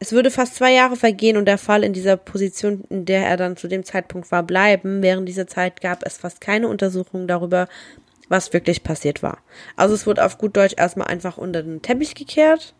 Es 0.00 0.12
würde 0.12 0.30
fast 0.30 0.54
zwei 0.54 0.72
Jahre 0.72 0.94
vergehen 0.94 1.36
und 1.36 1.46
der 1.46 1.58
Fall 1.58 1.82
in 1.82 1.92
dieser 1.92 2.16
Position, 2.16 2.84
in 2.88 3.04
der 3.04 3.26
er 3.26 3.36
dann 3.36 3.56
zu 3.56 3.66
dem 3.66 3.84
Zeitpunkt 3.84 4.30
war, 4.30 4.44
bleiben. 4.44 5.02
Während 5.02 5.28
dieser 5.28 5.48
Zeit 5.48 5.80
gab 5.80 6.06
es 6.06 6.18
fast 6.18 6.40
keine 6.40 6.68
Untersuchung 6.68 7.26
darüber, 7.26 7.66
was 8.28 8.52
wirklich 8.52 8.82
passiert 8.82 9.22
war. 9.22 9.38
Also 9.76 9.94
es 9.94 10.06
wurde 10.06 10.24
auf 10.24 10.38
gut 10.38 10.56
Deutsch 10.56 10.74
erstmal 10.76 11.08
einfach 11.08 11.38
unter 11.38 11.62
den 11.62 11.82
Teppich 11.82 12.14
gekehrt. 12.14 12.74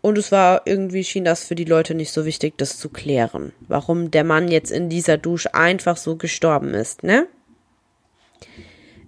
Und 0.00 0.18
es 0.18 0.30
war 0.30 0.62
irgendwie 0.66 1.02
schien 1.02 1.24
das 1.24 1.44
für 1.44 1.56
die 1.56 1.64
Leute 1.64 1.94
nicht 1.94 2.12
so 2.12 2.24
wichtig, 2.24 2.54
das 2.58 2.78
zu 2.78 2.88
klären. 2.88 3.52
Warum 3.66 4.10
der 4.10 4.24
Mann 4.24 4.48
jetzt 4.48 4.70
in 4.70 4.88
dieser 4.88 5.18
Dusche 5.18 5.54
einfach 5.54 5.96
so 5.96 6.16
gestorben 6.16 6.74
ist, 6.74 7.02
ne? 7.02 7.26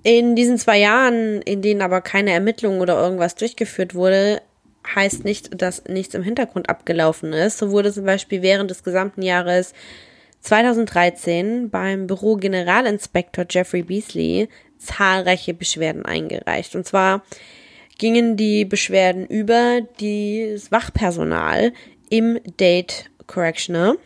In 0.02 0.34
diesen 0.34 0.58
zwei 0.58 0.78
Jahren, 0.78 1.42
in 1.42 1.60
denen 1.62 1.82
aber 1.82 2.00
keine 2.00 2.32
Ermittlungen 2.32 2.80
oder 2.80 3.00
irgendwas 3.00 3.34
durchgeführt 3.34 3.94
wurde, 3.94 4.40
heißt 4.94 5.24
nicht, 5.24 5.60
dass 5.60 5.84
nichts 5.84 6.14
im 6.14 6.22
Hintergrund 6.22 6.68
abgelaufen 6.68 7.32
ist. 7.32 7.58
So 7.58 7.70
wurde 7.70 7.92
zum 7.92 8.04
Beispiel 8.04 8.42
während 8.42 8.70
des 8.70 8.82
gesamten 8.82 9.22
Jahres 9.22 9.74
2013 10.40 11.70
beim 11.70 12.06
Büro 12.06 12.36
Generalinspektor 12.36 13.46
Jeffrey 13.48 13.82
Beasley 13.82 14.48
zahlreiche 14.78 15.54
Beschwerden 15.54 16.04
eingereicht. 16.04 16.74
Und 16.74 16.86
zwar 16.86 17.22
gingen 17.98 18.36
die 18.36 18.64
Beschwerden 18.64 19.26
über 19.26 19.80
das 20.00 20.70
Wachpersonal 20.70 21.72
im 22.10 22.38
Date 22.58 23.10
Correctional. 23.26 23.98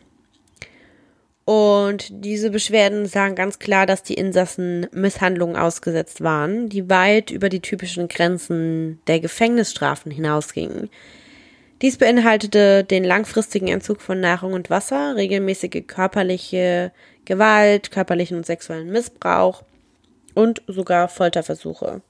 Und 1.45 2.07
diese 2.25 2.51
Beschwerden 2.51 3.07
sagen 3.07 3.35
ganz 3.35 3.59
klar, 3.59 3.85
dass 3.85 4.03
die 4.03 4.15
Insassen 4.15 4.87
Misshandlungen 4.93 5.57
ausgesetzt 5.57 6.23
waren, 6.23 6.69
die 6.69 6.89
weit 6.89 7.31
über 7.31 7.49
die 7.49 7.61
typischen 7.61 8.09
Grenzen 8.09 9.01
der 9.09 9.21
Gefängnisstrafen 9.21 10.13
hinausgingen. 10.13 10.89
Dies 11.83 11.99
beinhaltete 11.99 12.85
den 12.85 13.03
langfristigen 13.03 13.67
Entzug 13.67 14.01
von 14.01 14.21
Nahrung 14.21 14.53
und 14.53 14.71
Wasser, 14.71 15.17
regelmäßige 15.17 15.83
körperliche 15.89 16.93
Gewalt, 17.25 17.91
körperlichen 17.91 18.37
und 18.37 18.47
sexuellen 18.47 18.91
Missbrauch 18.91 19.65
und 20.35 20.63
sogar 20.69 21.09
Folterversuche. 21.09 22.01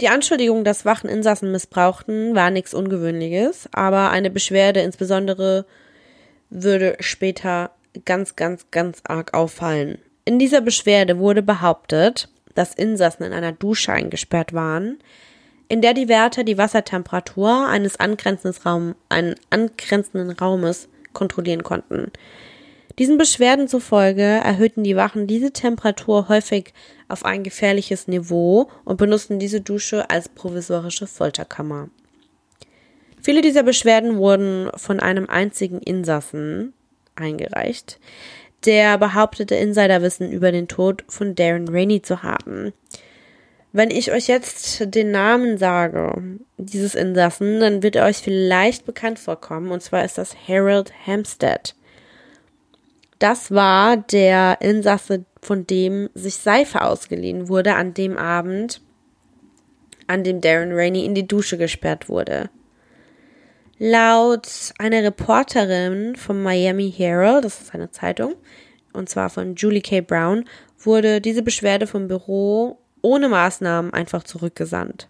Die 0.00 0.08
Anschuldigung, 0.08 0.64
dass 0.64 0.86
Wachen 0.86 1.10
Insassen 1.10 1.52
missbrauchten, 1.52 2.34
war 2.34 2.50
nichts 2.50 2.72
Ungewöhnliches, 2.72 3.68
aber 3.72 4.10
eine 4.10 4.30
Beschwerde 4.30 4.80
insbesondere 4.80 5.66
würde 6.48 6.96
später 7.00 7.72
ganz, 8.06 8.36
ganz, 8.36 8.70
ganz 8.70 9.02
arg 9.04 9.34
auffallen. 9.34 9.98
In 10.24 10.38
dieser 10.38 10.62
Beschwerde 10.62 11.18
wurde 11.18 11.42
behauptet, 11.42 12.28
dass 12.54 12.74
Insassen 12.74 13.24
in 13.24 13.32
einer 13.32 13.52
Dusche 13.52 13.92
eingesperrt 13.92 14.54
waren, 14.54 14.98
in 15.68 15.82
der 15.82 15.94
die 15.94 16.08
Wärter 16.08 16.44
die 16.44 16.58
Wassertemperatur 16.58 17.66
eines 17.66 18.00
angrenzenden, 18.00 18.60
Raum, 18.64 18.94
angrenzenden 19.50 20.30
Raumes 20.30 20.88
kontrollieren 21.12 21.62
konnten. 21.62 22.10
Diesen 22.98 23.16
Beschwerden 23.16 23.68
zufolge 23.68 24.22
erhöhten 24.22 24.82
die 24.82 24.96
Wachen 24.96 25.26
diese 25.28 25.52
Temperatur 25.52 26.28
häufig 26.28 26.72
auf 27.06 27.24
ein 27.24 27.44
gefährliches 27.44 28.08
Niveau 28.08 28.68
und 28.84 28.96
benutzten 28.96 29.38
diese 29.38 29.60
Dusche 29.60 30.10
als 30.10 30.28
provisorische 30.28 31.06
Folterkammer. 31.06 31.90
Viele 33.22 33.40
dieser 33.40 33.62
Beschwerden 33.62 34.16
wurden 34.16 34.70
von 34.74 35.00
einem 35.00 35.28
einzigen 35.28 35.80
Insassen 35.80 36.72
eingereicht, 37.14 38.00
der 38.64 38.98
behauptete, 38.98 39.54
Insiderwissen 39.54 40.32
über 40.32 40.50
den 40.50 40.66
Tod 40.66 41.04
von 41.08 41.34
Darren 41.34 41.68
Rainey 41.68 42.02
zu 42.02 42.22
haben. 42.22 42.72
Wenn 43.72 43.90
ich 43.90 44.12
euch 44.12 44.28
jetzt 44.28 44.94
den 44.94 45.10
Namen 45.10 45.58
sage, 45.58 46.38
dieses 46.56 46.94
Insassen, 46.94 47.60
dann 47.60 47.82
wird 47.82 47.96
er 47.96 48.06
euch 48.06 48.18
vielleicht 48.18 48.86
bekannt 48.86 49.18
vorkommen, 49.18 49.70
und 49.70 49.82
zwar 49.82 50.04
ist 50.04 50.16
das 50.16 50.34
Harold 50.48 50.92
Hampstead. 51.06 51.74
Das 53.18 53.50
war 53.50 53.96
der 53.96 54.58
Insasse, 54.60 55.24
von 55.42 55.66
dem 55.66 56.08
sich 56.14 56.36
Seife 56.36 56.82
ausgeliehen 56.82 57.48
wurde 57.48 57.74
an 57.74 57.92
dem 57.92 58.16
Abend, 58.16 58.80
an 60.06 60.24
dem 60.24 60.40
Darren 60.40 60.72
Rainey 60.72 61.04
in 61.04 61.14
die 61.14 61.26
Dusche 61.26 61.58
gesperrt 61.58 62.08
wurde. 62.08 62.48
Laut 63.78 64.72
einer 64.78 65.02
Reporterin 65.02 66.16
vom 66.16 66.42
Miami 66.42 66.90
Herald, 66.90 67.44
das 67.44 67.60
ist 67.60 67.74
eine 67.74 67.90
Zeitung, 67.90 68.34
und 68.92 69.08
zwar 69.08 69.28
von 69.28 69.54
Julie 69.56 69.82
K. 69.82 70.00
Brown, 70.00 70.44
wurde 70.78 71.20
diese 71.20 71.42
Beschwerde 71.42 71.86
vom 71.86 72.08
Büro 72.08 72.78
ohne 73.02 73.28
Maßnahmen 73.28 73.92
einfach 73.92 74.24
zurückgesandt. 74.24 75.08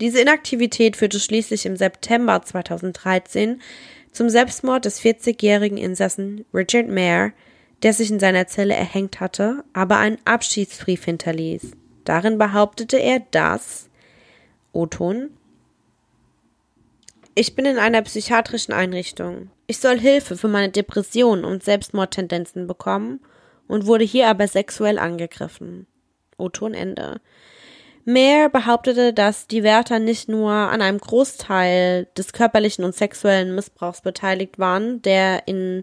Diese 0.00 0.20
Inaktivität 0.20 0.96
führte 0.96 1.20
schließlich 1.20 1.66
im 1.66 1.76
September 1.76 2.42
2013 2.42 3.60
zum 4.10 4.28
Selbstmord 4.28 4.84
des 4.84 5.00
40-jährigen 5.00 5.78
Insassen 5.78 6.44
Richard 6.52 6.88
Mayer, 6.88 7.32
der 7.82 7.92
sich 7.92 8.10
in 8.10 8.20
seiner 8.20 8.46
Zelle 8.46 8.74
erhängt 8.74 9.20
hatte, 9.20 9.64
aber 9.72 9.98
einen 9.98 10.18
Abschiedsbrief 10.24 11.04
hinterließ. 11.04 11.72
Darin 12.04 12.38
behauptete 12.38 12.98
er, 12.98 13.20
dass 13.30 13.88
Oton 14.72 15.30
ich 17.36 17.56
bin 17.56 17.64
in 17.64 17.78
einer 17.78 18.00
psychiatrischen 18.02 18.72
Einrichtung. 18.72 19.50
Ich 19.66 19.78
soll 19.78 19.98
Hilfe 19.98 20.36
für 20.36 20.46
meine 20.46 20.70
Depressionen 20.70 21.44
und 21.44 21.64
Selbstmordtendenzen 21.64 22.68
bekommen 22.68 23.20
und 23.66 23.86
wurde 23.86 24.04
hier 24.04 24.28
aber 24.28 24.46
sexuell 24.46 25.00
angegriffen. 25.00 25.88
O-Ton 26.38 26.74
Ende. 26.74 27.20
Mehr 28.04 28.50
behauptete, 28.50 29.14
dass 29.14 29.46
die 29.46 29.62
Wärter 29.62 29.98
nicht 29.98 30.28
nur 30.28 30.52
an 30.52 30.82
einem 30.82 30.98
Großteil 30.98 32.06
des 32.16 32.34
körperlichen 32.34 32.84
und 32.84 32.94
sexuellen 32.94 33.54
Missbrauchs 33.54 34.02
beteiligt 34.02 34.58
waren, 34.58 35.00
der 35.00 35.48
in 35.48 35.82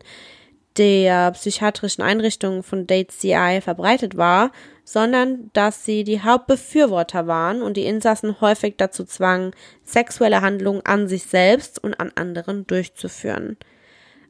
der 0.77 1.31
psychiatrischen 1.31 2.03
Einrichtung 2.03 2.63
von 2.63 2.87
Date 2.87 3.11
CI 3.11 3.59
verbreitet 3.61 4.17
war, 4.17 4.51
sondern 4.83 5.49
dass 5.53 5.83
sie 5.83 6.03
die 6.03 6.21
Hauptbefürworter 6.21 7.27
waren 7.27 7.61
und 7.61 7.75
die 7.75 7.85
Insassen 7.85 8.39
häufig 8.39 8.75
dazu 8.77 9.03
zwangen, 9.03 9.51
sexuelle 9.83 10.41
Handlungen 10.41 10.85
an 10.85 11.07
sich 11.07 11.23
selbst 11.23 11.83
und 11.83 11.99
an 11.99 12.11
anderen 12.15 12.67
durchzuführen. 12.67 13.57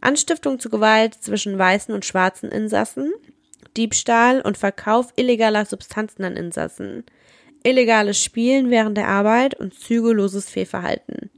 Anstiftung 0.02 0.60
zu 0.60 0.70
Gewalt 0.70 1.14
zwischen 1.16 1.58
weißen 1.60 1.94
und 1.94 2.06
schwarzen 2.06 2.50
Insassen, 2.50 3.12
Diebstahl 3.78 4.42
und 4.42 4.58
Verkauf 4.58 5.14
illegaler 5.16 5.66
Substanzen 5.66 6.24
an 6.24 6.36
Insassen, 6.36 7.04
illegales 7.64 8.22
Spielen 8.22 8.70
während 8.70 8.98
der 8.98 9.08
Arbeit 9.08 9.60
und 9.60 9.74
zügelloses 9.74 10.50
Fehlverhalten. 10.50 11.30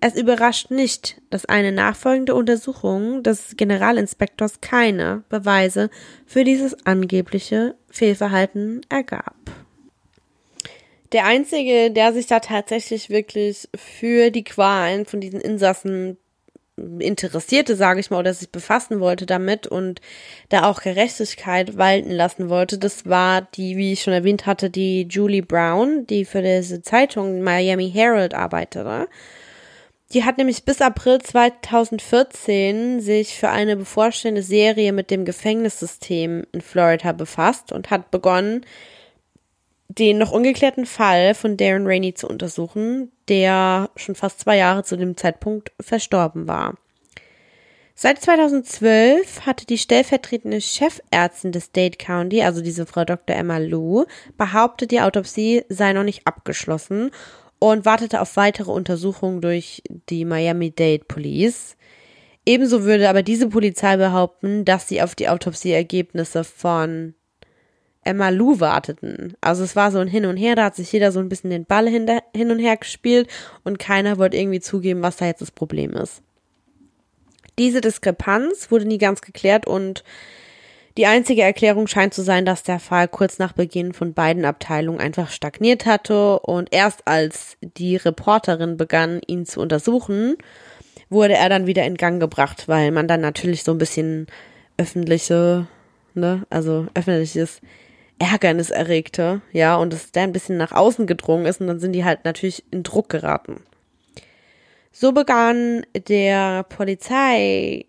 Es 0.00 0.16
überrascht 0.16 0.70
nicht, 0.70 1.20
dass 1.28 1.44
eine 1.44 1.72
nachfolgende 1.72 2.34
Untersuchung 2.34 3.22
des 3.22 3.56
Generalinspektors 3.56 4.62
keine 4.62 5.24
Beweise 5.28 5.90
für 6.24 6.42
dieses 6.42 6.86
angebliche 6.86 7.74
Fehlverhalten 7.90 8.80
ergab. 8.88 9.36
Der 11.12 11.26
einzige, 11.26 11.90
der 11.90 12.12
sich 12.14 12.26
da 12.26 12.40
tatsächlich 12.40 13.10
wirklich 13.10 13.68
für 13.74 14.30
die 14.30 14.44
Qualen 14.44 15.04
von 15.04 15.20
diesen 15.20 15.40
Insassen 15.40 16.16
interessierte, 16.98 17.76
sage 17.76 18.00
ich 18.00 18.10
mal, 18.10 18.18
oder 18.18 18.34
sich 18.34 18.50
befassen 18.50 19.00
wollte 19.00 19.26
damit 19.26 19.66
und 19.66 20.00
da 20.48 20.64
auch 20.64 20.82
Gerechtigkeit 20.82 21.76
walten 21.76 22.10
lassen 22.10 22.48
wollte, 22.48 22.78
das 22.78 23.06
war 23.06 23.42
die, 23.42 23.76
wie 23.76 23.92
ich 23.92 24.02
schon 24.02 24.12
erwähnt 24.12 24.46
hatte, 24.46 24.70
die 24.70 25.06
Julie 25.08 25.42
Brown, 25.42 26.06
die 26.06 26.24
für 26.24 26.42
diese 26.42 26.82
Zeitung 26.82 27.42
Miami 27.42 27.90
Herald 27.90 28.34
arbeitete. 28.34 29.08
Die 30.12 30.24
hat 30.24 30.38
nämlich 30.38 30.64
bis 30.64 30.80
April 30.80 31.20
2014 31.20 33.00
sich 33.00 33.36
für 33.36 33.48
eine 33.48 33.76
bevorstehende 33.76 34.42
Serie 34.42 34.92
mit 34.92 35.10
dem 35.12 35.24
Gefängnissystem 35.24 36.44
in 36.50 36.60
Florida 36.60 37.12
befasst 37.12 37.70
und 37.70 37.90
hat 37.90 38.10
begonnen, 38.10 38.66
den 39.98 40.18
noch 40.18 40.30
ungeklärten 40.30 40.86
Fall 40.86 41.34
von 41.34 41.56
Darren 41.56 41.86
Rainey 41.86 42.14
zu 42.14 42.28
untersuchen, 42.28 43.10
der 43.28 43.90
schon 43.96 44.14
fast 44.14 44.40
zwei 44.40 44.56
Jahre 44.56 44.84
zu 44.84 44.96
dem 44.96 45.16
Zeitpunkt 45.16 45.72
verstorben 45.80 46.46
war. 46.46 46.76
Seit 47.96 48.22
2012 48.22 49.46
hatte 49.46 49.66
die 49.66 49.76
stellvertretende 49.76 50.60
Chefärztin 50.60 51.52
des 51.52 51.72
Dade 51.72 51.98
County, 51.98 52.40
also 52.42 52.62
diese 52.62 52.86
Frau 52.86 53.04
Dr. 53.04 53.36
Emma 53.36 53.58
Lou, 53.58 54.04
behauptet, 54.38 54.92
die 54.92 55.00
Autopsie 55.00 55.64
sei 55.68 55.92
noch 55.92 56.04
nicht 56.04 56.26
abgeschlossen 56.26 57.10
und 57.58 57.84
wartete 57.84 58.20
auf 58.20 58.36
weitere 58.36 58.70
Untersuchungen 58.70 59.40
durch 59.40 59.82
die 60.08 60.24
Miami-Dade 60.24 61.04
Police. 61.06 61.76
Ebenso 62.46 62.84
würde 62.84 63.10
aber 63.10 63.22
diese 63.22 63.48
Polizei 63.48 63.96
behaupten, 63.96 64.64
dass 64.64 64.88
sie 64.88 65.02
auf 65.02 65.14
die 65.14 65.28
Autopsieergebnisse 65.28 66.44
von 66.44 67.14
Emma 68.02 68.30
Lou 68.30 68.60
warteten. 68.60 69.34
Also 69.40 69.62
es 69.62 69.76
war 69.76 69.90
so 69.92 69.98
ein 69.98 70.08
Hin 70.08 70.26
und 70.26 70.36
Her, 70.36 70.56
da 70.56 70.64
hat 70.64 70.76
sich 70.76 70.90
jeder 70.90 71.12
so 71.12 71.20
ein 71.20 71.28
bisschen 71.28 71.50
den 71.50 71.66
Ball 71.66 71.88
hin 71.88 72.50
und 72.50 72.58
her 72.58 72.76
gespielt 72.76 73.28
und 73.62 73.78
keiner 73.78 74.18
wollte 74.18 74.36
irgendwie 74.36 74.60
zugeben, 74.60 75.02
was 75.02 75.16
da 75.16 75.26
jetzt 75.26 75.42
das 75.42 75.50
Problem 75.50 75.92
ist. 75.92 76.22
Diese 77.58 77.80
Diskrepanz 77.80 78.70
wurde 78.70 78.86
nie 78.86 78.98
ganz 78.98 79.20
geklärt 79.20 79.66
und 79.66 80.02
Die 80.98 81.06
einzige 81.06 81.42
Erklärung 81.42 81.86
scheint 81.86 82.14
zu 82.14 82.22
sein, 82.22 82.44
dass 82.44 82.62
der 82.62 82.80
Fall 82.80 83.06
kurz 83.06 83.38
nach 83.38 83.52
Beginn 83.52 83.92
von 83.92 84.12
beiden 84.12 84.44
Abteilungen 84.44 85.00
einfach 85.00 85.30
stagniert 85.30 85.86
hatte 85.86 86.40
und 86.40 86.68
erst 86.72 87.06
als 87.06 87.56
die 87.60 87.96
Reporterin 87.96 88.76
begann, 88.76 89.20
ihn 89.26 89.46
zu 89.46 89.60
untersuchen, 89.60 90.36
wurde 91.08 91.34
er 91.34 91.48
dann 91.48 91.66
wieder 91.66 91.84
in 91.84 91.96
Gang 91.96 92.20
gebracht, 92.20 92.66
weil 92.66 92.90
man 92.90 93.06
dann 93.08 93.20
natürlich 93.20 93.62
so 93.62 93.72
ein 93.72 93.78
bisschen 93.78 94.26
öffentliche, 94.76 95.66
ne, 96.14 96.44
also 96.50 96.86
öffentliches 96.94 97.60
Ärgernis 98.20 98.70
erregte, 98.70 99.40
ja, 99.50 99.76
und 99.76 99.94
es 99.94 100.12
da 100.12 100.22
ein 100.22 100.32
bisschen 100.32 100.58
nach 100.58 100.72
außen 100.72 101.06
gedrungen 101.06 101.46
ist 101.46 101.60
und 101.60 101.66
dann 101.66 101.80
sind 101.80 101.92
die 101.92 102.04
halt 102.04 102.24
natürlich 102.24 102.62
in 102.70 102.82
Druck 102.82 103.08
geraten. 103.08 103.62
So 104.92 105.12
begann 105.12 105.86
der 106.08 106.64
Polizeibeamte 106.64 107.86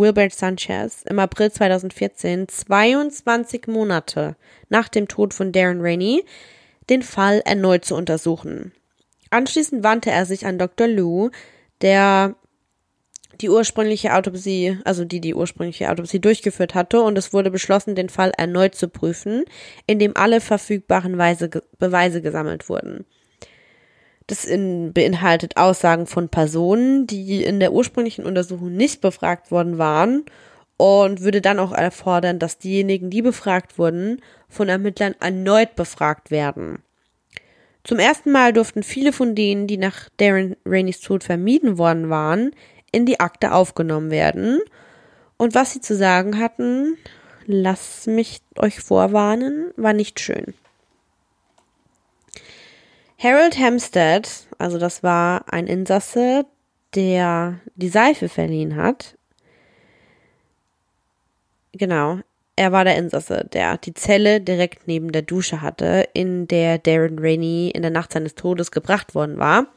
Wilbert 0.00 0.34
Sanchez 0.34 1.04
im 1.08 1.20
April 1.20 1.52
2014, 1.52 2.48
22 2.48 3.68
Monate 3.68 4.34
nach 4.68 4.88
dem 4.88 5.06
Tod 5.06 5.32
von 5.32 5.52
Darren 5.52 5.80
Rainey, 5.80 6.24
den 6.90 7.02
Fall 7.02 7.40
erneut 7.44 7.84
zu 7.84 7.94
untersuchen. 7.94 8.72
Anschließend 9.30 9.84
wandte 9.84 10.10
er 10.10 10.26
sich 10.26 10.44
an 10.44 10.58
Dr. 10.58 10.88
Lou, 10.88 11.30
der 11.82 12.34
die 13.42 13.50
ursprüngliche 13.50 14.14
Autopsie, 14.14 14.78
also 14.84 15.04
die 15.04 15.20
die 15.20 15.34
ursprüngliche 15.34 15.90
Autopsie 15.90 16.20
durchgeführt 16.20 16.74
hatte, 16.74 17.02
und 17.02 17.18
es 17.18 17.32
wurde 17.32 17.50
beschlossen, 17.50 17.94
den 17.94 18.08
Fall 18.08 18.32
erneut 18.36 18.74
zu 18.74 18.88
prüfen, 18.88 19.44
indem 19.86 20.16
alle 20.16 20.40
verfügbaren 20.40 21.18
Weise, 21.18 21.50
Beweise 21.78 22.22
gesammelt 22.22 22.68
wurden. 22.68 23.04
Das 24.28 24.44
in, 24.44 24.92
beinhaltet 24.92 25.56
Aussagen 25.56 26.06
von 26.06 26.28
Personen, 26.28 27.06
die 27.06 27.42
in 27.42 27.60
der 27.60 27.72
ursprünglichen 27.72 28.24
Untersuchung 28.24 28.72
nicht 28.72 29.00
befragt 29.00 29.50
worden 29.50 29.78
waren 29.78 30.24
und 30.76 31.20
würde 31.20 31.40
dann 31.40 31.58
auch 31.58 31.72
erfordern, 31.72 32.38
dass 32.38 32.58
diejenigen, 32.58 33.10
die 33.10 33.22
befragt 33.22 33.78
wurden, 33.78 34.20
von 34.48 34.68
Ermittlern 34.68 35.14
erneut 35.20 35.76
befragt 35.76 36.30
werden. 36.30 36.78
Zum 37.84 37.98
ersten 37.98 38.30
Mal 38.30 38.52
durften 38.52 38.84
viele 38.84 39.12
von 39.12 39.34
denen, 39.34 39.66
die 39.66 39.76
nach 39.76 40.08
Darren 40.16 40.56
Rainey's 40.64 41.00
Tod 41.00 41.24
vermieden 41.24 41.78
worden 41.78 42.10
waren, 42.10 42.52
in 42.92 43.06
die 43.06 43.20
Akte 43.20 43.52
aufgenommen 43.52 44.10
werden. 44.10 44.60
Und 45.36 45.54
was 45.54 45.72
sie 45.72 45.80
zu 45.80 45.96
sagen 45.96 46.38
hatten, 46.38 46.96
lass 47.46 48.06
mich 48.06 48.40
euch 48.56 48.80
vorwarnen, 48.80 49.72
war 49.76 49.92
nicht 49.92 50.20
schön. 50.20 50.54
Harold 53.18 53.58
Hampstead, 53.58 54.28
also 54.58 54.78
das 54.78 55.02
war 55.02 55.44
ein 55.52 55.66
Insasse, 55.66 56.44
der 56.94 57.60
die 57.74 57.88
Seife 57.88 58.28
verliehen 58.28 58.76
hat. 58.76 59.16
Genau, 61.72 62.18
er 62.56 62.72
war 62.72 62.84
der 62.84 62.96
Insasse, 62.96 63.48
der 63.52 63.78
die 63.78 63.94
Zelle 63.94 64.40
direkt 64.40 64.86
neben 64.86 65.10
der 65.12 65.22
Dusche 65.22 65.62
hatte, 65.62 66.08
in 66.12 66.46
der 66.48 66.78
Darren 66.78 67.18
Rainey 67.18 67.70
in 67.70 67.82
der 67.82 67.90
Nacht 67.90 68.12
seines 68.12 68.34
Todes 68.34 68.70
gebracht 68.70 69.14
worden 69.14 69.38
war. 69.38 69.68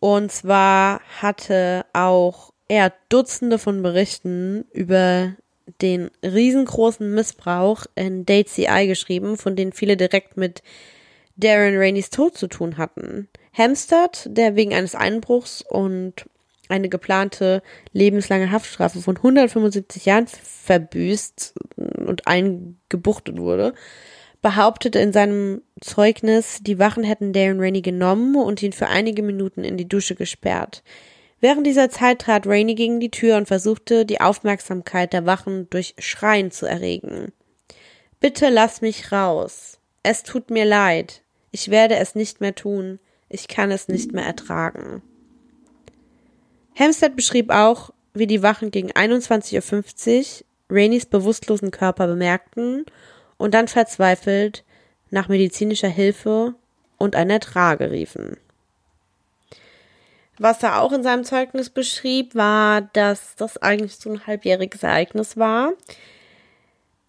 Und 0.00 0.32
zwar 0.32 1.00
hatte 1.20 1.84
auch 1.92 2.52
er 2.68 2.92
Dutzende 3.08 3.58
von 3.58 3.82
Berichten 3.82 4.64
über 4.72 5.34
den 5.82 6.10
riesengroßen 6.24 7.12
Missbrauch 7.14 7.86
in 7.94 8.26
Date 8.26 8.48
CI 8.48 8.86
geschrieben, 8.86 9.36
von 9.36 9.56
denen 9.56 9.72
viele 9.72 9.96
direkt 9.96 10.36
mit 10.36 10.62
Darren 11.36 11.76
Rainey's 11.76 12.10
Tod 12.10 12.36
zu 12.36 12.48
tun 12.48 12.76
hatten. 12.76 13.28
Hampstead, 13.52 14.26
der 14.26 14.56
wegen 14.56 14.74
eines 14.74 14.94
Einbruchs 14.94 15.62
und 15.62 16.26
eine 16.68 16.88
geplante 16.88 17.62
lebenslange 17.92 18.52
Haftstrafe 18.52 19.00
von 19.00 19.16
175 19.16 20.04
Jahren 20.04 20.26
verbüßt 20.28 21.54
und 21.76 22.26
eingebuchtet 22.26 23.38
wurde, 23.38 23.74
behauptete 24.42 24.98
in 24.98 25.12
seinem 25.12 25.62
Zeugnis, 25.80 26.58
die 26.62 26.78
Wachen 26.78 27.04
hätten 27.04 27.32
Darren 27.32 27.60
Rainey 27.60 27.82
genommen 27.82 28.36
und 28.36 28.62
ihn 28.62 28.72
für 28.72 28.86
einige 28.86 29.22
Minuten 29.22 29.64
in 29.64 29.76
die 29.76 29.88
Dusche 29.88 30.14
gesperrt. 30.14 30.82
Während 31.40 31.66
dieser 31.66 31.90
Zeit 31.90 32.20
trat 32.20 32.46
Rainey 32.46 32.74
gegen 32.74 33.00
die 33.00 33.10
Tür 33.10 33.36
und 33.36 33.48
versuchte, 33.48 34.04
die 34.04 34.20
Aufmerksamkeit 34.20 35.12
der 35.12 35.26
Wachen 35.26 35.68
durch 35.70 35.94
Schreien 35.98 36.50
zu 36.50 36.66
erregen. 36.66 37.32
Bitte 38.20 38.50
lass 38.50 38.82
mich 38.82 39.12
raus. 39.12 39.78
Es 40.02 40.22
tut 40.22 40.50
mir 40.50 40.64
leid. 40.64 41.22
Ich 41.50 41.70
werde 41.70 41.96
es 41.96 42.14
nicht 42.14 42.40
mehr 42.40 42.54
tun. 42.54 42.98
Ich 43.28 43.48
kann 43.48 43.70
es 43.70 43.88
nicht 43.88 44.12
mehr 44.12 44.24
ertragen. 44.24 45.02
Hempstead 46.74 47.16
beschrieb 47.16 47.50
auch, 47.50 47.90
wie 48.12 48.26
die 48.26 48.42
Wachen 48.42 48.70
gegen 48.70 48.90
21.50 48.90 50.42
Uhr 50.42 50.46
Raineys 50.70 51.06
bewusstlosen 51.06 51.70
Körper 51.70 52.06
bemerkten 52.06 52.84
und 53.40 53.54
dann 53.54 53.68
verzweifelt 53.68 54.64
nach 55.08 55.28
medizinischer 55.28 55.88
Hilfe 55.88 56.54
und 56.98 57.16
einer 57.16 57.40
Trage 57.40 57.90
riefen. 57.90 58.36
Was 60.38 60.62
er 60.62 60.80
auch 60.80 60.92
in 60.92 61.02
seinem 61.02 61.24
Zeugnis 61.24 61.70
beschrieb, 61.70 62.34
war, 62.34 62.82
dass 62.82 63.36
das 63.36 63.56
eigentlich 63.56 63.96
so 63.96 64.10
ein 64.10 64.26
halbjähriges 64.26 64.82
Ereignis 64.82 65.38
war. 65.38 65.72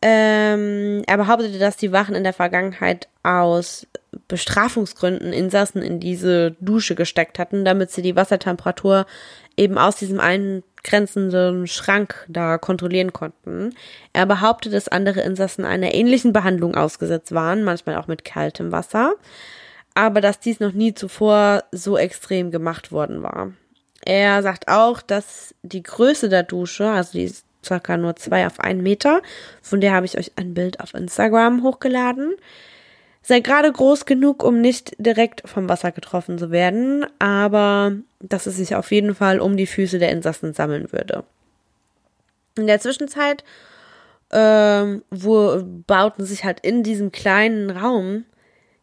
Ähm, 0.01 1.03
er 1.05 1.17
behauptete, 1.17 1.59
dass 1.59 1.75
die 1.75 1.91
Wachen 1.91 2.15
in 2.15 2.23
der 2.23 2.33
Vergangenheit 2.33 3.09
aus 3.23 3.85
Bestrafungsgründen 4.27 5.33
Insassen 5.33 5.81
in 5.81 5.99
diese 5.99 6.51
Dusche 6.61 6.95
gesteckt 6.95 7.39
hatten, 7.39 7.65
damit 7.65 7.91
sie 7.91 8.01
die 8.01 8.15
Wassertemperatur 8.15 9.05
eben 9.57 9.77
aus 9.77 9.95
diesem 9.95 10.19
eingrenzenden 10.19 11.67
Schrank 11.67 12.25
da 12.27 12.57
kontrollieren 12.57 13.13
konnten. 13.13 13.75
Er 14.13 14.25
behauptet, 14.25 14.73
dass 14.73 14.87
andere 14.87 15.21
Insassen 15.21 15.65
einer 15.65 15.93
ähnlichen 15.93 16.33
Behandlung 16.33 16.75
ausgesetzt 16.75 17.33
waren, 17.33 17.63
manchmal 17.63 17.95
auch 17.97 18.07
mit 18.07 18.25
kaltem 18.25 18.71
Wasser, 18.71 19.13
aber 19.93 20.21
dass 20.21 20.39
dies 20.39 20.59
noch 20.59 20.71
nie 20.73 20.93
zuvor 20.93 21.63
so 21.71 21.97
extrem 21.97 22.51
gemacht 22.51 22.91
worden 22.91 23.23
war. 23.23 23.51
Er 24.03 24.41
sagt 24.41 24.67
auch, 24.67 25.01
dass 25.01 25.53
die 25.61 25.83
Größe 25.83 26.29
der 26.29 26.43
Dusche, 26.43 26.89
also 26.89 27.11
die 27.13 27.25
ist 27.25 27.45
circa 27.63 27.97
nur 27.97 28.15
zwei 28.15 28.47
auf 28.47 28.59
einen 28.59 28.81
Meter, 28.81 29.21
von 29.61 29.81
der 29.81 29.93
habe 29.93 30.05
ich 30.05 30.17
euch 30.17 30.31
ein 30.35 30.53
Bild 30.53 30.79
auf 30.79 30.93
Instagram 30.93 31.61
hochgeladen, 31.61 32.33
sei 33.21 33.39
gerade 33.39 33.71
groß 33.71 34.05
genug, 34.05 34.43
um 34.43 34.62
nicht 34.62 34.95
direkt 34.97 35.47
vom 35.47 35.69
Wasser 35.69 35.91
getroffen 35.91 36.38
zu 36.38 36.51
werden, 36.51 37.05
aber 37.19 37.93
dass 38.19 38.45
es 38.45 38.57
sich 38.57 38.75
auf 38.75 38.91
jeden 38.91 39.15
Fall 39.15 39.39
um 39.39 39.57
die 39.57 39.67
Füße 39.67 39.99
der 39.99 40.12
Insassen 40.12 40.53
sammeln 40.53 40.91
würde. 40.91 41.23
In 42.57 42.67
der 42.67 42.79
Zwischenzeit 42.79 43.43
ähm, 44.31 45.03
wo 45.12 45.62
bauten 45.88 46.25
sich 46.25 46.43
halt 46.43 46.62
in 46.62 46.84
diesem 46.84 47.12
kleinen 47.12 47.69
Raum 47.69 48.25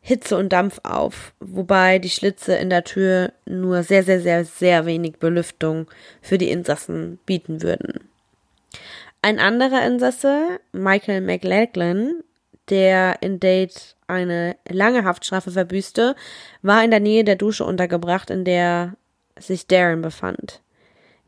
Hitze 0.00 0.36
und 0.36 0.52
Dampf 0.52 0.80
auf, 0.84 1.32
wobei 1.40 1.98
die 1.98 2.10
Schlitze 2.10 2.54
in 2.54 2.70
der 2.70 2.84
Tür 2.84 3.32
nur 3.46 3.82
sehr, 3.82 4.04
sehr, 4.04 4.20
sehr, 4.20 4.44
sehr 4.44 4.86
wenig 4.86 5.16
Belüftung 5.18 5.86
für 6.22 6.38
die 6.38 6.50
Insassen 6.50 7.18
bieten 7.26 7.62
würden. 7.62 8.08
Ein 9.22 9.38
anderer 9.38 9.84
Insasse, 9.84 10.60
Michael 10.72 11.22
McLachlan, 11.22 12.22
der 12.70 13.16
in 13.22 13.40
Date 13.40 13.96
eine 14.08 14.56
lange 14.68 15.04
Haftstrafe 15.04 15.50
verbüßte, 15.50 16.16
war 16.62 16.82
in 16.82 16.90
der 16.90 17.00
Nähe 17.00 17.24
der 17.24 17.36
Dusche 17.36 17.64
untergebracht, 17.64 18.30
in 18.30 18.44
der 18.44 18.94
sich 19.38 19.66
Darren 19.66 20.02
befand. 20.02 20.60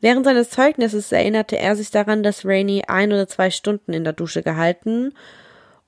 Während 0.01 0.25
seines 0.25 0.51
Zeugnisses 0.51 1.13
erinnerte 1.13 1.59
er 1.59 1.77
sich 1.77 1.91
daran, 1.91 2.23
dass 2.23 2.45
Rainey 2.45 2.85
ein 2.89 3.13
oder 3.13 3.29
zwei 3.29 3.51
Stunden 3.51 3.93
in 3.93 4.03
der 4.03 4.15
Dusche 4.15 4.43
gehalten, 4.43 5.13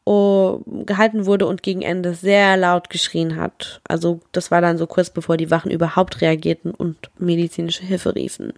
oh, 0.05 0.61
gehalten 0.67 1.25
wurde 1.25 1.47
und 1.47 1.63
gegen 1.63 1.83
Ende 1.83 2.13
sehr 2.15 2.57
laut 2.57 2.91
geschrien 2.91 3.37
hat. 3.37 3.81
Also 3.89 4.21
das 4.33 4.51
war 4.51 4.61
dann 4.61 4.77
so 4.77 4.87
kurz 4.87 5.09
bevor 5.11 5.39
die 5.39 5.51
Wachen 5.51 5.71
überhaupt 5.71 6.21
reagierten 6.21 6.73
und 6.73 7.11
medizinische 7.19 7.85
Hilfe 7.85 8.15
riefen. 8.15 8.53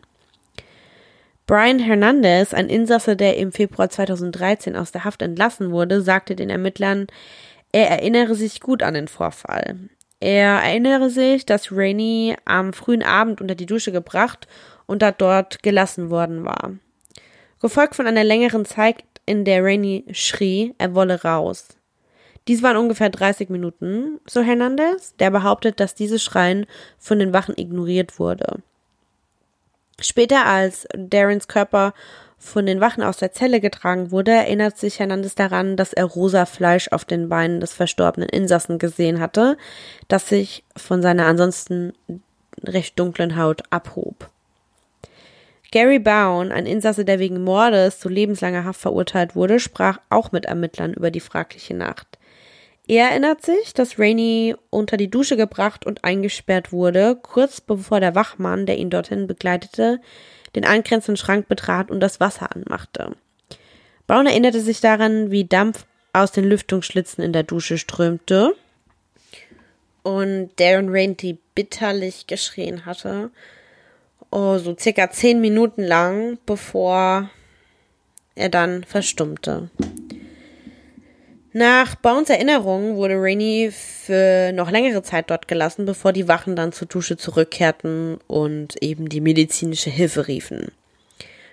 Brian 1.46 1.78
Hernandez, 1.78 2.54
ein 2.54 2.70
Insasse, 2.70 3.16
der 3.16 3.36
im 3.36 3.52
Februar 3.52 3.90
2013 3.90 4.76
aus 4.76 4.92
der 4.92 5.04
Haft 5.04 5.20
entlassen 5.20 5.70
wurde, 5.70 6.00
sagte 6.00 6.34
den 6.34 6.48
Ermittlern, 6.48 7.06
er 7.74 7.90
erinnere 7.90 8.36
sich 8.36 8.60
gut 8.60 8.84
an 8.84 8.94
den 8.94 9.08
Vorfall. 9.08 9.76
Er 10.20 10.62
erinnere 10.62 11.10
sich, 11.10 11.44
dass 11.44 11.72
Rainey 11.72 12.36
am 12.44 12.72
frühen 12.72 13.02
Abend 13.02 13.40
unter 13.40 13.56
die 13.56 13.66
Dusche 13.66 13.90
gebracht 13.90 14.46
und 14.86 15.02
dort 15.18 15.60
gelassen 15.64 16.08
worden 16.08 16.44
war. 16.44 16.74
Gefolgt 17.60 17.96
von 17.96 18.06
einer 18.06 18.22
längeren 18.22 18.64
Zeit, 18.64 19.02
in 19.26 19.44
der 19.44 19.64
Rainey 19.64 20.04
schrie, 20.12 20.72
er 20.78 20.94
wolle 20.94 21.20
raus. 21.24 21.66
Dies 22.46 22.62
waren 22.62 22.76
ungefähr 22.76 23.10
30 23.10 23.48
Minuten, 23.48 24.20
so 24.24 24.40
Hernandez, 24.40 25.16
der 25.16 25.32
behauptet, 25.32 25.80
dass 25.80 25.96
dieses 25.96 26.22
Schreien 26.22 26.66
von 26.96 27.18
den 27.18 27.32
Wachen 27.32 27.58
ignoriert 27.58 28.20
wurde. 28.20 28.62
Später, 30.00 30.46
als 30.46 30.86
Darrens 30.94 31.48
Körper 31.48 31.92
von 32.44 32.66
den 32.66 32.80
Wachen 32.80 33.02
aus 33.02 33.16
der 33.16 33.32
Zelle 33.32 33.60
getragen 33.60 34.10
wurde, 34.10 34.30
erinnert 34.30 34.76
sich 34.76 35.00
Hernandez 35.00 35.34
daran, 35.34 35.76
dass 35.76 35.94
er 35.94 36.04
rosa 36.04 36.44
Fleisch 36.44 36.88
auf 36.92 37.04
den 37.04 37.28
Beinen 37.28 37.58
des 37.58 37.72
verstorbenen 37.72 38.28
Insassen 38.28 38.78
gesehen 38.78 39.18
hatte, 39.18 39.56
das 40.08 40.28
sich 40.28 40.62
von 40.76 41.00
seiner 41.00 41.26
ansonsten 41.26 41.94
recht 42.62 42.98
dunklen 42.98 43.36
Haut 43.36 43.62
abhob. 43.70 44.28
Gary 45.72 45.98
Bowen, 45.98 46.52
ein 46.52 46.66
Insasse, 46.66 47.04
der 47.04 47.18
wegen 47.18 47.42
Mordes 47.42 47.98
zu 47.98 48.08
lebenslanger 48.08 48.64
Haft 48.64 48.80
verurteilt 48.80 49.34
wurde, 49.34 49.58
sprach 49.58 49.98
auch 50.10 50.30
mit 50.30 50.44
Ermittlern 50.44 50.92
über 50.92 51.10
die 51.10 51.20
fragliche 51.20 51.74
Nacht. 51.74 52.18
Er 52.86 53.08
erinnert 53.08 53.42
sich, 53.42 53.72
dass 53.72 53.98
Rainey 53.98 54.54
unter 54.68 54.98
die 54.98 55.10
Dusche 55.10 55.38
gebracht 55.38 55.86
und 55.86 56.04
eingesperrt 56.04 56.70
wurde, 56.70 57.16
kurz 57.16 57.62
bevor 57.62 58.00
der 58.00 58.14
Wachmann, 58.14 58.66
der 58.66 58.76
ihn 58.76 58.90
dorthin 58.90 59.26
begleitete, 59.26 60.00
den 60.54 60.64
angrenzenden 60.64 61.16
Schrank 61.16 61.48
betrat 61.48 61.90
und 61.90 62.00
das 62.00 62.20
Wasser 62.20 62.54
anmachte. 62.54 63.16
Brown 64.06 64.26
erinnerte 64.26 64.60
sich 64.60 64.80
daran, 64.80 65.30
wie 65.30 65.44
Dampf 65.44 65.86
aus 66.12 66.32
den 66.32 66.44
Lüftungsschlitzen 66.44 67.24
in 67.24 67.32
der 67.32 67.42
Dusche 67.42 67.78
strömte 67.78 68.54
und 70.02 70.50
Darren 70.56 70.90
Rainey 70.90 71.38
bitterlich 71.54 72.26
geschrien 72.26 72.86
hatte. 72.86 73.30
Oh, 74.30 74.58
so 74.58 74.76
circa 74.78 75.10
zehn 75.10 75.40
Minuten 75.40 75.82
lang, 75.82 76.38
bevor 76.46 77.30
er 78.34 78.48
dann 78.48 78.84
verstummte. 78.84 79.70
Nach 81.56 81.94
Bounds 81.94 82.30
Erinnerung 82.30 82.96
wurde 82.96 83.14
Rainey 83.14 83.70
für 83.70 84.50
noch 84.52 84.72
längere 84.72 85.04
Zeit 85.04 85.30
dort 85.30 85.46
gelassen, 85.46 85.86
bevor 85.86 86.12
die 86.12 86.26
Wachen 86.26 86.56
dann 86.56 86.72
zur 86.72 86.88
Dusche 86.88 87.16
zurückkehrten 87.16 88.18
und 88.26 88.82
eben 88.82 89.08
die 89.08 89.20
medizinische 89.20 89.88
Hilfe 89.88 90.26
riefen. 90.26 90.72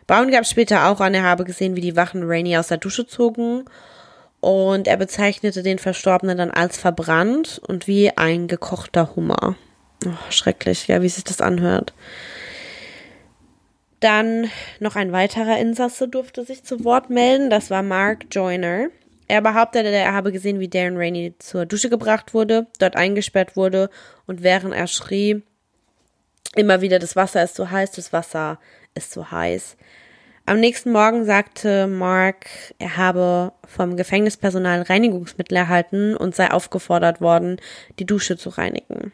Brown 0.08 0.32
gab 0.32 0.48
später 0.48 0.88
auch 0.88 1.02
an, 1.02 1.14
er 1.14 1.22
habe 1.22 1.44
gesehen, 1.44 1.76
wie 1.76 1.82
die 1.82 1.96
Wachen 1.96 2.24
Rainey 2.24 2.58
aus 2.58 2.70
der 2.70 2.80
Dusche 2.80 3.06
zogen 3.06 3.66
und 4.40 4.88
er 4.88 4.98
bezeichnete 4.98 5.62
den 5.62 5.78
Verstorbenen 5.78 6.40
dann 6.40 6.50
als 6.50 6.80
verbrannt 6.80 7.62
und 7.68 7.86
wie 7.86 8.10
ein 8.18 8.48
gekochter 8.48 9.16
Hummer. 9.16 9.56
Oh, 10.04 10.32
schrecklich, 10.32 10.88
ja, 10.88 11.04
wie 11.04 11.10
sich 11.10 11.26
das 11.26 11.42
anhört. 11.42 11.94
Dann 14.00 14.50
noch 14.80 14.96
ein 14.96 15.12
weiterer 15.12 15.60
Insasse 15.60 16.08
durfte 16.08 16.44
sich 16.44 16.64
zu 16.64 16.84
Wort 16.84 17.12
melden, 17.12 17.52
das 17.52 17.70
war 17.70 17.84
Mark 17.84 18.26
Joyner. 18.32 18.88
Er 19.32 19.40
behauptete, 19.40 19.88
er 19.88 20.12
habe 20.12 20.34
gesehen, 20.34 20.60
wie 20.60 20.68
Darren 20.68 20.98
Rainey 20.98 21.34
zur 21.40 21.66
Dusche 21.66 21.90
gebracht 21.90 22.34
wurde, 22.34 22.68
dort 22.80 22.98
eingesperrt 22.98 23.56
wurde 23.56 23.90
und 24.28 24.44
während 24.44 24.74
er 24.74 24.88
schrie, 24.88 25.42
immer 26.58 26.82
wieder, 26.82 27.00
das 27.00 27.16
Wasser 27.16 27.42
ist 27.42 27.56
zu 27.56 27.72
heiß, 27.72 27.92
das 27.92 28.12
Wasser 28.12 28.60
ist 28.94 29.14
zu 29.14 29.32
heiß. 29.32 29.78
Am 30.46 30.60
nächsten 30.60 30.92
Morgen 30.92 31.24
sagte 31.24 31.88
Mark, 31.88 32.48
er 32.78 32.98
habe 32.98 33.54
vom 33.66 33.96
Gefängnispersonal 33.96 34.82
Reinigungsmittel 34.82 35.56
erhalten 35.56 36.18
und 36.18 36.36
sei 36.36 36.52
aufgefordert 36.52 37.22
worden, 37.22 37.56
die 38.00 38.06
Dusche 38.06 38.36
zu 38.36 38.50
reinigen. 38.50 39.14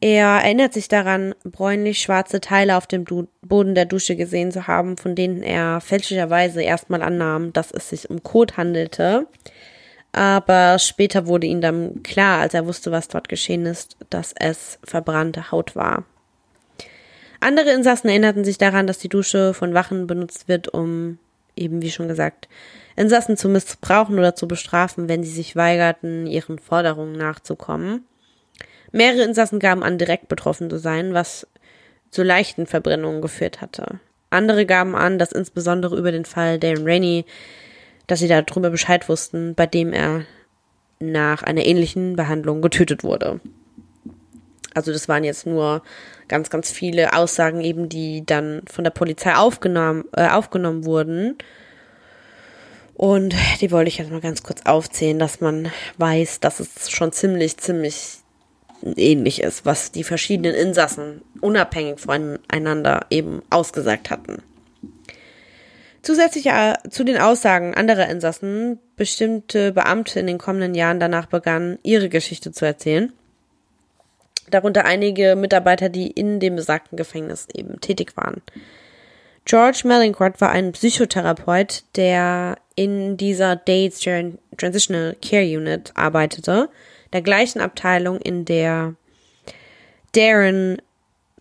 Er 0.00 0.26
erinnert 0.26 0.74
sich 0.74 0.86
daran, 0.88 1.34
bräunlich-schwarze 1.44 2.40
Teile 2.40 2.76
auf 2.76 2.86
dem 2.86 3.04
du 3.04 3.26
Boden 3.42 3.74
der 3.74 3.84
Dusche 3.84 4.14
gesehen 4.14 4.52
zu 4.52 4.68
haben, 4.68 4.96
von 4.96 5.16
denen 5.16 5.42
er 5.42 5.80
fälschlicherweise 5.80 6.62
erstmal 6.62 7.02
annahm, 7.02 7.52
dass 7.52 7.72
es 7.72 7.88
sich 7.88 8.08
um 8.08 8.22
Kot 8.22 8.56
handelte. 8.56 9.26
Aber 10.12 10.78
später 10.78 11.26
wurde 11.26 11.46
ihm 11.46 11.60
dann 11.60 12.02
klar, 12.02 12.40
als 12.40 12.54
er 12.54 12.66
wusste, 12.66 12.92
was 12.92 13.08
dort 13.08 13.28
geschehen 13.28 13.66
ist, 13.66 13.96
dass 14.08 14.32
es 14.38 14.78
verbrannte 14.84 15.50
Haut 15.50 15.74
war. 15.74 16.04
Andere 17.40 17.70
Insassen 17.70 18.08
erinnerten 18.08 18.44
sich 18.44 18.58
daran, 18.58 18.86
dass 18.86 18.98
die 18.98 19.08
Dusche 19.08 19.52
von 19.52 19.74
Wachen 19.74 20.06
benutzt 20.06 20.48
wird, 20.48 20.68
um 20.68 21.18
eben 21.56 21.82
wie 21.82 21.90
schon 21.90 22.08
gesagt, 22.08 22.48
Insassen 22.96 23.36
zu 23.36 23.48
missbrauchen 23.48 24.18
oder 24.18 24.34
zu 24.34 24.48
bestrafen, 24.48 25.08
wenn 25.08 25.22
sie 25.22 25.30
sich 25.30 25.54
weigerten, 25.54 26.26
ihren 26.26 26.58
Forderungen 26.58 27.12
nachzukommen. 27.12 28.04
Mehrere 28.92 29.22
Insassen 29.22 29.58
gaben 29.58 29.82
an, 29.82 29.98
direkt 29.98 30.28
betroffen 30.28 30.70
zu 30.70 30.78
sein, 30.78 31.14
was 31.14 31.46
zu 32.10 32.22
leichten 32.22 32.66
Verbrennungen 32.66 33.20
geführt 33.20 33.60
hatte. 33.60 34.00
Andere 34.30 34.66
gaben 34.66 34.94
an, 34.94 35.18
dass 35.18 35.32
insbesondere 35.32 35.96
über 35.96 36.12
den 36.12 36.24
Fall 36.24 36.58
Darren 36.58 36.84
Rainey, 36.84 37.24
dass 38.06 38.20
sie 38.20 38.28
darüber 38.28 38.70
Bescheid 38.70 39.08
wussten, 39.08 39.54
bei 39.54 39.66
dem 39.66 39.92
er 39.92 40.24
nach 41.00 41.42
einer 41.42 41.64
ähnlichen 41.64 42.16
Behandlung 42.16 42.60
getötet 42.62 43.04
wurde. 43.04 43.40
Also 44.74 44.92
das 44.92 45.08
waren 45.08 45.24
jetzt 45.24 45.46
nur 45.46 45.82
ganz, 46.28 46.50
ganz 46.50 46.70
viele 46.70 47.14
Aussagen 47.14 47.60
eben, 47.62 47.88
die 47.88 48.24
dann 48.24 48.62
von 48.70 48.84
der 48.84 48.90
Polizei 48.90 49.34
aufgenommen, 49.34 50.04
äh, 50.12 50.28
aufgenommen 50.28 50.84
wurden. 50.84 51.36
Und 52.94 53.34
die 53.60 53.70
wollte 53.70 53.88
ich 53.88 53.98
jetzt 53.98 54.10
mal 54.10 54.20
ganz 54.20 54.42
kurz 54.42 54.62
aufzählen, 54.66 55.18
dass 55.18 55.40
man 55.40 55.70
weiß, 55.98 56.40
dass 56.40 56.60
es 56.60 56.90
schon 56.90 57.12
ziemlich, 57.12 57.56
ziemlich 57.56 58.17
ähnlich 58.96 59.42
ist, 59.42 59.66
was 59.66 59.92
die 59.92 60.04
verschiedenen 60.04 60.54
Insassen 60.54 61.22
unabhängig 61.40 62.00
voneinander 62.00 63.06
eben 63.10 63.42
ausgesagt 63.50 64.10
hatten. 64.10 64.42
Zusätzlich 66.02 66.46
äh, 66.46 66.74
zu 66.88 67.04
den 67.04 67.18
Aussagen 67.18 67.74
anderer 67.74 68.08
Insassen 68.08 68.78
bestimmte 68.96 69.72
Beamte 69.72 70.20
in 70.20 70.26
den 70.26 70.38
kommenden 70.38 70.74
Jahren 70.74 71.00
danach 71.00 71.26
begannen, 71.26 71.78
ihre 71.82 72.08
Geschichte 72.08 72.52
zu 72.52 72.64
erzählen. 72.64 73.12
Darunter 74.50 74.84
einige 74.84 75.36
Mitarbeiter, 75.36 75.88
die 75.88 76.06
in 76.06 76.40
dem 76.40 76.56
besagten 76.56 76.96
Gefängnis 76.96 77.48
eben 77.52 77.80
tätig 77.80 78.16
waren. 78.16 78.40
George 79.44 79.82
Melincourt 79.84 80.40
war 80.40 80.50
ein 80.50 80.72
Psychotherapeut, 80.72 81.84
der 81.96 82.58
in 82.74 83.16
dieser 83.16 83.56
Dates 83.56 84.00
Transitional 84.56 85.16
Care 85.20 85.44
Unit 85.44 85.92
arbeitete 85.94 86.68
der 87.12 87.22
gleichen 87.22 87.60
Abteilung, 87.60 88.18
in 88.20 88.44
der 88.44 88.94
Darren 90.12 90.80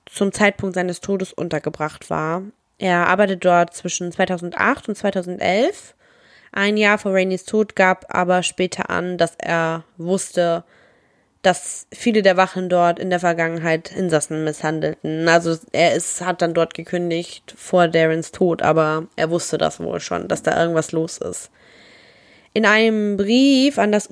zum 0.06 0.32
Zeitpunkt 0.32 0.76
seines 0.76 1.02
Todes 1.02 1.34
untergebracht 1.34 2.10
war. 2.10 2.44
Er 2.80 3.08
arbeitete 3.08 3.40
dort 3.40 3.74
zwischen 3.74 4.12
2008 4.12 4.90
und 4.90 4.96
2011. 4.96 5.96
Ein 6.52 6.78
Jahr 6.78 6.98
vor 6.98 7.14
Raineys 7.14 7.46
Tod 7.46 7.76
gab 7.76 8.06
aber 8.14 8.44
später 8.44 8.90
an, 8.90 9.18
dass 9.18 9.36
er 9.38 9.84
wusste, 9.98 10.64
dass 11.42 11.88
viele 11.92 12.22
der 12.22 12.38
Wachen 12.38 12.70
dort 12.70 13.00
in 13.00 13.10
der 13.10 13.20
Vergangenheit 13.20 13.92
Insassen 13.92 14.44
misshandelten. 14.44 15.28
Also 15.28 15.58
er 15.72 15.96
ist, 15.96 16.22
hat 16.22 16.42
dann 16.42 16.54
dort 16.54 16.74
gekündigt 16.74 17.54
vor 17.56 17.88
Darrens 17.88 18.32
Tod, 18.32 18.62
aber 18.62 19.08
er 19.16 19.30
wusste 19.30 19.58
das 19.58 19.80
wohl 19.80 20.00
schon, 20.00 20.28
dass 20.28 20.44
da 20.44 20.60
irgendwas 20.60 20.92
los 20.92 21.18
ist. 21.18 21.52
In 22.54 22.66
einem 22.66 23.18
Brief 23.18 23.78
an 23.78 23.92
das 23.92 24.10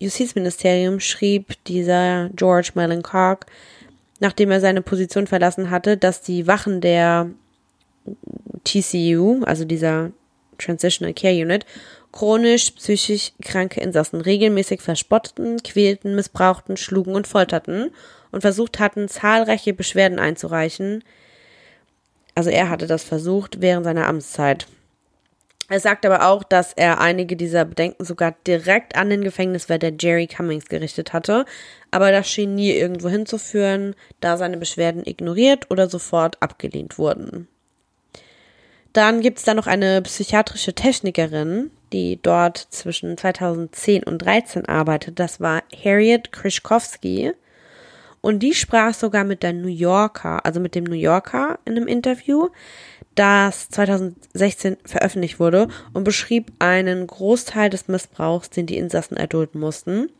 US-Justizministerium 0.00 1.00
schrieb 1.00 1.54
dieser 1.64 2.28
George 2.34 2.72
Mellencott, 2.74 3.46
nachdem 4.20 4.50
er 4.50 4.60
seine 4.60 4.82
Position 4.82 5.26
verlassen 5.26 5.70
hatte, 5.70 5.96
dass 5.96 6.20
die 6.20 6.46
Wachen 6.46 6.80
der 6.80 7.30
TCU, 8.64 9.42
also 9.44 9.64
dieser 9.64 10.10
Transitional 10.58 11.14
Care 11.14 11.34
Unit, 11.34 11.66
chronisch 12.12 12.70
psychisch 12.72 13.32
kranke 13.42 13.80
Insassen 13.80 14.20
regelmäßig 14.20 14.80
verspotteten, 14.80 15.62
quälten, 15.62 16.14
missbrauchten, 16.14 16.76
schlugen 16.76 17.14
und 17.14 17.26
folterten 17.26 17.90
und 18.32 18.40
versucht 18.42 18.78
hatten, 18.78 19.08
zahlreiche 19.08 19.72
Beschwerden 19.72 20.18
einzureichen. 20.18 21.04
Also 22.34 22.50
er 22.50 22.68
hatte 22.68 22.86
das 22.86 23.02
versucht 23.02 23.60
während 23.60 23.84
seiner 23.84 24.06
Amtszeit. 24.06 24.66
Er 25.68 25.80
sagt 25.80 26.06
aber 26.06 26.28
auch, 26.28 26.44
dass 26.44 26.72
er 26.74 27.00
einige 27.00 27.36
dieser 27.36 27.64
Bedenken 27.64 28.04
sogar 28.04 28.34
direkt 28.46 28.94
an 28.94 29.10
den 29.10 29.22
Gefängniswärter 29.22 29.92
Jerry 29.98 30.28
Cummings 30.28 30.66
gerichtet 30.66 31.12
hatte, 31.12 31.44
aber 31.90 32.12
das 32.12 32.28
schien 32.28 32.54
nie 32.54 32.70
irgendwo 32.70 33.08
hinzuführen, 33.08 33.96
da 34.20 34.36
seine 34.36 34.58
Beschwerden 34.58 35.04
ignoriert 35.04 35.70
oder 35.70 35.88
sofort 35.88 36.40
abgelehnt 36.40 36.98
wurden. 36.98 37.48
Dann 38.92 39.20
gibt 39.20 39.38
es 39.38 39.44
da 39.44 39.54
noch 39.54 39.66
eine 39.66 40.00
psychiatrische 40.02 40.72
Technikerin, 40.72 41.70
die 41.92 42.18
dort 42.22 42.56
zwischen 42.56 43.18
2010 43.18 44.04
und 44.04 44.22
2013 44.22 44.66
arbeitet. 44.66 45.18
Das 45.18 45.40
war 45.40 45.62
Harriet 45.84 46.32
Krischkowski. 46.32 47.32
Und 48.26 48.40
die 48.40 48.54
sprach 48.54 48.92
sogar 48.92 49.22
mit 49.22 49.44
der 49.44 49.52
New 49.52 49.68
Yorker, 49.68 50.44
also 50.44 50.58
mit 50.58 50.74
dem 50.74 50.82
New 50.82 50.96
Yorker 50.96 51.60
in 51.64 51.76
einem 51.76 51.86
Interview, 51.86 52.48
das 53.14 53.68
2016 53.68 54.78
veröffentlicht 54.84 55.38
wurde 55.38 55.68
und 55.92 56.02
beschrieb 56.02 56.50
einen 56.58 57.06
Großteil 57.06 57.70
des 57.70 57.86
Missbrauchs, 57.86 58.50
den 58.50 58.66
die 58.66 58.78
Insassen 58.78 59.16
erdulden 59.16 59.60
mussten, 59.60 60.10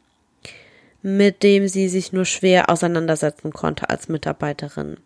mit 1.02 1.42
dem 1.42 1.66
sie 1.66 1.88
sich 1.88 2.12
nur 2.12 2.26
schwer 2.26 2.70
auseinandersetzen 2.70 3.52
konnte 3.52 3.90
als 3.90 4.08
Mitarbeiterin. 4.08 4.98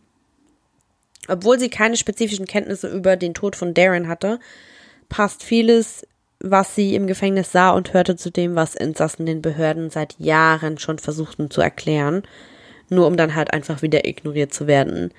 Obwohl 1.26 1.59
sie 1.59 1.70
keine 1.70 1.96
spezifischen 1.96 2.44
Kenntnisse 2.44 2.88
über 2.88 3.16
den 3.16 3.32
Tod 3.32 3.57
von 3.57 3.72
Darren 3.72 4.09
hatte, 4.09 4.40
passt 5.09 5.42
vieles, 5.42 6.07
was 6.38 6.74
sie 6.74 6.94
im 6.94 7.07
Gefängnis 7.07 7.51
sah 7.51 7.70
und 7.70 7.94
hörte, 7.94 8.16
zu 8.16 8.30
dem, 8.30 8.57
was 8.57 8.74
Insassen 8.74 9.24
den 9.24 9.40
Behörden 9.40 9.88
seit 9.88 10.18
Jahren 10.18 10.76
schon 10.76 10.98
versuchten 10.98 11.51
zu 11.51 11.62
erklären, 11.62 12.24
nur 12.91 13.07
um 13.07 13.16
dann 13.16 13.34
halt 13.34 13.53
einfach 13.53 13.82
wieder 13.82 14.07
ignoriert 14.07 14.53
zu 14.53 14.66
werden. 14.66 15.12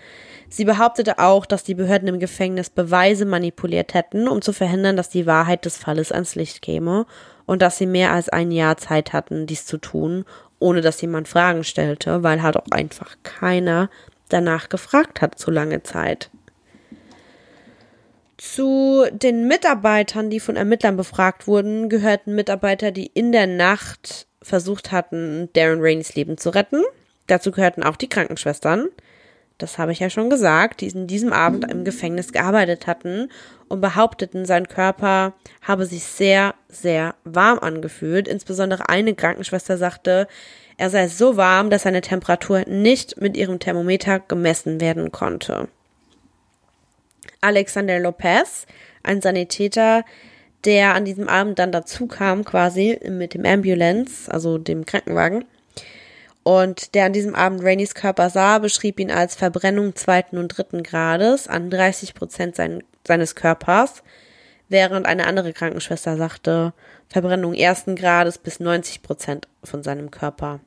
Sie 0.49 0.65
behauptete 0.65 1.17
auch, 1.19 1.45
dass 1.45 1.63
die 1.63 1.75
Behörden 1.75 2.09
im 2.09 2.19
Gefängnis 2.19 2.69
Beweise 2.69 3.25
manipuliert 3.25 3.93
hätten, 3.93 4.27
um 4.27 4.41
zu 4.41 4.51
verhindern, 4.51 4.97
dass 4.97 5.09
die 5.09 5.25
Wahrheit 5.25 5.65
des 5.65 5.77
Falles 5.77 6.11
ans 6.11 6.35
Licht 6.35 6.61
käme 6.61 7.05
und 7.45 7.61
dass 7.61 7.77
sie 7.77 7.85
mehr 7.85 8.11
als 8.11 8.29
ein 8.29 8.51
Jahr 8.51 8.77
Zeit 8.77 9.13
hatten, 9.13 9.47
dies 9.47 9.65
zu 9.65 9.77
tun, 9.77 10.25
ohne 10.59 10.81
dass 10.81 11.01
jemand 11.01 11.27
Fragen 11.27 11.63
stellte, 11.63 12.23
weil 12.23 12.41
halt 12.41 12.57
auch 12.57 12.69
einfach 12.71 13.15
keiner 13.23 13.89
danach 14.29 14.69
gefragt 14.69 15.21
hat, 15.21 15.39
so 15.39 15.51
lange 15.51 15.83
Zeit. 15.83 16.29
Zu 18.37 19.05
den 19.11 19.47
Mitarbeitern, 19.47 20.29
die 20.29 20.39
von 20.39 20.55
Ermittlern 20.55 20.97
befragt 20.97 21.47
wurden, 21.47 21.89
gehörten 21.89 22.33
Mitarbeiter, 22.33 22.91
die 22.91 23.05
in 23.05 23.31
der 23.31 23.47
Nacht 23.47 24.27
versucht 24.41 24.91
hatten, 24.91 25.49
Darren 25.53 25.79
Rainey's 25.79 26.15
Leben 26.15 26.37
zu 26.37 26.49
retten. 26.49 26.83
Dazu 27.27 27.51
gehörten 27.51 27.83
auch 27.83 27.95
die 27.95 28.09
Krankenschwestern. 28.09 28.87
Das 29.57 29.77
habe 29.77 29.91
ich 29.91 29.99
ja 29.99 30.09
schon 30.09 30.29
gesagt, 30.29 30.81
die 30.81 30.87
in 30.87 31.05
diesem 31.05 31.31
Abend 31.31 31.71
im 31.71 31.85
Gefängnis 31.85 32.31
gearbeitet 32.33 32.87
hatten 32.87 33.29
und 33.67 33.79
behaupteten, 33.79 34.45
sein 34.45 34.67
Körper 34.67 35.33
habe 35.61 35.85
sich 35.85 36.03
sehr, 36.03 36.55
sehr 36.67 37.13
warm 37.23 37.59
angefühlt. 37.59 38.27
Insbesondere 38.27 38.89
eine 38.89 39.13
Krankenschwester 39.13 39.77
sagte, 39.77 40.27
er 40.77 40.89
sei 40.89 41.07
so 41.07 41.37
warm, 41.37 41.69
dass 41.69 41.83
seine 41.83 42.01
Temperatur 42.01 42.63
nicht 42.67 43.21
mit 43.21 43.37
ihrem 43.37 43.59
Thermometer 43.59 44.19
gemessen 44.19 44.81
werden 44.81 45.11
konnte. 45.11 45.67
Alexander 47.39 47.99
Lopez, 47.99 48.65
ein 49.03 49.21
Sanitäter, 49.21 50.03
der 50.65 50.95
an 50.95 51.05
diesem 51.05 51.27
Abend 51.27 51.59
dann 51.59 51.71
dazu 51.71 52.07
kam, 52.07 52.45
quasi 52.45 52.99
mit 53.07 53.35
dem 53.35 53.45
Ambulance, 53.45 54.31
also 54.31 54.57
dem 54.57 54.85
Krankenwagen, 54.85 55.45
und 56.43 56.95
der 56.95 57.05
an 57.05 57.13
diesem 57.13 57.35
Abend 57.35 57.63
Rainys 57.63 57.93
Körper 57.93 58.29
sah, 58.29 58.59
beschrieb 58.59 58.99
ihn 58.99 59.11
als 59.11 59.35
Verbrennung 59.35 59.95
zweiten 59.95 60.37
und 60.37 60.47
dritten 60.49 60.83
Grades 60.83 61.47
an 61.47 61.69
30 61.69 62.13
Prozent 62.13 62.55
sein, 62.55 62.83
seines 63.05 63.35
Körpers, 63.35 64.03
während 64.69 65.05
eine 65.05 65.27
andere 65.27 65.53
Krankenschwester 65.53 66.17
sagte, 66.17 66.73
Verbrennung 67.09 67.53
ersten 67.53 67.95
Grades 67.95 68.37
bis 68.37 68.59
90 68.59 69.03
Prozent 69.03 69.47
von 69.63 69.83
seinem 69.83 70.09
Körper. 70.09 70.61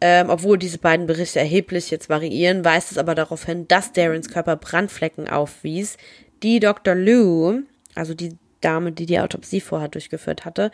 Ähm, 0.00 0.28
obwohl 0.28 0.58
diese 0.58 0.78
beiden 0.78 1.06
Berichte 1.06 1.38
erheblich 1.38 1.90
jetzt 1.90 2.08
variieren, 2.08 2.64
weist 2.64 2.92
es 2.92 2.98
aber 2.98 3.14
darauf 3.14 3.46
hin, 3.46 3.66
dass 3.68 3.92
Darrens 3.92 4.28
Körper 4.28 4.56
Brandflecken 4.56 5.28
aufwies, 5.28 5.96
die 6.42 6.60
Dr. 6.60 6.94
Lou, 6.94 7.62
also 7.94 8.12
die 8.14 8.36
Dame, 8.60 8.92
die 8.92 9.06
die 9.06 9.18
Autopsie 9.18 9.60
vorher 9.60 9.88
durchgeführt 9.88 10.44
hatte, 10.44 10.70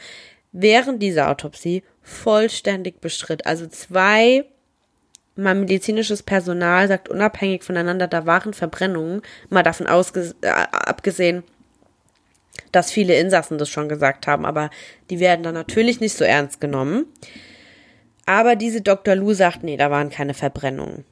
während 0.53 1.03
dieser 1.03 1.31
Autopsie 1.31 1.83
vollständig 2.11 3.01
bestritt. 3.01 3.47
Also 3.47 3.67
zwei 3.67 4.45
mal 5.37 5.55
medizinisches 5.55 6.23
Personal 6.23 6.89
sagt 6.89 7.09
unabhängig 7.09 7.63
voneinander, 7.65 8.07
da 8.09 8.27
waren 8.27 8.53
Verbrennungen, 8.53 9.23
mal 9.49 9.63
davon 9.63 9.87
ausge 9.87 10.35
äh, 10.43 10.49
abgesehen, 10.49 11.45
dass 12.73 12.91
viele 12.91 13.19
Insassen 13.19 13.59
das 13.59 13.69
schon 13.69 13.89
gesagt 13.89 14.27
haben, 14.27 14.45
aber 14.45 14.71
die 15.09 15.21
werden 15.21 15.43
dann 15.43 15.55
natürlich 15.55 16.01
nicht 16.01 16.15
so 16.15 16.25
ernst 16.25 16.61
genommen. 16.61 17.07
Aber 18.27 18.55
diese 18.55 18.81
Dr. 18.81 19.17
Lu 19.17 19.33
sagt, 19.33 19.63
nee, 19.63 19.77
da 19.77 19.91
waren 19.91 20.11
keine 20.11 20.35
Verbrennungen. 20.35 21.05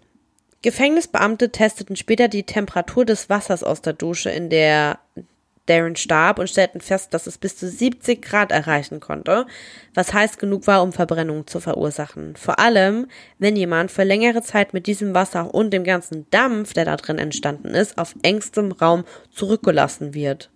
Gefängnisbeamte 0.63 1.51
testeten 1.51 1.97
später 1.97 2.29
die 2.29 2.43
Temperatur 2.43 3.05
des 3.05 3.31
Wassers 3.31 3.63
aus 3.63 3.81
der 3.81 3.93
Dusche, 3.93 4.31
in 4.31 4.51
der 4.51 4.99
Darren 5.69 5.97
starb 5.97 6.39
und 6.39 6.49
stellten 6.49 6.81
fest, 6.81 7.15
dass 7.15 7.27
es 7.27 7.39
bis 7.39 7.57
zu 7.57 7.69
70 7.69 8.23
Grad 8.23 8.53
erreichen 8.53 9.01
konnte, 9.01 9.47
was 9.95 10.13
heiß 10.13 10.39
genug 10.39 10.67
war, 10.67 10.83
um 10.83 10.93
Verbrennungen 10.93 11.47
zu 11.47 11.61
verursachen. 11.61 12.37
Vor 12.37 12.59
allem, 12.59 13.07
wenn 13.39 13.57
jemand 13.57 13.91
für 13.91 14.05
längere 14.05 14.43
Zeit 14.43 14.75
mit 14.75 14.87
diesem 14.87 15.15
Wasser 15.15 15.55
und 15.55 15.71
dem 15.71 15.85
ganzen 15.85 16.29
Dampf, 16.31 16.73
der 16.73 16.85
da 16.85 16.97
drin 16.97 17.19
entstanden 17.19 17.69
ist, 17.69 17.99
auf 17.99 18.15
engstem 18.23 18.73
Raum 18.73 19.05
zurückgelassen 19.31 20.15
wird. 20.15 20.51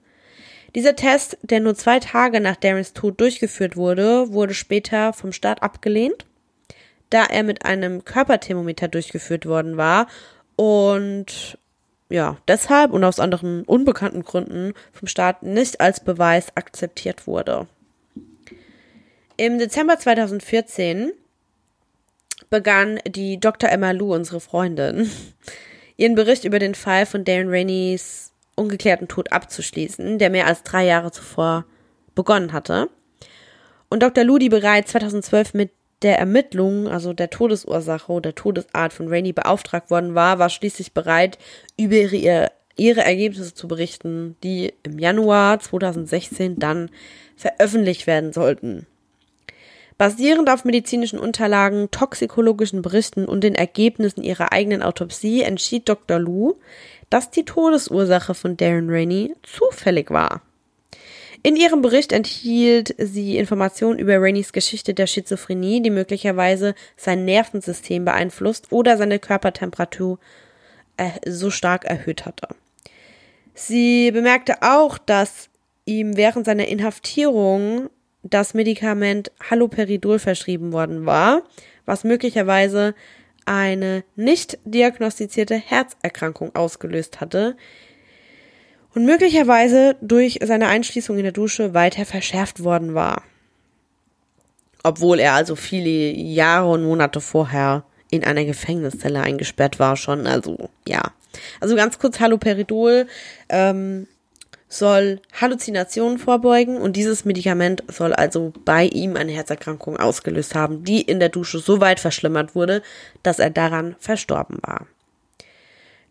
Dieser 0.75 0.97
Test, 0.97 1.37
der 1.43 1.61
nur 1.61 1.75
zwei 1.75 2.01
Tage 2.01 2.41
nach 2.41 2.57
Darrens 2.57 2.95
Tod 2.95 3.21
durchgeführt 3.21 3.77
wurde, 3.77 4.33
wurde 4.33 4.55
später 4.55 5.13
vom 5.13 5.33
Staat 5.33 5.63
abgelehnt, 5.63 6.25
da 7.11 7.27
er 7.27 7.43
mit 7.43 7.67
einem 7.67 8.05
Körperthermometer 8.05 8.89
durchgeführt 8.89 9.45
worden 9.45 9.77
war 9.77 10.07
und 10.57 11.59
ja, 12.13 12.37
deshalb 12.47 12.93
und 12.93 13.03
aus 13.05 13.19
anderen 13.19 13.65
unbekannten 13.65 14.23
Gründen 14.23 14.75
vom 14.93 15.09
Staat 15.09 15.43
nicht 15.43 15.81
als 15.81 16.01
Beweis 16.01 16.55
akzeptiert 16.55 17.27
wurde. 17.27 17.67
Im 19.39 19.59
Dezember 19.59 19.99
2014 19.99 21.13
begann 22.51 23.01
die 23.07 23.41
Dr. 23.41 23.71
Emma 23.71 23.93
Lou, 23.93 24.15
unsere 24.15 24.41
Freundin, 24.41 25.11
ihren 25.97 26.15
Bericht 26.15 26.45
über 26.45 26.59
den 26.59 26.75
Fall 26.75 27.07
von 27.07 27.25
Darren 27.25 27.49
Rainey's 27.49 28.33
ungeklärten 28.57 29.09
Tod 29.09 29.33
abzuschließen, 29.33 30.19
der 30.19 30.29
mehr 30.29 30.47
als 30.47 30.63
drei 30.63 30.85
Jahre 30.85 31.13
zuvor 31.13 31.65
begonnen 32.15 32.53
hatte. 32.53 32.91
Und 33.89 34.03
Dr. 34.03 34.25
Lou, 34.25 34.37
die 34.37 34.51
bereits 34.51 34.93
2012 34.93 35.55
mit 35.55 35.71
der 36.03 36.19
Ermittlung, 36.19 36.89
also 36.89 37.13
der 37.13 37.31
Todesursache 37.31 38.13
oder 38.13 38.35
Todesart 38.35 38.93
von 38.93 39.09
Rainey 39.09 39.33
beauftragt 39.33 39.91
worden 39.91 40.15
war, 40.15 40.39
war 40.39 40.51
schließlich 40.51 40.93
bereit, 40.93 41.39
über 41.79 41.95
ihre, 41.95 42.51
ihre 42.77 43.01
Ergebnisse 43.03 43.55
zu 43.55 43.69
berichten, 43.69 44.37
die 44.43 44.75
im 44.83 44.99
Januar 44.99 45.61
2016 45.61 46.59
dann 46.59 46.91
veröffentlicht 47.37 48.07
werden 48.07 48.33
sollten. 48.33 48.87
Basierend 49.99 50.51
auf 50.51 50.65
medizinischen 50.65 51.19
Unterlagen, 51.19 51.91
toxikologischen 51.91 52.83
Berichten 52.83 53.27
und 53.27 53.45
den 53.45 53.55
Ergebnissen 53.55 54.23
ihrer 54.23 54.53
eigenen 54.53 54.83
Autopsie 54.83 55.43
entschied 55.43 55.89
Dr. 55.89 56.19
Lu, 56.19 56.55
dass 57.11 57.31
die 57.31 57.45
Todesursache 57.45 58.35
von 58.35 58.57
Darren 58.57 58.91
Rainey 58.91 59.35
zufällig 59.43 60.11
war. 60.11 60.43
In 61.45 61.57
ihrem 61.57 61.83
Bericht 61.83 62.13
enthielt 62.13 62.95
sie 62.99 63.37
Informationen 63.37 63.99
über 63.99 64.21
Raineys 64.21 64.53
Geschichte 64.53 64.95
der 64.95 65.09
Schizophrenie, 65.09 65.83
die 65.83 65.91
möglicherweise 65.91 66.75
sein 66.97 67.25
Nervensystem 67.25 68.05
beeinflusst 68.05 68.71
oder 68.71 68.97
seine 68.97 69.19
Körpertemperatur 69.19 70.21
äh, 70.97 71.11
so 71.27 71.51
stark 71.51 71.85
erhöht 71.85 72.27
hatte. 72.27 72.49
Sie 73.55 74.13
bemerkte 74.13 74.63
auch, 74.63 74.99
dass 74.99 75.49
ihm 75.85 76.17
während 76.17 76.47
seiner 76.47 76.69
Inhaftierung 76.69 77.91
das 78.23 78.55
Medikament 78.55 79.33
Haloperidol 79.51 80.21
verschrieben 80.21 80.73
worden 80.73 81.07
war, 81.07 81.43
was 81.87 82.05
möglicherweise 82.05 82.95
eine 83.47 84.05
nicht 84.15 84.59
diagnostizierte 84.65 85.57
Herzerkrankung 85.57 86.55
ausgelöst 86.55 87.21
hatte, 87.21 87.57
und 88.95 89.05
möglicherweise 89.05 89.97
durch 90.01 90.39
seine 90.43 90.69
Einschließung 90.69 91.17
in 91.17 91.25
der 91.25 91.33
Dusche 91.33 91.75
weiter 91.75 92.05
verschärft 92.05 92.63
worden 92.63 92.95
war. 92.95 93.23
Obwohl 94.83 95.21
er 95.21 95.35
also 95.35 95.57
viele 95.57 96.11
Jahre 96.11 96.71
und 96.71 96.85
Monate 96.85 97.21
vorher 97.21 97.85
in 98.11 98.25
einer 98.25 98.45
Gefängniszelle 98.45 99.21
eingesperrt 99.21 99.79
war 99.79 99.97
schon, 99.97 100.27
also 100.27 100.69
ja. 100.87 101.13
Also 101.61 101.77
ganz 101.77 101.99
kurz, 101.99 102.21
Haloperidol 102.21 103.07
ähm, 103.49 104.07
soll 104.69 105.21
Halluzinationen 105.41 106.19
vorbeugen 106.19 106.77
und 106.77 106.97
dieses 106.97 107.25
Medikament 107.25 107.85
soll 107.89 108.13
also 108.13 108.53
bei 108.65 108.85
ihm 108.85 109.17
eine 109.17 109.33
Herzerkrankung 109.33 109.99
ausgelöst 109.99 110.55
haben, 110.55 110.85
die 110.85 111.01
in 111.01 111.21
der 111.21 111.29
Dusche 111.29 111.59
so 111.59 111.81
weit 111.81 112.01
verschlimmert 112.01 112.55
wurde, 112.55 112.83
dass 113.23 113.39
er 113.39 113.51
daran 113.51 113.97
verstorben 113.99 114.59
war. 114.63 114.87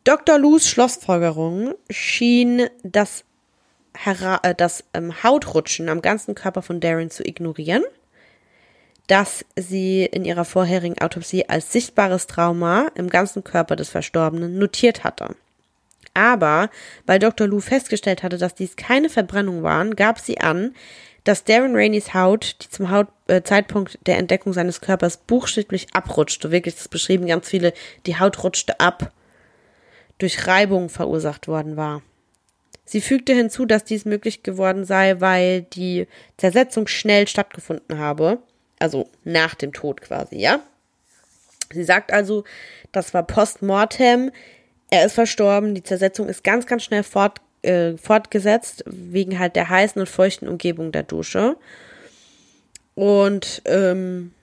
Dr. 0.03 0.39
Lus 0.39 0.67
Schlussfolgerung 0.67 1.75
schien 1.91 2.67
das, 2.81 3.23
Hera 3.95 4.39
äh, 4.41 4.55
das 4.55 4.83
ähm, 4.95 5.23
Hautrutschen 5.23 5.89
am 5.89 6.01
ganzen 6.01 6.33
Körper 6.33 6.63
von 6.63 6.79
Darren 6.79 7.11
zu 7.11 7.23
ignorieren, 7.23 7.83
das 9.05 9.45
sie 9.55 10.05
in 10.05 10.25
ihrer 10.25 10.45
vorherigen 10.45 10.97
Autopsie 10.99 11.47
als 11.47 11.71
sichtbares 11.71 12.25
Trauma 12.25 12.87
im 12.95 13.09
ganzen 13.09 13.43
Körper 13.43 13.75
des 13.75 13.89
Verstorbenen 13.89 14.57
notiert 14.57 15.03
hatte. 15.03 15.35
Aber 16.15 16.71
weil 17.05 17.19
Dr. 17.19 17.45
Lou 17.45 17.59
festgestellt 17.59 18.23
hatte, 18.23 18.39
dass 18.39 18.55
dies 18.55 18.75
keine 18.75 19.07
Verbrennung 19.07 19.61
waren, 19.61 19.95
gab 19.95 20.19
sie 20.19 20.41
an, 20.41 20.73
dass 21.25 21.43
Darren 21.43 21.75
Rainey's 21.75 22.15
Haut, 22.15 22.55
die 22.63 22.69
zum 22.69 22.89
Haut, 22.89 23.07
äh, 23.27 23.43
Zeitpunkt 23.43 23.99
der 24.07 24.17
Entdeckung 24.17 24.53
seines 24.53 24.81
Körpers 24.81 25.17
buchstäblich 25.17 25.89
abrutschte, 25.93 26.49
wirklich, 26.49 26.73
das 26.73 26.87
beschrieben 26.87 27.27
ganz 27.27 27.47
viele, 27.47 27.73
die 28.07 28.17
Haut 28.17 28.43
rutschte 28.43 28.79
ab 28.79 29.11
durch 30.21 30.47
Reibung 30.47 30.89
verursacht 30.89 31.47
worden 31.47 31.77
war. 31.77 32.01
Sie 32.85 33.01
fügte 33.01 33.33
hinzu, 33.33 33.65
dass 33.65 33.83
dies 33.83 34.05
möglich 34.05 34.43
geworden 34.43 34.85
sei, 34.85 35.19
weil 35.19 35.61
die 35.61 36.07
Zersetzung 36.37 36.87
schnell 36.87 37.27
stattgefunden 37.27 37.97
habe, 37.97 38.39
also 38.79 39.09
nach 39.23 39.55
dem 39.55 39.73
Tod 39.73 40.01
quasi, 40.01 40.37
ja. 40.37 40.59
Sie 41.71 41.83
sagt 41.83 42.11
also, 42.11 42.43
das 42.91 43.13
war 43.13 43.23
postmortem, 43.23 44.31
er 44.89 45.05
ist 45.05 45.13
verstorben, 45.13 45.73
die 45.73 45.83
Zersetzung 45.83 46.27
ist 46.27 46.43
ganz, 46.43 46.65
ganz 46.67 46.83
schnell 46.83 47.03
fort, 47.03 47.39
äh, 47.61 47.95
fortgesetzt, 47.95 48.83
wegen 48.85 49.39
halt 49.39 49.55
der 49.55 49.69
heißen 49.69 49.99
und 49.99 50.09
feuchten 50.09 50.49
Umgebung 50.49 50.91
der 50.91 51.03
Dusche. 51.03 51.55
Und 52.93 53.61
ähm, 53.65 54.33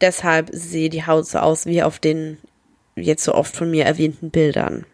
deshalb 0.00 0.50
sehe 0.52 0.90
die 0.90 1.06
Haut 1.06 1.26
so 1.26 1.38
aus 1.38 1.64
wie 1.64 1.82
auf 1.82 1.98
den 1.98 2.36
jetzt 3.02 3.24
so 3.24 3.34
oft 3.34 3.54
von 3.54 3.70
mir 3.70 3.84
erwähnten 3.84 4.30
Bildern. 4.30 4.86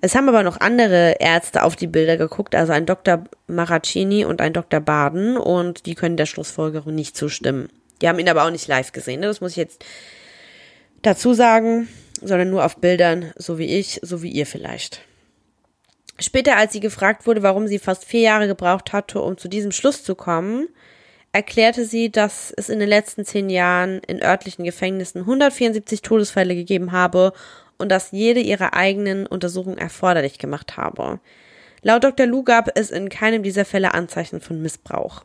Es 0.00 0.14
haben 0.14 0.28
aber 0.28 0.42
noch 0.42 0.60
andere 0.60 1.16
Ärzte 1.18 1.64
auf 1.64 1.74
die 1.74 1.88
Bilder 1.88 2.16
geguckt, 2.16 2.54
also 2.54 2.72
ein 2.72 2.86
Dr. 2.86 3.24
Maracini 3.48 4.24
und 4.24 4.40
ein 4.40 4.52
Dr. 4.52 4.80
Baden, 4.80 5.36
und 5.36 5.86
die 5.86 5.94
können 5.94 6.16
der 6.16 6.26
Schlussfolgerung 6.26 6.94
nicht 6.94 7.16
zustimmen. 7.16 7.68
Die 8.00 8.08
haben 8.08 8.18
ihn 8.20 8.28
aber 8.28 8.44
auch 8.44 8.50
nicht 8.50 8.68
live 8.68 8.92
gesehen, 8.92 9.20
ne? 9.20 9.26
das 9.26 9.40
muss 9.40 9.52
ich 9.52 9.56
jetzt 9.56 9.84
dazu 11.02 11.34
sagen, 11.34 11.88
sondern 12.22 12.50
nur 12.50 12.64
auf 12.64 12.76
Bildern, 12.76 13.32
so 13.36 13.58
wie 13.58 13.78
ich, 13.78 13.98
so 14.02 14.22
wie 14.22 14.30
ihr 14.30 14.46
vielleicht. 14.46 15.02
Später, 16.20 16.56
als 16.56 16.72
sie 16.72 16.80
gefragt 16.80 17.26
wurde, 17.26 17.42
warum 17.42 17.66
sie 17.66 17.78
fast 17.78 18.04
vier 18.04 18.20
Jahre 18.20 18.46
gebraucht 18.46 18.92
hatte, 18.92 19.20
um 19.20 19.36
zu 19.36 19.48
diesem 19.48 19.72
Schluss 19.72 20.02
zu 20.02 20.14
kommen, 20.14 20.68
erklärte 21.32 21.84
sie, 21.84 22.10
dass 22.10 22.52
es 22.56 22.68
in 22.68 22.78
den 22.78 22.88
letzten 22.88 23.24
zehn 23.24 23.50
Jahren 23.50 24.00
in 24.06 24.22
örtlichen 24.22 24.64
Gefängnissen 24.64 25.20
174 25.22 26.02
Todesfälle 26.02 26.54
gegeben 26.54 26.92
habe 26.92 27.32
und 27.76 27.90
dass 27.90 28.12
jede 28.12 28.40
ihrer 28.40 28.74
eigenen 28.74 29.26
Untersuchungen 29.26 29.78
erforderlich 29.78 30.38
gemacht 30.38 30.76
habe. 30.76 31.20
Laut 31.82 32.02
Dr. 32.02 32.26
Lu 32.26 32.42
gab 32.42 32.76
es 32.76 32.90
in 32.90 33.08
keinem 33.08 33.42
dieser 33.42 33.64
Fälle 33.64 33.94
Anzeichen 33.94 34.40
von 34.40 34.60
Missbrauch. 34.60 35.24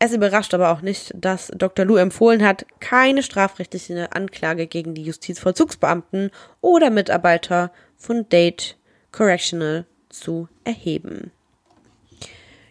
Es 0.00 0.12
überrascht 0.12 0.52
aber 0.52 0.72
auch 0.72 0.82
nicht, 0.82 1.12
dass 1.14 1.52
Dr. 1.54 1.84
Lu 1.84 1.96
empfohlen 1.96 2.44
hat, 2.44 2.66
keine 2.80 3.22
strafrechtliche 3.22 4.12
Anklage 4.12 4.66
gegen 4.66 4.94
die 4.94 5.04
Justizvollzugsbeamten 5.04 6.30
oder 6.60 6.90
Mitarbeiter 6.90 7.70
von 7.96 8.28
Date 8.28 8.76
Correctional 9.12 9.86
zu 10.08 10.48
erheben. 10.64 11.30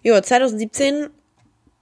Jo, 0.01 0.19
2017 0.19 1.09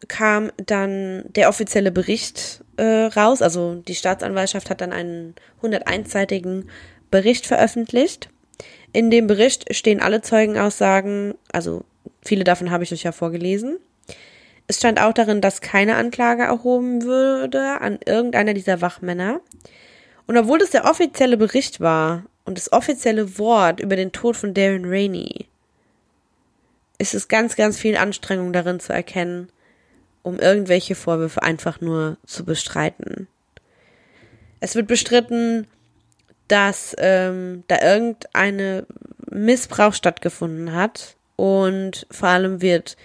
kam 0.07 0.51
dann 0.57 1.23
der 1.27 1.49
offizielle 1.49 1.91
Bericht 1.91 2.63
äh, 2.77 3.05
raus. 3.05 3.41
Also 3.41 3.75
die 3.75 3.95
Staatsanwaltschaft 3.95 4.69
hat 4.69 4.81
dann 4.81 4.93
einen 4.93 5.35
101-seitigen 5.61 6.69
Bericht 7.09 7.45
veröffentlicht. 7.45 8.29
In 8.93 9.09
dem 9.09 9.27
Bericht 9.27 9.73
stehen 9.75 10.01
alle 10.01 10.21
Zeugenaussagen, 10.21 11.35
also 11.51 11.85
viele 12.21 12.43
davon 12.43 12.71
habe 12.71 12.83
ich 12.83 12.91
euch 12.91 13.03
ja 13.03 13.11
vorgelesen. 13.11 13.77
Es 14.67 14.77
stand 14.77 15.01
auch 15.01 15.13
darin, 15.13 15.41
dass 15.41 15.61
keine 15.61 15.95
Anklage 15.95 16.43
erhoben 16.43 17.03
würde 17.03 17.81
an 17.81 17.99
irgendeiner 18.05 18.53
dieser 18.53 18.81
Wachmänner. 18.81 19.41
Und 20.27 20.37
obwohl 20.37 20.59
das 20.59 20.69
der 20.69 20.85
offizielle 20.85 21.37
Bericht 21.37 21.81
war 21.81 22.23
und 22.45 22.57
das 22.57 22.71
offizielle 22.71 23.37
Wort 23.37 23.79
über 23.79 23.95
den 23.95 24.11
Tod 24.11 24.37
von 24.37 24.53
Darren 24.53 24.85
Rainey, 24.85 25.47
ist 26.99 27.13
es 27.13 27.27
ganz, 27.27 27.55
ganz 27.55 27.77
viel 27.77 27.97
Anstrengung 27.97 28.53
darin 28.53 28.79
zu 28.79 28.93
erkennen, 28.93 29.49
um 30.23 30.39
irgendwelche 30.39 30.95
Vorwürfe 30.95 31.41
einfach 31.43 31.81
nur 31.81 32.17
zu 32.25 32.45
bestreiten. 32.45 33.27
Es 34.59 34.75
wird 34.75 34.87
bestritten, 34.87 35.67
dass 36.47 36.95
ähm, 36.99 37.63
da 37.67 37.81
irgendeine 37.81 38.85
Missbrauch 39.29 39.93
stattgefunden 39.93 40.73
hat 40.73 41.15
und 41.35 42.05
vor 42.11 42.29
allem 42.29 42.61
wird 42.61 42.97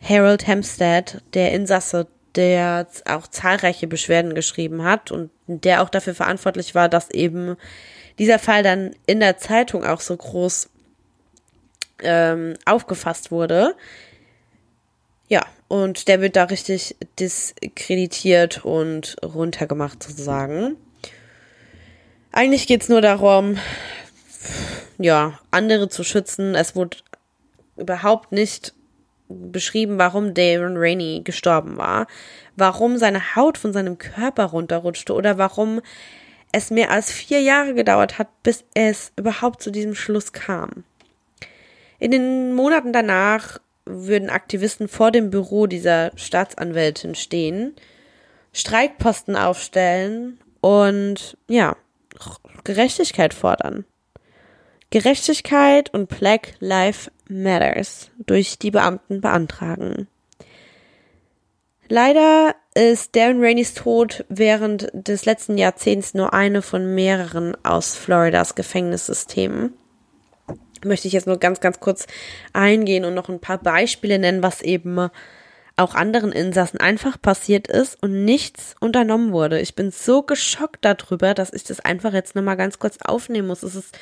Harold 0.00 0.46
Hempstead, 0.46 1.22
der 1.34 1.52
Insasse, 1.52 2.08
der 2.34 2.88
auch 3.04 3.26
zahlreiche 3.28 3.86
Beschwerden 3.86 4.34
geschrieben 4.34 4.82
hat 4.82 5.10
und 5.10 5.30
der 5.46 5.82
auch 5.82 5.90
dafür 5.90 6.14
verantwortlich 6.14 6.74
war, 6.74 6.88
dass 6.88 7.10
eben 7.10 7.56
dieser 8.18 8.38
Fall 8.38 8.62
dann 8.62 8.96
in 9.06 9.20
der 9.20 9.36
Zeitung 9.36 9.84
auch 9.84 10.00
so 10.00 10.16
groß 10.16 10.70
ähm, 12.02 12.54
aufgefasst 12.64 13.30
wurde, 13.30 13.74
ja, 15.28 15.42
und 15.72 16.06
der 16.06 16.20
wird 16.20 16.36
da 16.36 16.44
richtig 16.44 16.96
diskreditiert 17.18 18.62
und 18.62 19.16
runtergemacht 19.24 20.02
sozusagen. 20.02 20.76
Eigentlich 22.30 22.66
geht's 22.66 22.90
nur 22.90 23.00
darum, 23.00 23.56
ja, 24.98 25.38
andere 25.50 25.88
zu 25.88 26.04
schützen. 26.04 26.54
Es 26.54 26.76
wurde 26.76 26.98
überhaupt 27.78 28.32
nicht 28.32 28.74
beschrieben, 29.30 29.96
warum 29.96 30.34
Darren 30.34 30.76
Rainey 30.76 31.22
gestorben 31.24 31.78
war, 31.78 32.06
warum 32.54 32.98
seine 32.98 33.34
Haut 33.34 33.56
von 33.56 33.72
seinem 33.72 33.96
Körper 33.96 34.44
runterrutschte 34.44 35.14
oder 35.14 35.38
warum 35.38 35.80
es 36.52 36.70
mehr 36.70 36.90
als 36.90 37.10
vier 37.10 37.40
Jahre 37.40 37.72
gedauert 37.72 38.18
hat, 38.18 38.28
bis 38.42 38.62
es 38.74 39.10
überhaupt 39.16 39.62
zu 39.62 39.70
diesem 39.70 39.94
Schluss 39.94 40.34
kam. 40.34 40.84
In 41.98 42.10
den 42.10 42.52
Monaten 42.52 42.92
danach 42.92 43.58
würden 43.84 44.30
Aktivisten 44.30 44.88
vor 44.88 45.10
dem 45.10 45.30
Büro 45.30 45.66
dieser 45.66 46.12
Staatsanwältin 46.16 47.14
stehen, 47.14 47.74
Streikposten 48.52 49.36
aufstellen 49.36 50.38
und 50.60 51.36
ja, 51.48 51.76
Gerechtigkeit 52.64 53.34
fordern. 53.34 53.84
Gerechtigkeit 54.90 55.92
und 55.94 56.08
Black 56.08 56.54
Lives 56.60 57.10
Matters 57.28 58.10
durch 58.18 58.58
die 58.58 58.70
Beamten 58.70 59.22
beantragen. 59.22 60.06
Leider 61.88 62.54
ist 62.74 63.16
Darren 63.16 63.42
Rainey's 63.42 63.74
Tod 63.74 64.24
während 64.28 64.90
des 64.92 65.24
letzten 65.24 65.58
Jahrzehnts 65.58 66.14
nur 66.14 66.32
eine 66.32 66.62
von 66.62 66.94
mehreren 66.94 67.56
aus 67.64 67.96
Floridas 67.96 68.54
Gefängnissystemen 68.54 69.74
möchte 70.84 71.08
ich 71.08 71.14
jetzt 71.14 71.26
nur 71.26 71.38
ganz, 71.38 71.60
ganz 71.60 71.80
kurz 71.80 72.06
eingehen 72.52 73.04
und 73.04 73.14
noch 73.14 73.28
ein 73.28 73.40
paar 73.40 73.58
Beispiele 73.58 74.18
nennen, 74.18 74.42
was 74.42 74.62
eben 74.62 75.10
auch 75.76 75.94
anderen 75.94 76.32
Insassen 76.32 76.78
einfach 76.80 77.20
passiert 77.20 77.66
ist 77.66 78.02
und 78.02 78.24
nichts 78.24 78.74
unternommen 78.80 79.32
wurde. 79.32 79.60
Ich 79.60 79.74
bin 79.74 79.90
so 79.90 80.22
geschockt 80.22 80.84
darüber, 80.84 81.34
dass 81.34 81.52
ich 81.52 81.64
das 81.64 81.80
einfach 81.80 82.12
jetzt 82.12 82.34
nochmal 82.34 82.56
ganz 82.56 82.78
kurz 82.78 82.98
aufnehmen 83.02 83.48
muss. 83.48 83.62
Es 83.62 83.74
ist 83.74 83.98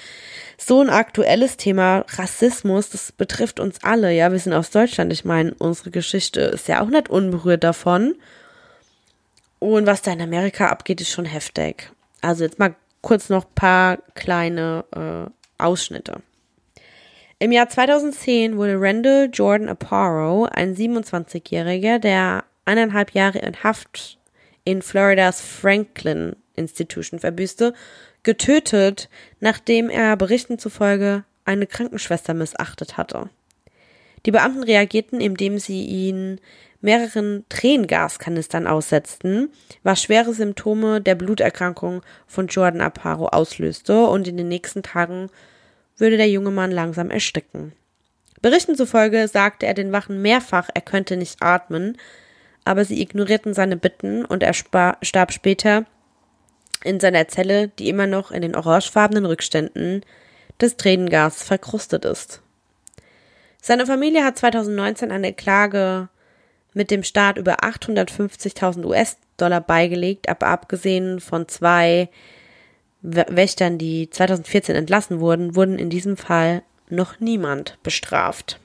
so 0.58 0.80
ein 0.80 0.90
aktuelles 0.90 1.56
Thema, 1.56 2.04
Rassismus, 2.08 2.90
das 2.90 3.12
betrifft 3.12 3.60
uns 3.60 3.82
alle. 3.82 4.12
Ja, 4.12 4.32
wir 4.32 4.38
sind 4.38 4.52
aus 4.52 4.70
Deutschland. 4.70 5.12
Ich 5.12 5.24
meine, 5.24 5.54
unsere 5.58 5.90
Geschichte 5.90 6.40
ist 6.40 6.68
ja 6.68 6.82
auch 6.82 6.88
nicht 6.88 7.08
unberührt 7.08 7.64
davon. 7.64 8.14
Und 9.58 9.86
was 9.86 10.02
da 10.02 10.12
in 10.12 10.22
Amerika 10.22 10.68
abgeht, 10.68 11.00
ist 11.00 11.10
schon 11.10 11.26
heftig. 11.26 11.92
Also 12.20 12.44
jetzt 12.44 12.58
mal 12.58 12.74
kurz 13.00 13.28
noch 13.28 13.44
paar 13.54 13.98
kleine 14.14 14.84
äh, 14.94 15.62
Ausschnitte. 15.62 16.22
Im 17.42 17.52
Jahr 17.52 17.70
2010 17.70 18.58
wurde 18.58 18.78
Randall 18.78 19.30
Jordan 19.32 19.70
Aparo, 19.70 20.44
ein 20.52 20.76
27-Jähriger, 20.76 21.98
der 21.98 22.44
eineinhalb 22.66 23.12
Jahre 23.12 23.38
in 23.38 23.64
Haft 23.64 24.18
in 24.64 24.82
Floridas 24.82 25.40
Franklin 25.40 26.36
Institution 26.54 27.18
verbüßte, 27.18 27.72
getötet, 28.24 29.08
nachdem 29.40 29.88
er 29.88 30.18
Berichten 30.18 30.58
zufolge 30.58 31.24
eine 31.46 31.66
Krankenschwester 31.66 32.34
missachtet 32.34 32.98
hatte. 32.98 33.30
Die 34.26 34.32
Beamten 34.32 34.62
reagierten, 34.62 35.18
indem 35.22 35.58
sie 35.58 35.86
ihn 35.86 36.42
mehreren 36.82 37.46
Tränengaskanistern 37.48 38.66
aussetzten, 38.66 39.48
was 39.82 40.02
schwere 40.02 40.34
Symptome 40.34 41.00
der 41.00 41.14
Bluterkrankung 41.14 42.02
von 42.26 42.48
Jordan 42.48 42.82
Aparo 42.82 43.28
auslöste 43.28 44.04
und 44.08 44.28
in 44.28 44.36
den 44.36 44.48
nächsten 44.48 44.82
Tagen 44.82 45.30
würde 46.00 46.16
der 46.16 46.28
junge 46.28 46.50
Mann 46.50 46.70
langsam 46.70 47.10
ersticken. 47.10 47.72
Berichten 48.42 48.74
zufolge 48.74 49.28
sagte 49.28 49.66
er 49.66 49.74
den 49.74 49.92
Wachen 49.92 50.22
mehrfach, 50.22 50.68
er 50.72 50.80
könnte 50.80 51.16
nicht 51.16 51.42
atmen, 51.42 51.98
aber 52.64 52.84
sie 52.84 53.00
ignorierten 53.00 53.54
seine 53.54 53.76
Bitten 53.76 54.24
und 54.24 54.42
er 54.42 54.54
starb 54.54 55.32
später 55.32 55.84
in 56.82 57.00
seiner 57.00 57.28
Zelle, 57.28 57.68
die 57.68 57.88
immer 57.88 58.06
noch 58.06 58.30
in 58.30 58.42
den 58.42 58.56
orangefarbenen 58.56 59.26
Rückständen 59.26 60.02
des 60.60 60.76
Tränengas 60.76 61.42
verkrustet 61.42 62.04
ist. 62.04 62.40
Seine 63.62 63.86
Familie 63.86 64.24
hat 64.24 64.38
2019 64.38 65.10
eine 65.10 65.34
Klage 65.34 66.08
mit 66.72 66.90
dem 66.90 67.02
Staat 67.02 67.36
über 67.36 67.56
850.000 67.62 68.84
US-Dollar 68.84 69.60
beigelegt, 69.60 70.28
aber 70.28 70.46
abgesehen 70.46 71.20
von 71.20 71.48
zwei 71.48 72.08
Wächtern, 73.02 73.78
die 73.78 74.10
2014 74.10 74.76
entlassen 74.76 75.20
wurden, 75.20 75.54
wurden 75.56 75.78
in 75.78 75.90
diesem 75.90 76.16
Fall 76.16 76.62
noch 76.88 77.20
niemand 77.20 77.78
bestraft. 77.82 78.58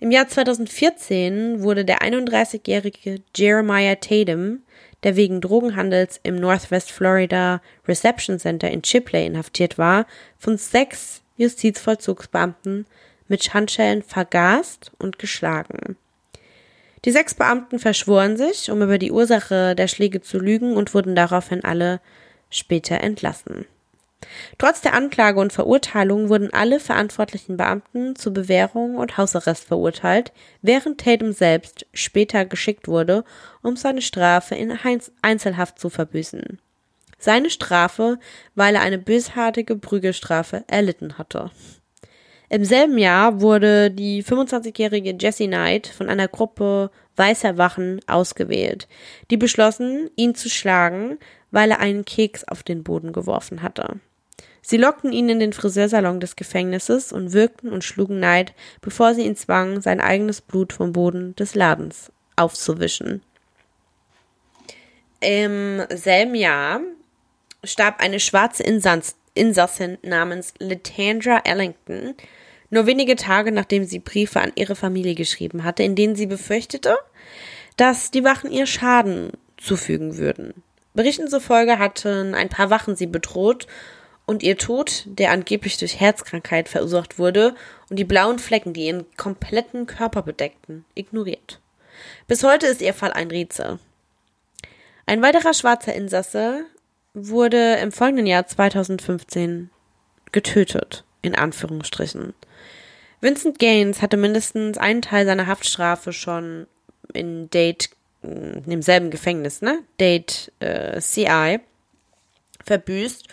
Im 0.00 0.10
Jahr 0.10 0.28
2014 0.28 1.62
wurde 1.62 1.84
der 1.84 2.00
31-jährige 2.00 3.20
Jeremiah 3.34 3.96
Tatum, 3.96 4.60
der 5.02 5.16
wegen 5.16 5.40
Drogenhandels 5.40 6.20
im 6.22 6.36
Northwest 6.36 6.92
Florida 6.92 7.60
Reception 7.86 8.38
Center 8.38 8.70
in 8.70 8.82
Chipley 8.82 9.26
inhaftiert 9.26 9.78
war, 9.78 10.06
von 10.38 10.56
sechs 10.56 11.22
Justizvollzugsbeamten 11.36 12.86
mit 13.28 13.54
Handschellen 13.54 14.02
vergast 14.02 14.92
und 14.98 15.18
geschlagen. 15.18 15.96
Die 17.04 17.10
sechs 17.10 17.34
Beamten 17.34 17.78
verschworen 17.78 18.36
sich, 18.36 18.70
um 18.70 18.80
über 18.82 18.98
die 18.98 19.12
Ursache 19.12 19.74
der 19.74 19.88
Schläge 19.88 20.22
zu 20.22 20.38
lügen 20.38 20.76
und 20.76 20.94
wurden 20.94 21.14
daraufhin 21.14 21.64
alle 21.64 22.00
später 22.54 23.00
entlassen. 23.00 23.66
Trotz 24.58 24.80
der 24.80 24.94
Anklage 24.94 25.40
und 25.40 25.52
Verurteilung 25.52 26.28
wurden 26.28 26.52
alle 26.52 26.80
verantwortlichen 26.80 27.56
Beamten 27.56 28.16
zu 28.16 28.32
Bewährung 28.32 28.96
und 28.96 29.18
Hausarrest 29.18 29.64
verurteilt, 29.64 30.32
während 30.62 31.00
Tatum 31.00 31.32
selbst 31.32 31.86
später 31.92 32.44
geschickt 32.44 32.88
wurde, 32.88 33.24
um 33.62 33.76
seine 33.76 34.02
Strafe 34.02 34.54
in 34.54 34.78
Einzelhaft 35.22 35.78
zu 35.78 35.90
verbüßen. 35.90 36.58
Seine 37.18 37.50
Strafe, 37.50 38.18
weil 38.54 38.74
er 38.74 38.82
eine 38.82 38.98
bösartige 38.98 39.76
Prügelstrafe 39.76 40.64
erlitten 40.66 41.18
hatte. 41.18 41.50
Im 42.54 42.64
selben 42.64 42.98
Jahr 42.98 43.40
wurde 43.40 43.90
die 43.90 44.22
25-jährige 44.22 45.16
Jessie 45.18 45.48
Knight 45.48 45.88
von 45.88 46.08
einer 46.08 46.28
Gruppe 46.28 46.92
weißer 47.16 47.58
Wachen 47.58 48.00
ausgewählt, 48.06 48.86
die 49.32 49.36
beschlossen, 49.36 50.08
ihn 50.14 50.36
zu 50.36 50.48
schlagen, 50.48 51.18
weil 51.50 51.72
er 51.72 51.80
einen 51.80 52.04
Keks 52.04 52.44
auf 52.44 52.62
den 52.62 52.84
Boden 52.84 53.12
geworfen 53.12 53.60
hatte. 53.60 53.98
Sie 54.62 54.76
lockten 54.76 55.10
ihn 55.10 55.28
in 55.30 55.40
den 55.40 55.52
Friseursalon 55.52 56.20
des 56.20 56.36
Gefängnisses 56.36 57.12
und 57.12 57.32
wirkten 57.32 57.72
und 57.72 57.82
schlugen 57.82 58.20
Neid, 58.20 58.54
bevor 58.80 59.14
sie 59.14 59.26
ihn 59.26 59.34
zwangen, 59.34 59.80
sein 59.80 60.00
eigenes 60.00 60.40
Blut 60.40 60.72
vom 60.72 60.92
Boden 60.92 61.34
des 61.34 61.56
Ladens 61.56 62.12
aufzuwischen. 62.36 63.22
Im 65.18 65.82
selben 65.92 66.36
Jahr 66.36 66.82
starb 67.64 67.98
eine 67.98 68.20
schwarze 68.20 68.62
Insans 68.62 69.16
Insassin 69.34 69.98
namens 70.02 70.54
Latandra 70.60 71.40
Ellington, 71.44 72.14
nur 72.74 72.86
wenige 72.86 73.16
Tage 73.16 73.52
nachdem 73.52 73.84
sie 73.84 73.98
Briefe 73.98 74.40
an 74.40 74.52
ihre 74.54 74.76
Familie 74.76 75.14
geschrieben 75.14 75.64
hatte, 75.64 75.82
in 75.82 75.94
denen 75.94 76.16
sie 76.16 76.26
befürchtete, 76.26 76.96
dass 77.76 78.10
die 78.10 78.24
Wachen 78.24 78.50
ihr 78.50 78.66
Schaden 78.66 79.30
zufügen 79.56 80.18
würden. 80.18 80.62
Berichten 80.92 81.28
zufolge 81.28 81.78
hatten 81.78 82.34
ein 82.34 82.48
paar 82.48 82.70
Wachen 82.70 82.94
sie 82.94 83.06
bedroht 83.06 83.66
und 84.26 84.42
ihr 84.42 84.56
Tod, 84.56 85.04
der 85.06 85.32
angeblich 85.32 85.76
durch 85.78 86.00
Herzkrankheit 86.00 86.68
verursacht 86.68 87.18
wurde, 87.18 87.54
und 87.90 87.98
die 87.98 88.04
blauen 88.04 88.38
Flecken, 88.38 88.72
die 88.72 88.86
ihren 88.86 89.04
kompletten 89.16 89.86
Körper 89.86 90.22
bedeckten, 90.22 90.84
ignoriert. 90.94 91.60
Bis 92.26 92.42
heute 92.42 92.66
ist 92.66 92.80
ihr 92.80 92.94
Fall 92.94 93.12
ein 93.12 93.30
Rätsel. 93.30 93.78
Ein 95.06 95.20
weiterer 95.22 95.52
schwarzer 95.52 95.94
Insasse 95.94 96.64
wurde 97.12 97.74
im 97.74 97.92
folgenden 97.92 98.26
Jahr 98.26 98.46
2015 98.46 99.70
getötet, 100.32 101.04
in 101.20 101.34
Anführungsstrichen. 101.34 102.34
Vincent 103.24 103.58
Gaines 103.58 104.02
hatte 104.02 104.18
mindestens 104.18 104.76
einen 104.76 105.00
Teil 105.00 105.24
seiner 105.24 105.46
Haftstrafe 105.46 106.12
schon 106.12 106.66
in 107.14 107.48
Date, 107.48 107.88
in 108.22 108.62
demselben 108.66 109.10
Gefängnis, 109.10 109.62
ne? 109.62 109.78
Date 109.98 110.52
äh, 110.60 111.00
CI 111.00 111.60
verbüßt 112.66 113.26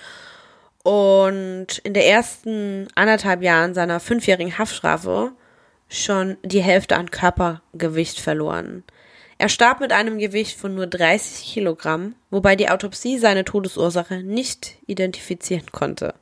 und 0.83 1.79
in 1.83 1.93
der 1.93 2.07
ersten 2.07 2.87
anderthalb 2.95 3.41
Jahren 3.41 3.73
seiner 3.73 3.99
fünfjährigen 3.99 4.57
Haftstrafe 4.57 5.33
schon 5.89 6.37
die 6.41 6.63
Hälfte 6.63 6.95
an 6.95 7.11
Körpergewicht 7.11 8.21
verloren. 8.21 8.85
Er 9.39 9.49
starb 9.49 9.81
mit 9.81 9.91
einem 9.91 10.19
Gewicht 10.19 10.57
von 10.57 10.73
nur 10.73 10.87
30 10.87 11.51
Kilogramm, 11.51 12.15
wobei 12.29 12.55
die 12.55 12.69
Autopsie 12.69 13.17
seine 13.17 13.43
Todesursache 13.43 14.23
nicht 14.23 14.77
identifizieren 14.87 15.69
konnte. 15.73 16.13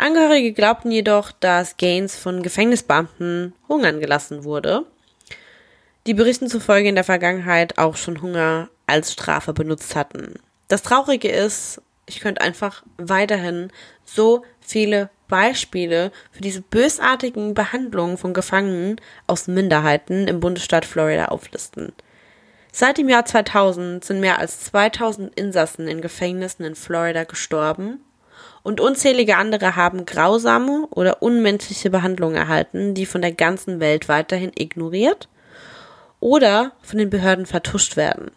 Angehörige 0.00 0.52
glaubten 0.52 0.92
jedoch, 0.92 1.32
dass 1.32 1.76
Gaines 1.76 2.16
von 2.16 2.44
Gefängnisbeamten 2.44 3.52
hungern 3.68 3.98
gelassen 3.98 4.44
wurde, 4.44 4.86
die 6.06 6.14
Berichten 6.14 6.48
zufolge 6.48 6.88
in 6.88 6.94
der 6.94 7.02
Vergangenheit 7.02 7.78
auch 7.78 7.96
schon 7.96 8.22
Hunger 8.22 8.68
als 8.86 9.12
Strafe 9.12 9.52
benutzt 9.52 9.96
hatten. 9.96 10.36
Das 10.68 10.82
Traurige 10.82 11.28
ist, 11.28 11.82
ich 12.06 12.20
könnte 12.20 12.42
einfach 12.42 12.84
weiterhin 12.96 13.72
so 14.04 14.44
viele 14.60 15.10
Beispiele 15.26 16.12
für 16.30 16.42
diese 16.42 16.62
bösartigen 16.62 17.52
Behandlungen 17.54 18.18
von 18.18 18.32
Gefangenen 18.32 19.00
aus 19.26 19.48
Minderheiten 19.48 20.28
im 20.28 20.38
Bundesstaat 20.38 20.84
Florida 20.84 21.26
auflisten. 21.26 21.92
Seit 22.70 22.98
dem 22.98 23.08
Jahr 23.08 23.24
2000 23.24 24.04
sind 24.04 24.20
mehr 24.20 24.38
als 24.38 24.60
2000 24.60 25.34
Insassen 25.34 25.88
in 25.88 26.00
Gefängnissen 26.00 26.64
in 26.64 26.76
Florida 26.76 27.24
gestorben 27.24 28.00
und 28.68 28.80
unzählige 28.80 29.36
andere 29.36 29.74
haben 29.74 30.06
grausame 30.06 30.86
oder 30.90 31.22
unmenschliche 31.22 31.90
Behandlungen 31.90 32.36
erhalten, 32.36 32.94
die 32.94 33.06
von 33.06 33.22
der 33.22 33.32
ganzen 33.32 33.80
Welt 33.80 34.08
weiterhin 34.08 34.52
ignoriert 34.54 35.28
oder 36.20 36.72
von 36.82 36.98
den 36.98 37.10
Behörden 37.10 37.46
vertuscht 37.46 37.96
werden 37.96 38.30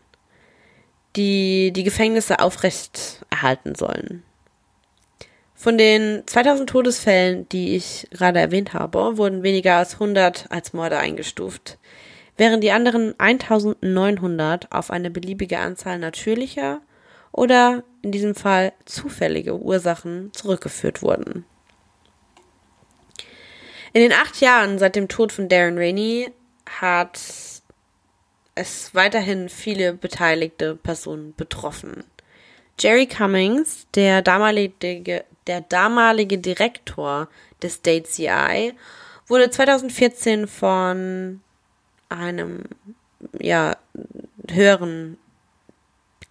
die 1.15 1.71
die 1.73 1.83
Gefängnisse 1.83 2.39
aufrecht 2.39 3.25
erhalten 3.29 3.75
sollen. 3.75 4.23
Von 5.55 5.77
den 5.77 6.23
2000 6.25 6.69
Todesfällen, 6.69 7.47
die 7.49 7.75
ich 7.75 8.07
gerade 8.11 8.39
erwähnt 8.39 8.73
habe, 8.73 9.17
wurden 9.17 9.43
weniger 9.43 9.75
als 9.75 9.93
100 9.95 10.45
als 10.49 10.73
Morde 10.73 10.97
eingestuft, 10.97 11.77
während 12.37 12.63
die 12.63 12.71
anderen 12.71 13.13
1900 13.19 14.71
auf 14.71 14.89
eine 14.89 15.11
beliebige 15.11 15.59
Anzahl 15.59 15.99
natürlicher 15.99 16.81
oder 17.31 17.83
in 18.01 18.11
diesem 18.11 18.35
Fall 18.35 18.73
zufällige 18.85 19.55
Ursachen 19.55 20.31
zurückgeführt 20.33 21.01
wurden. 21.01 21.45
In 23.93 24.01
den 24.01 24.13
acht 24.13 24.39
Jahren 24.39 24.79
seit 24.79 24.95
dem 24.95 25.07
Tod 25.07 25.31
von 25.31 25.49
Darren 25.49 25.77
Rainey 25.77 26.31
hat 26.65 27.19
es 28.55 28.93
weiterhin 28.93 29.49
viele 29.49 29.93
beteiligte 29.93 30.75
Personen 30.75 31.33
betroffen. 31.35 32.03
Jerry 32.79 33.05
Cummings, 33.05 33.87
der 33.93 34.21
damalige, 34.21 35.25
der 35.47 35.61
damalige 35.61 36.37
Direktor 36.37 37.27
des 37.61 37.75
State 37.75 38.03
CI, 38.03 38.73
wurde 39.27 39.49
2014 39.49 40.47
von 40.47 41.41
einem 42.09 42.63
ja, 43.39 43.77
höheren 44.49 45.17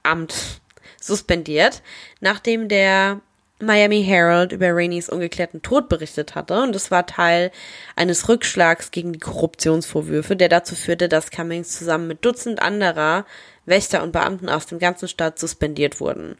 Amt 0.02 0.60
suspendiert, 1.00 1.82
nachdem 2.20 2.68
der 2.68 3.20
Miami 3.62 4.02
Herald 4.02 4.52
über 4.52 4.68
Raineys 4.70 5.08
ungeklärten 5.10 5.60
Tod 5.60 5.88
berichtet 5.88 6.34
hatte 6.34 6.62
und 6.62 6.74
es 6.74 6.90
war 6.90 7.06
Teil 7.06 7.50
eines 7.94 8.28
Rückschlags 8.28 8.90
gegen 8.90 9.12
die 9.12 9.18
Korruptionsvorwürfe, 9.18 10.34
der 10.34 10.48
dazu 10.48 10.74
führte, 10.74 11.08
dass 11.08 11.30
Cummings 11.30 11.76
zusammen 11.76 12.08
mit 12.08 12.24
Dutzend 12.24 12.62
anderer 12.62 13.26
Wächter 13.66 14.02
und 14.02 14.12
Beamten 14.12 14.48
aus 14.48 14.66
dem 14.66 14.78
ganzen 14.78 15.08
Staat 15.08 15.38
suspendiert 15.38 16.00
wurden. 16.00 16.36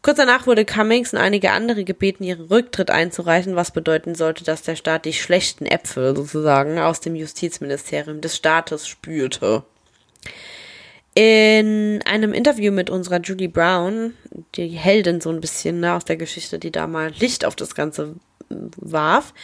Kurz 0.00 0.16
danach 0.16 0.46
wurde 0.46 0.64
Cummings 0.64 1.12
und 1.12 1.18
einige 1.18 1.50
andere 1.50 1.84
gebeten, 1.84 2.22
ihren 2.22 2.46
Rücktritt 2.46 2.90
einzureichen, 2.90 3.56
was 3.56 3.72
bedeuten 3.72 4.14
sollte, 4.14 4.44
dass 4.44 4.62
der 4.62 4.76
Staat 4.76 5.04
die 5.04 5.12
schlechten 5.12 5.66
Äpfel 5.66 6.16
sozusagen 6.16 6.78
aus 6.78 7.00
dem 7.00 7.16
Justizministerium 7.16 8.20
des 8.20 8.36
Staates 8.36 8.86
spürte. 8.86 9.64
In 11.14 12.00
einem 12.04 12.32
Interview 12.32 12.70
mit 12.70 12.90
unserer 12.90 13.20
Julie 13.20 13.48
Brown, 13.48 14.14
die 14.54 14.68
Heldin 14.68 15.20
so 15.20 15.30
ein 15.30 15.40
bisschen 15.40 15.80
ne, 15.80 15.94
aus 15.94 16.04
der 16.04 16.16
Geschichte, 16.16 16.58
die 16.58 16.70
da 16.70 16.86
mal 16.86 17.10
Licht 17.18 17.44
auf 17.44 17.56
das 17.56 17.74
Ganze 17.74 18.14
warf, 18.48 19.34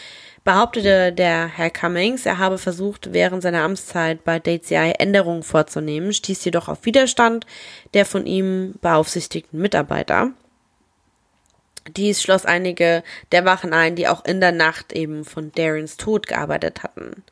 behauptete 0.45 1.13
der 1.13 1.49
Herr 1.49 1.71
Cummings, 1.71 2.27
er 2.27 2.39
habe 2.39 2.59
versucht, 2.59 3.13
während 3.13 3.43
seiner 3.43 3.63
Amtszeit 3.63 4.25
bei 4.25 4.39
DCI 4.39 4.93
Änderungen 4.99 5.43
vorzunehmen, 5.43 6.13
stieß 6.13 6.45
jedoch 6.45 6.69
auf 6.69 6.85
Widerstand 6.85 7.47
der 7.95 8.05
von 8.05 8.27
ihm 8.27 8.75
beaufsichtigten 8.81 9.61
Mitarbeiter. 9.61 10.31
Dies 11.97 12.23
schloss 12.23 12.47
einige 12.47 13.03
der 13.33 13.45
Wachen 13.45 13.73
ein, 13.73 13.95
die 13.95 14.09
auch 14.09 14.25
in 14.25 14.41
der 14.41 14.53
Nacht 14.53 14.93
eben 14.93 15.25
von 15.25 15.53
Darrens 15.53 15.97
Tod 15.97 16.27
gearbeitet 16.27 16.83
hatten. 16.83 17.25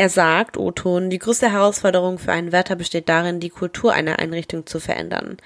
Er 0.00 0.08
sagt, 0.08 0.56
Oton, 0.56 1.10
die 1.10 1.18
größte 1.18 1.52
Herausforderung 1.52 2.18
für 2.18 2.32
einen 2.32 2.52
Wärter 2.52 2.74
besteht 2.74 3.10
darin, 3.10 3.38
die 3.38 3.50
Kultur 3.50 3.92
einer 3.92 4.18
Einrichtung 4.18 4.64
zu 4.64 4.80
verändern. 4.80 5.36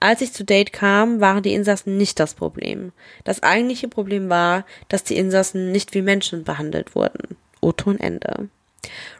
Als 0.00 0.22
ich 0.22 0.32
zu 0.32 0.42
Date 0.42 0.72
kam, 0.72 1.20
waren 1.20 1.42
die 1.42 1.52
Insassen 1.52 1.98
nicht 1.98 2.18
das 2.18 2.32
Problem. 2.32 2.92
Das 3.24 3.42
eigentliche 3.42 3.88
Problem 3.88 4.30
war, 4.30 4.64
dass 4.88 5.04
die 5.04 5.18
Insassen 5.18 5.70
nicht 5.70 5.92
wie 5.92 6.00
Menschen 6.00 6.44
behandelt 6.44 6.94
wurden. 6.94 7.36
Oton 7.60 8.00
Ende. 8.00 8.48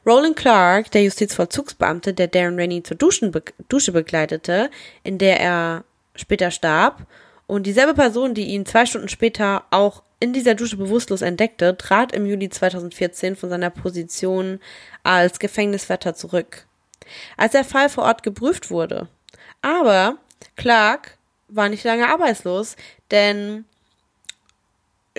Roland 0.06 0.36
Clark, 0.36 0.90
der 0.92 1.02
Justizvollzugsbeamte, 1.02 2.14
der 2.14 2.28
Darren 2.28 2.58
Rainey 2.58 2.82
zur 2.82 2.96
be 2.96 3.42
Dusche 3.68 3.92
begleitete, 3.92 4.70
in 5.04 5.18
der 5.18 5.40
er 5.40 5.84
später 6.14 6.50
starb, 6.50 7.06
und 7.46 7.66
dieselbe 7.66 7.92
Person, 7.92 8.32
die 8.32 8.46
ihn 8.46 8.64
zwei 8.64 8.86
Stunden 8.86 9.10
später 9.10 9.64
auch 9.70 10.02
in 10.20 10.34
dieser 10.34 10.54
Dusche 10.54 10.76
bewusstlos 10.76 11.22
entdeckte, 11.22 11.76
trat 11.76 12.12
im 12.12 12.26
Juli 12.26 12.50
2014 12.50 13.36
von 13.36 13.48
seiner 13.48 13.70
Position 13.70 14.60
als 15.02 15.38
Gefängniswärter 15.38 16.14
zurück, 16.14 16.66
als 17.38 17.52
der 17.52 17.64
Fall 17.64 17.88
vor 17.88 18.04
Ort 18.04 18.22
geprüft 18.22 18.70
wurde. 18.70 19.08
Aber 19.62 20.18
Clark 20.56 21.16
war 21.48 21.70
nicht 21.70 21.84
lange 21.84 22.06
arbeitslos, 22.06 22.76
denn 23.10 23.64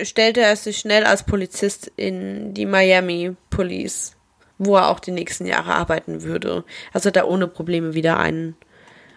stellte 0.00 0.40
er 0.40 0.54
sich 0.56 0.78
schnell 0.78 1.04
als 1.04 1.24
Polizist 1.24 1.90
in 1.96 2.54
die 2.54 2.64
Miami 2.64 3.36
Police, 3.50 4.16
wo 4.58 4.76
er 4.76 4.88
auch 4.88 5.00
die 5.00 5.10
nächsten 5.10 5.46
Jahre 5.46 5.74
arbeiten 5.74 6.22
würde. 6.22 6.64
Also 6.92 7.08
hat 7.08 7.16
er 7.16 7.28
ohne 7.28 7.48
Probleme 7.48 7.94
wieder 7.94 8.18
einen 8.18 8.56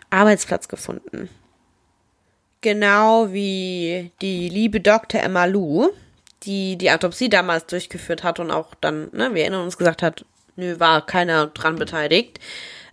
Arbeitsplatz 0.10 0.68
gefunden 0.68 1.30
genau 2.62 3.32
wie 3.32 4.12
die 4.22 4.50
liebe 4.50 4.82
Dr. 4.82 5.22
Emma 5.22 5.46
Lou, 5.46 5.90
die 6.44 6.78
die 6.78 6.92
Autopsie 6.92 7.30
damals 7.30 7.66
durchgeführt 7.66 8.24
hat 8.24 8.40
und 8.40 8.52
auch 8.52 8.74
dann, 8.82 9.10
ne, 9.12 9.34
wir 9.34 9.42
erinnern 9.42 9.64
uns, 9.64 9.78
gesagt 9.78 10.02
hat, 10.02 10.26
nö, 10.56 10.80
war 10.80 11.06
keiner 11.06 11.48
dran 11.48 11.76
beteiligt. 11.76 12.40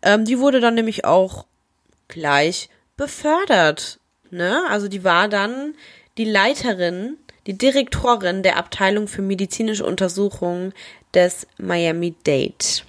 Ähm, 0.03 0.25
die 0.25 0.39
wurde 0.39 0.61
dann 0.61 0.75
nämlich 0.75 1.05
auch 1.05 1.47
gleich 2.09 2.69
befördert. 2.97 3.99
Ne? 4.31 4.63
Also 4.69 4.89
die 4.89 5.05
war 5.05 5.29
dann 5.29 5.75
die 6.19 6.25
Leiterin, 6.25 7.17
die 7.47 7.57
Direktorin 7.57 8.43
der 8.43 8.57
Abteilung 8.57 9.09
für 9.09 9.23
medizinische 9.23 9.85
Untersuchungen 9.85 10.73
des 11.15 11.47
Miami 11.59 12.15
Dade. 12.25 12.83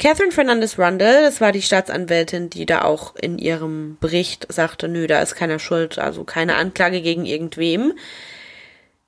Catherine 0.00 0.32
Fernandez 0.32 0.78
Rundle, 0.78 1.20
das 1.20 1.42
war 1.42 1.52
die 1.52 1.60
Staatsanwältin, 1.60 2.48
die 2.48 2.64
da 2.64 2.80
auch 2.80 3.14
in 3.16 3.36
ihrem 3.36 3.98
Bericht 4.00 4.50
sagte, 4.50 4.88
nö, 4.88 5.06
da 5.06 5.20
ist 5.20 5.34
keiner 5.34 5.58
schuld, 5.58 5.98
also 5.98 6.24
keine 6.24 6.56
Anklage 6.56 7.02
gegen 7.02 7.26
irgendwem. 7.26 7.92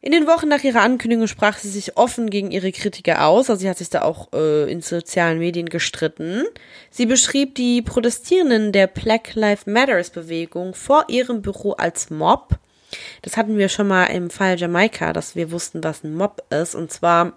In 0.03 0.12
den 0.12 0.26
Wochen 0.26 0.49
nach 0.49 0.62
ihrer 0.62 0.82
Ankündigung 0.82 1.28
sprach 1.28 1.57
sie 1.57 1.70
sich 1.70 1.97
offen 1.97 2.28
gegen 2.28 2.51
ihre 2.51 2.72
Kritiker 2.72 3.26
aus, 3.26 3.49
also 3.49 3.61
sie 3.61 3.70
hat 3.70 3.78
sich 3.78 3.88
da 3.88 4.03
auch 4.03 4.34
äh, 4.34 4.70
in 4.70 4.82
sozialen 4.82 5.38
Medien 5.38 5.70
gestritten. 5.70 6.45
Sie 6.90 7.07
beschrieb 7.07 7.55
die 7.55 7.80
Protestierenden 7.80 8.72
der 8.72 8.86
Black 8.86 9.34
Lives 9.34 9.64
Matters 9.64 10.11
Bewegung 10.11 10.74
vor 10.74 11.07
ihrem 11.09 11.40
Büro 11.40 11.72
als 11.72 12.11
Mob. 12.11 12.59
Das 13.22 13.38
hatten 13.38 13.57
wir 13.57 13.70
schon 13.70 13.88
mal 13.88 14.05
im 14.09 14.28
Fall 14.28 14.59
Jamaika, 14.59 15.14
dass 15.14 15.36
wir 15.36 15.53
wussten, 15.53 15.82
was 15.82 16.05
ein 16.05 16.14
Mob 16.14 16.45
ist, 16.51 16.74
und 16.74 16.93
zwar 16.93 17.32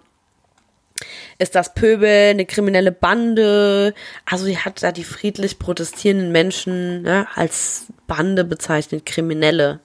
ist 1.38 1.54
das 1.54 1.74
Pöbel, 1.74 2.30
eine 2.30 2.46
kriminelle 2.46 2.92
Bande. 2.92 3.94
Also 4.24 4.44
sie 4.44 4.58
hat 4.58 4.82
da 4.82 4.92
die 4.92 5.04
friedlich 5.04 5.58
protestierenden 5.58 6.32
Menschen 6.32 7.02
ne, 7.02 7.26
als 7.34 7.86
Bande 8.06 8.44
bezeichnet, 8.44 9.06
Kriminelle. 9.06 9.80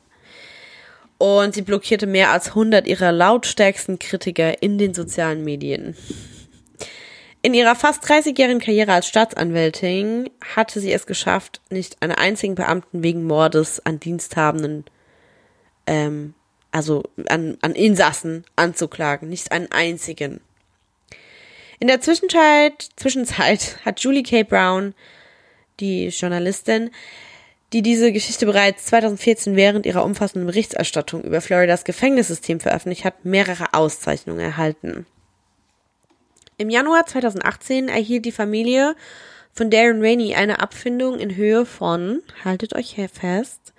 Und 1.17 1.53
sie 1.53 1.61
blockierte 1.61 2.07
mehr 2.07 2.31
als 2.31 2.49
100 2.49 2.87
ihrer 2.87 3.11
lautstärksten 3.11 3.99
Kritiker 3.99 4.63
in 4.63 4.77
den 4.77 4.93
sozialen 4.93 5.43
Medien. 5.43 5.95
In 7.43 7.53
ihrer 7.53 7.75
fast 7.75 8.03
30-jährigen 8.05 8.59
Karriere 8.59 8.93
als 8.93 9.07
Staatsanwältin 9.07 10.29
hatte 10.55 10.79
sie 10.79 10.91
es 10.91 11.07
geschafft, 11.07 11.61
nicht 11.69 12.01
einen 12.01 12.13
einzigen 12.13 12.55
Beamten 12.55 13.03
wegen 13.03 13.23
Mordes 13.25 13.83
an 13.83 13.99
Diensthabenden, 13.99 14.85
ähm, 15.87 16.35
also 16.71 17.03
an, 17.27 17.57
an 17.61 17.73
Insassen 17.73 18.45
anzuklagen. 18.55 19.27
Nicht 19.27 19.51
einen 19.51 19.71
einzigen. 19.71 20.39
In 21.81 21.87
der 21.87 21.99
Zwischenzeit, 21.99 22.89
Zwischenzeit 22.95 23.77
hat 23.85 23.99
Julie 24.01 24.21
K. 24.21 24.43
Brown, 24.43 24.93
die 25.79 26.09
Journalistin, 26.09 26.91
die 27.73 27.81
diese 27.81 28.11
Geschichte 28.11 28.45
bereits 28.45 28.85
2014 28.85 29.55
während 29.55 29.87
ihrer 29.87 30.05
umfassenden 30.05 30.45
Berichterstattung 30.45 31.23
über 31.23 31.41
Floridas 31.41 31.83
Gefängnissystem 31.83 32.59
veröffentlicht 32.59 33.03
hat, 33.03 33.25
mehrere 33.25 33.73
Auszeichnungen 33.73 34.41
erhalten. 34.41 35.07
Im 36.59 36.69
Januar 36.69 37.07
2018 37.07 37.89
erhielt 37.89 38.25
die 38.25 38.31
Familie 38.31 38.95
von 39.51 39.71
Darren 39.71 40.01
Rainey 40.01 40.35
eine 40.35 40.59
Abfindung 40.59 41.17
in 41.17 41.35
Höhe 41.35 41.65
von, 41.65 42.21
haltet 42.45 42.75
euch 42.75 42.95
fest, 43.11 43.73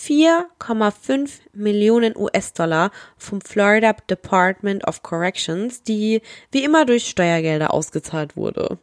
4,5 0.00 1.40
Millionen 1.52 2.16
US-Dollar 2.16 2.92
vom 3.16 3.40
Florida 3.40 3.94
Department 4.08 4.86
of 4.86 5.02
Corrections, 5.02 5.82
die 5.82 6.22
wie 6.52 6.64
immer 6.64 6.86
durch 6.86 7.08
Steuergelder 7.08 7.74
ausgezahlt 7.74 8.36
wurde. 8.36 8.78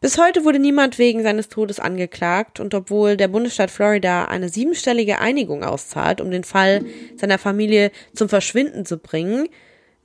Bis 0.00 0.18
heute 0.18 0.44
wurde 0.44 0.58
niemand 0.58 0.98
wegen 0.98 1.22
seines 1.22 1.48
Todes 1.48 1.80
angeklagt 1.80 2.60
und 2.60 2.74
obwohl 2.74 3.16
der 3.16 3.28
Bundesstaat 3.28 3.70
Florida 3.70 4.26
eine 4.26 4.48
siebenstellige 4.48 5.18
Einigung 5.18 5.64
auszahlt, 5.64 6.20
um 6.20 6.30
den 6.30 6.44
Fall 6.44 6.84
seiner 7.16 7.38
Familie 7.38 7.90
zum 8.14 8.28
Verschwinden 8.28 8.86
zu 8.86 8.98
bringen, 8.98 9.48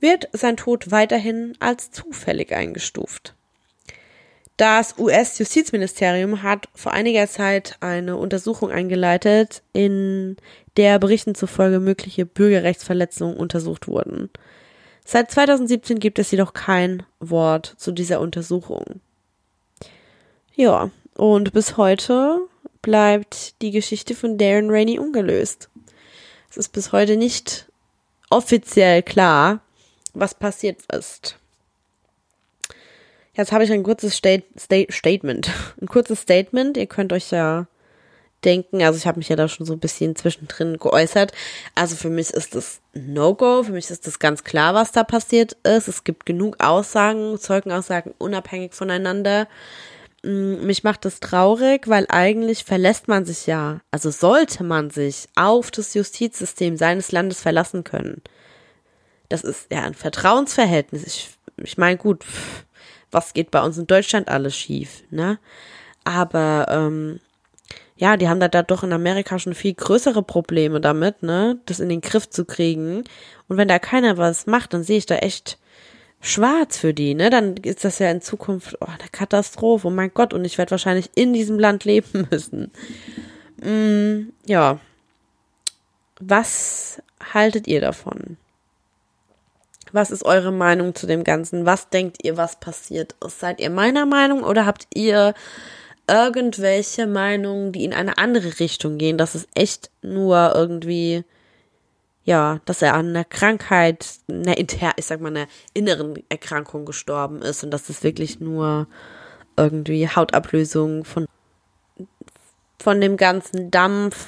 wird 0.00 0.28
sein 0.32 0.56
Tod 0.56 0.90
weiterhin 0.90 1.56
als 1.60 1.90
zufällig 1.90 2.52
eingestuft. 2.52 3.35
Das 4.56 4.94
US-Justizministerium 4.98 6.42
hat 6.42 6.68
vor 6.74 6.92
einiger 6.92 7.28
Zeit 7.28 7.76
eine 7.80 8.16
Untersuchung 8.16 8.70
eingeleitet, 8.70 9.62
in 9.74 10.36
der 10.78 10.98
Berichten 10.98 11.34
zufolge 11.34 11.78
mögliche 11.78 12.24
Bürgerrechtsverletzungen 12.24 13.36
untersucht 13.36 13.86
wurden. 13.86 14.30
Seit 15.04 15.30
2017 15.30 15.98
gibt 15.98 16.18
es 16.18 16.30
jedoch 16.30 16.54
kein 16.54 17.02
Wort 17.20 17.74
zu 17.76 17.92
dieser 17.92 18.20
Untersuchung. 18.20 19.00
Ja, 20.54 20.90
und 21.14 21.52
bis 21.52 21.76
heute 21.76 22.40
bleibt 22.80 23.60
die 23.62 23.70
Geschichte 23.70 24.14
von 24.14 24.38
Darren 24.38 24.70
Rainey 24.70 24.98
ungelöst. 24.98 25.68
Es 26.50 26.56
ist 26.56 26.70
bis 26.70 26.92
heute 26.92 27.16
nicht 27.16 27.66
offiziell 28.30 29.02
klar, 29.02 29.60
was 30.14 30.34
passiert 30.34 30.80
ist. 30.90 31.38
Jetzt 33.36 33.52
habe 33.52 33.64
ich 33.64 33.72
ein 33.72 33.82
kurzes 33.82 34.16
State, 34.16 34.44
State, 34.58 34.92
Statement. 34.92 35.50
Ein 35.80 35.88
kurzes 35.88 36.20
Statement. 36.22 36.76
Ihr 36.76 36.86
könnt 36.86 37.12
euch 37.12 37.30
ja 37.30 37.66
denken, 38.44 38.82
also 38.82 38.96
ich 38.96 39.06
habe 39.06 39.18
mich 39.18 39.28
ja 39.28 39.36
da 39.36 39.48
schon 39.48 39.66
so 39.66 39.72
ein 39.74 39.80
bisschen 39.80 40.16
zwischendrin 40.16 40.78
geäußert. 40.78 41.32
Also 41.74 41.96
für 41.96 42.08
mich 42.08 42.30
ist 42.30 42.54
das 42.54 42.80
No-Go. 42.94 43.62
Für 43.64 43.72
mich 43.72 43.90
ist 43.90 44.06
das 44.06 44.18
ganz 44.18 44.44
klar, 44.44 44.72
was 44.74 44.92
da 44.92 45.04
passiert 45.04 45.52
ist. 45.64 45.88
Es 45.88 46.04
gibt 46.04 46.24
genug 46.24 46.62
Aussagen, 46.62 47.38
Zeugenaussagen 47.38 48.14
unabhängig 48.18 48.72
voneinander. 48.72 49.48
Mm, 50.22 50.64
mich 50.64 50.82
macht 50.82 51.04
das 51.04 51.20
traurig, 51.20 51.88
weil 51.88 52.06
eigentlich 52.08 52.64
verlässt 52.64 53.08
man 53.08 53.26
sich 53.26 53.46
ja, 53.46 53.80
also 53.90 54.10
sollte 54.10 54.64
man 54.64 54.90
sich 54.90 55.28
auf 55.34 55.70
das 55.70 55.92
Justizsystem 55.92 56.76
seines 56.76 57.12
Landes 57.12 57.42
verlassen 57.42 57.84
können. 57.84 58.22
Das 59.28 59.42
ist 59.44 59.70
ja 59.70 59.82
ein 59.82 59.94
Vertrauensverhältnis. 59.94 61.04
Ich, 61.04 61.30
ich 61.56 61.78
meine, 61.78 61.96
gut, 61.96 62.24
pff, 62.24 62.65
was 63.10 63.34
geht 63.34 63.50
bei 63.50 63.62
uns 63.62 63.78
in 63.78 63.86
Deutschland 63.86 64.28
alles 64.28 64.56
schief, 64.56 65.04
ne? 65.10 65.38
Aber 66.04 66.66
ähm, 66.70 67.20
ja, 67.96 68.16
die 68.16 68.28
haben 68.28 68.40
da, 68.40 68.48
da 68.48 68.62
doch 68.62 68.82
in 68.84 68.92
Amerika 68.92 69.38
schon 69.38 69.54
viel 69.54 69.74
größere 69.74 70.22
Probleme 70.22 70.80
damit, 70.80 71.22
ne, 71.22 71.58
das 71.66 71.80
in 71.80 71.88
den 71.88 72.02
Griff 72.02 72.28
zu 72.28 72.44
kriegen. 72.44 73.04
Und 73.48 73.56
wenn 73.56 73.68
da 73.68 73.78
keiner 73.78 74.18
was 74.18 74.46
macht, 74.46 74.74
dann 74.74 74.82
sehe 74.82 74.98
ich 74.98 75.06
da 75.06 75.16
echt 75.16 75.58
schwarz 76.20 76.78
für 76.78 76.92
die, 76.92 77.14
ne? 77.14 77.30
Dann 77.30 77.56
ist 77.56 77.84
das 77.84 77.98
ja 77.98 78.10
in 78.10 78.20
Zukunft 78.20 78.76
oh, 78.80 78.86
eine 78.86 79.08
Katastrophe. 79.10 79.88
Oh 79.88 79.90
mein 79.90 80.12
Gott, 80.12 80.34
und 80.34 80.44
ich 80.44 80.58
werde 80.58 80.72
wahrscheinlich 80.72 81.10
in 81.14 81.32
diesem 81.32 81.58
Land 81.58 81.84
leben 81.84 82.28
müssen. 82.30 82.70
Mm, 83.62 84.32
ja. 84.46 84.78
Was 86.20 87.02
haltet 87.32 87.66
ihr 87.66 87.80
davon? 87.80 88.36
Was 89.92 90.10
ist 90.10 90.24
eure 90.24 90.52
Meinung 90.52 90.94
zu 90.94 91.06
dem 91.06 91.24
Ganzen? 91.24 91.66
Was 91.66 91.88
denkt 91.88 92.18
ihr, 92.22 92.36
was 92.36 92.58
passiert 92.60 93.14
ist? 93.24 93.40
Seid 93.40 93.60
ihr 93.60 93.70
meiner 93.70 94.06
Meinung 94.06 94.42
oder 94.42 94.66
habt 94.66 94.86
ihr 94.94 95.34
irgendwelche 96.08 97.06
Meinungen, 97.06 97.72
die 97.72 97.84
in 97.84 97.92
eine 97.92 98.18
andere 98.18 98.58
Richtung 98.60 98.98
gehen? 98.98 99.18
Das 99.18 99.34
ist 99.34 99.48
echt 99.54 99.90
nur 100.02 100.52
irgendwie, 100.54 101.24
ja, 102.24 102.60
dass 102.64 102.82
er 102.82 102.94
an 102.94 103.08
einer 103.08 103.24
Krankheit, 103.24 104.06
einer 104.28 104.56
inter, 104.56 104.92
ich 104.96 105.06
sag 105.06 105.20
mal, 105.20 105.28
einer 105.28 105.46
inneren 105.74 106.14
Erkrankung 106.28 106.84
gestorben 106.84 107.42
ist 107.42 107.64
und 107.64 107.70
dass 107.70 107.88
es 107.88 108.02
wirklich 108.02 108.40
nur 108.40 108.86
irgendwie 109.56 110.08
Hautablösung 110.08 111.04
von, 111.04 111.26
von 112.78 113.00
dem 113.00 113.16
ganzen 113.16 113.70
Dampf 113.70 114.26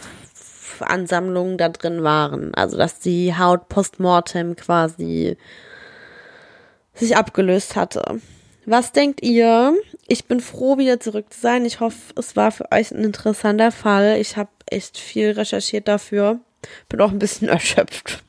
Ansammlungen 0.83 1.59
da 1.59 1.69
drin 1.69 2.03
waren. 2.03 2.55
Also 2.55 2.77
dass 2.77 3.01
die 3.01 3.37
Haut 3.37 3.69
postmortem 3.69 4.57
quasi 4.57 5.37
sich 6.95 7.17
abgelöst 7.17 7.77
hatte. 7.77 8.21
Was 8.67 8.93
denkt 8.93 9.23
ihr? 9.23 9.75
Ich 10.09 10.27
bin 10.27 10.41
froh, 10.41 10.77
wieder 10.77 11.01
zurück 11.01 11.33
zu 11.33 11.41
sein. 11.41 11.65
Ich 11.65 11.81
hoffe, 11.81 12.13
es 12.17 12.37
war 12.37 12.51
für 12.51 12.71
euch 12.71 12.91
ein 12.91 13.03
interessanter 13.03 13.73
Fall. 13.73 14.19
Ich 14.21 14.37
habe 14.37 14.51
echt 14.67 14.99
viel 14.99 15.31
recherchiert 15.31 15.89
dafür. 15.89 16.41
Bin 16.89 17.01
auch 17.01 17.11
ein 17.11 17.19
bisschen 17.19 17.49
erschöpft. 17.49 18.23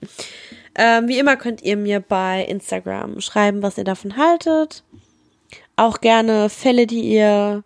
Ähm, 0.76 1.10
wie 1.10 1.20
immer 1.20 1.36
könnt 1.36 1.62
ihr 1.62 1.76
mir 1.76 2.00
bei 2.00 2.46
Instagram 2.46 3.20
schreiben, 3.20 3.62
was 3.62 3.78
ihr 3.78 3.84
davon 3.84 4.16
haltet. 4.16 4.84
Auch 5.76 6.00
gerne 6.00 6.50
Fälle, 6.50 6.88
die 6.88 7.02
ihr, 7.02 7.64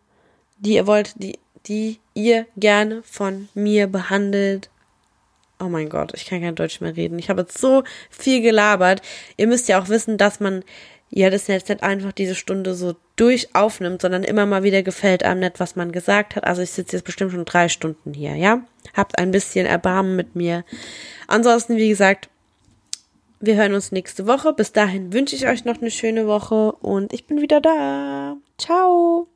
die 0.57 0.73
ihr 0.73 0.87
wollt, 0.87 1.13
die, 1.21 1.37
die 1.67 1.99
ihr 2.15 2.47
gerne 2.57 3.03
von 3.03 3.49
mir 3.53 3.85
behandelt 3.85 4.69
Oh 5.63 5.69
mein 5.69 5.87
Gott, 5.89 6.11
ich 6.15 6.25
kann 6.25 6.41
kein 6.41 6.55
Deutsch 6.55 6.81
mehr 6.81 6.95
reden. 6.95 7.19
Ich 7.19 7.29
habe 7.29 7.41
jetzt 7.41 7.57
so 7.57 7.83
viel 8.09 8.41
gelabert. 8.41 9.01
Ihr 9.37 9.47
müsst 9.47 9.69
ja 9.69 9.81
auch 9.81 9.87
wissen, 9.87 10.17
dass 10.17 10.39
man 10.39 10.63
ja 11.09 11.29
das 11.29 11.47
jetzt 11.47 11.69
nicht 11.69 11.83
einfach 11.83 12.11
diese 12.11 12.35
Stunde 12.35 12.73
so 12.73 12.95
durch 13.15 13.55
aufnimmt, 13.55 14.01
sondern 14.01 14.23
immer 14.23 14.45
mal 14.45 14.63
wieder 14.63 14.81
gefällt 14.83 15.23
einem 15.23 15.41
nicht, 15.41 15.59
was 15.59 15.75
man 15.75 15.91
gesagt 15.91 16.35
hat. 16.35 16.43
Also 16.43 16.61
ich 16.61 16.71
sitze 16.71 16.97
jetzt 16.97 17.05
bestimmt 17.05 17.31
schon 17.31 17.45
drei 17.45 17.69
Stunden 17.69 18.13
hier, 18.13 18.35
ja? 18.35 18.63
Habt 18.95 19.19
ein 19.19 19.31
bisschen 19.31 19.65
Erbarmen 19.65 20.15
mit 20.15 20.35
mir. 20.35 20.65
Ansonsten, 21.27 21.77
wie 21.77 21.89
gesagt, 21.89 22.29
wir 23.39 23.55
hören 23.55 23.73
uns 23.73 23.91
nächste 23.91 24.25
Woche. 24.25 24.53
Bis 24.53 24.71
dahin 24.71 25.13
wünsche 25.13 25.35
ich 25.35 25.47
euch 25.47 25.65
noch 25.65 25.79
eine 25.79 25.91
schöne 25.91 26.27
Woche 26.27 26.71
und 26.71 27.13
ich 27.13 27.27
bin 27.27 27.41
wieder 27.41 27.61
da. 27.61 28.35
Ciao. 28.57 29.27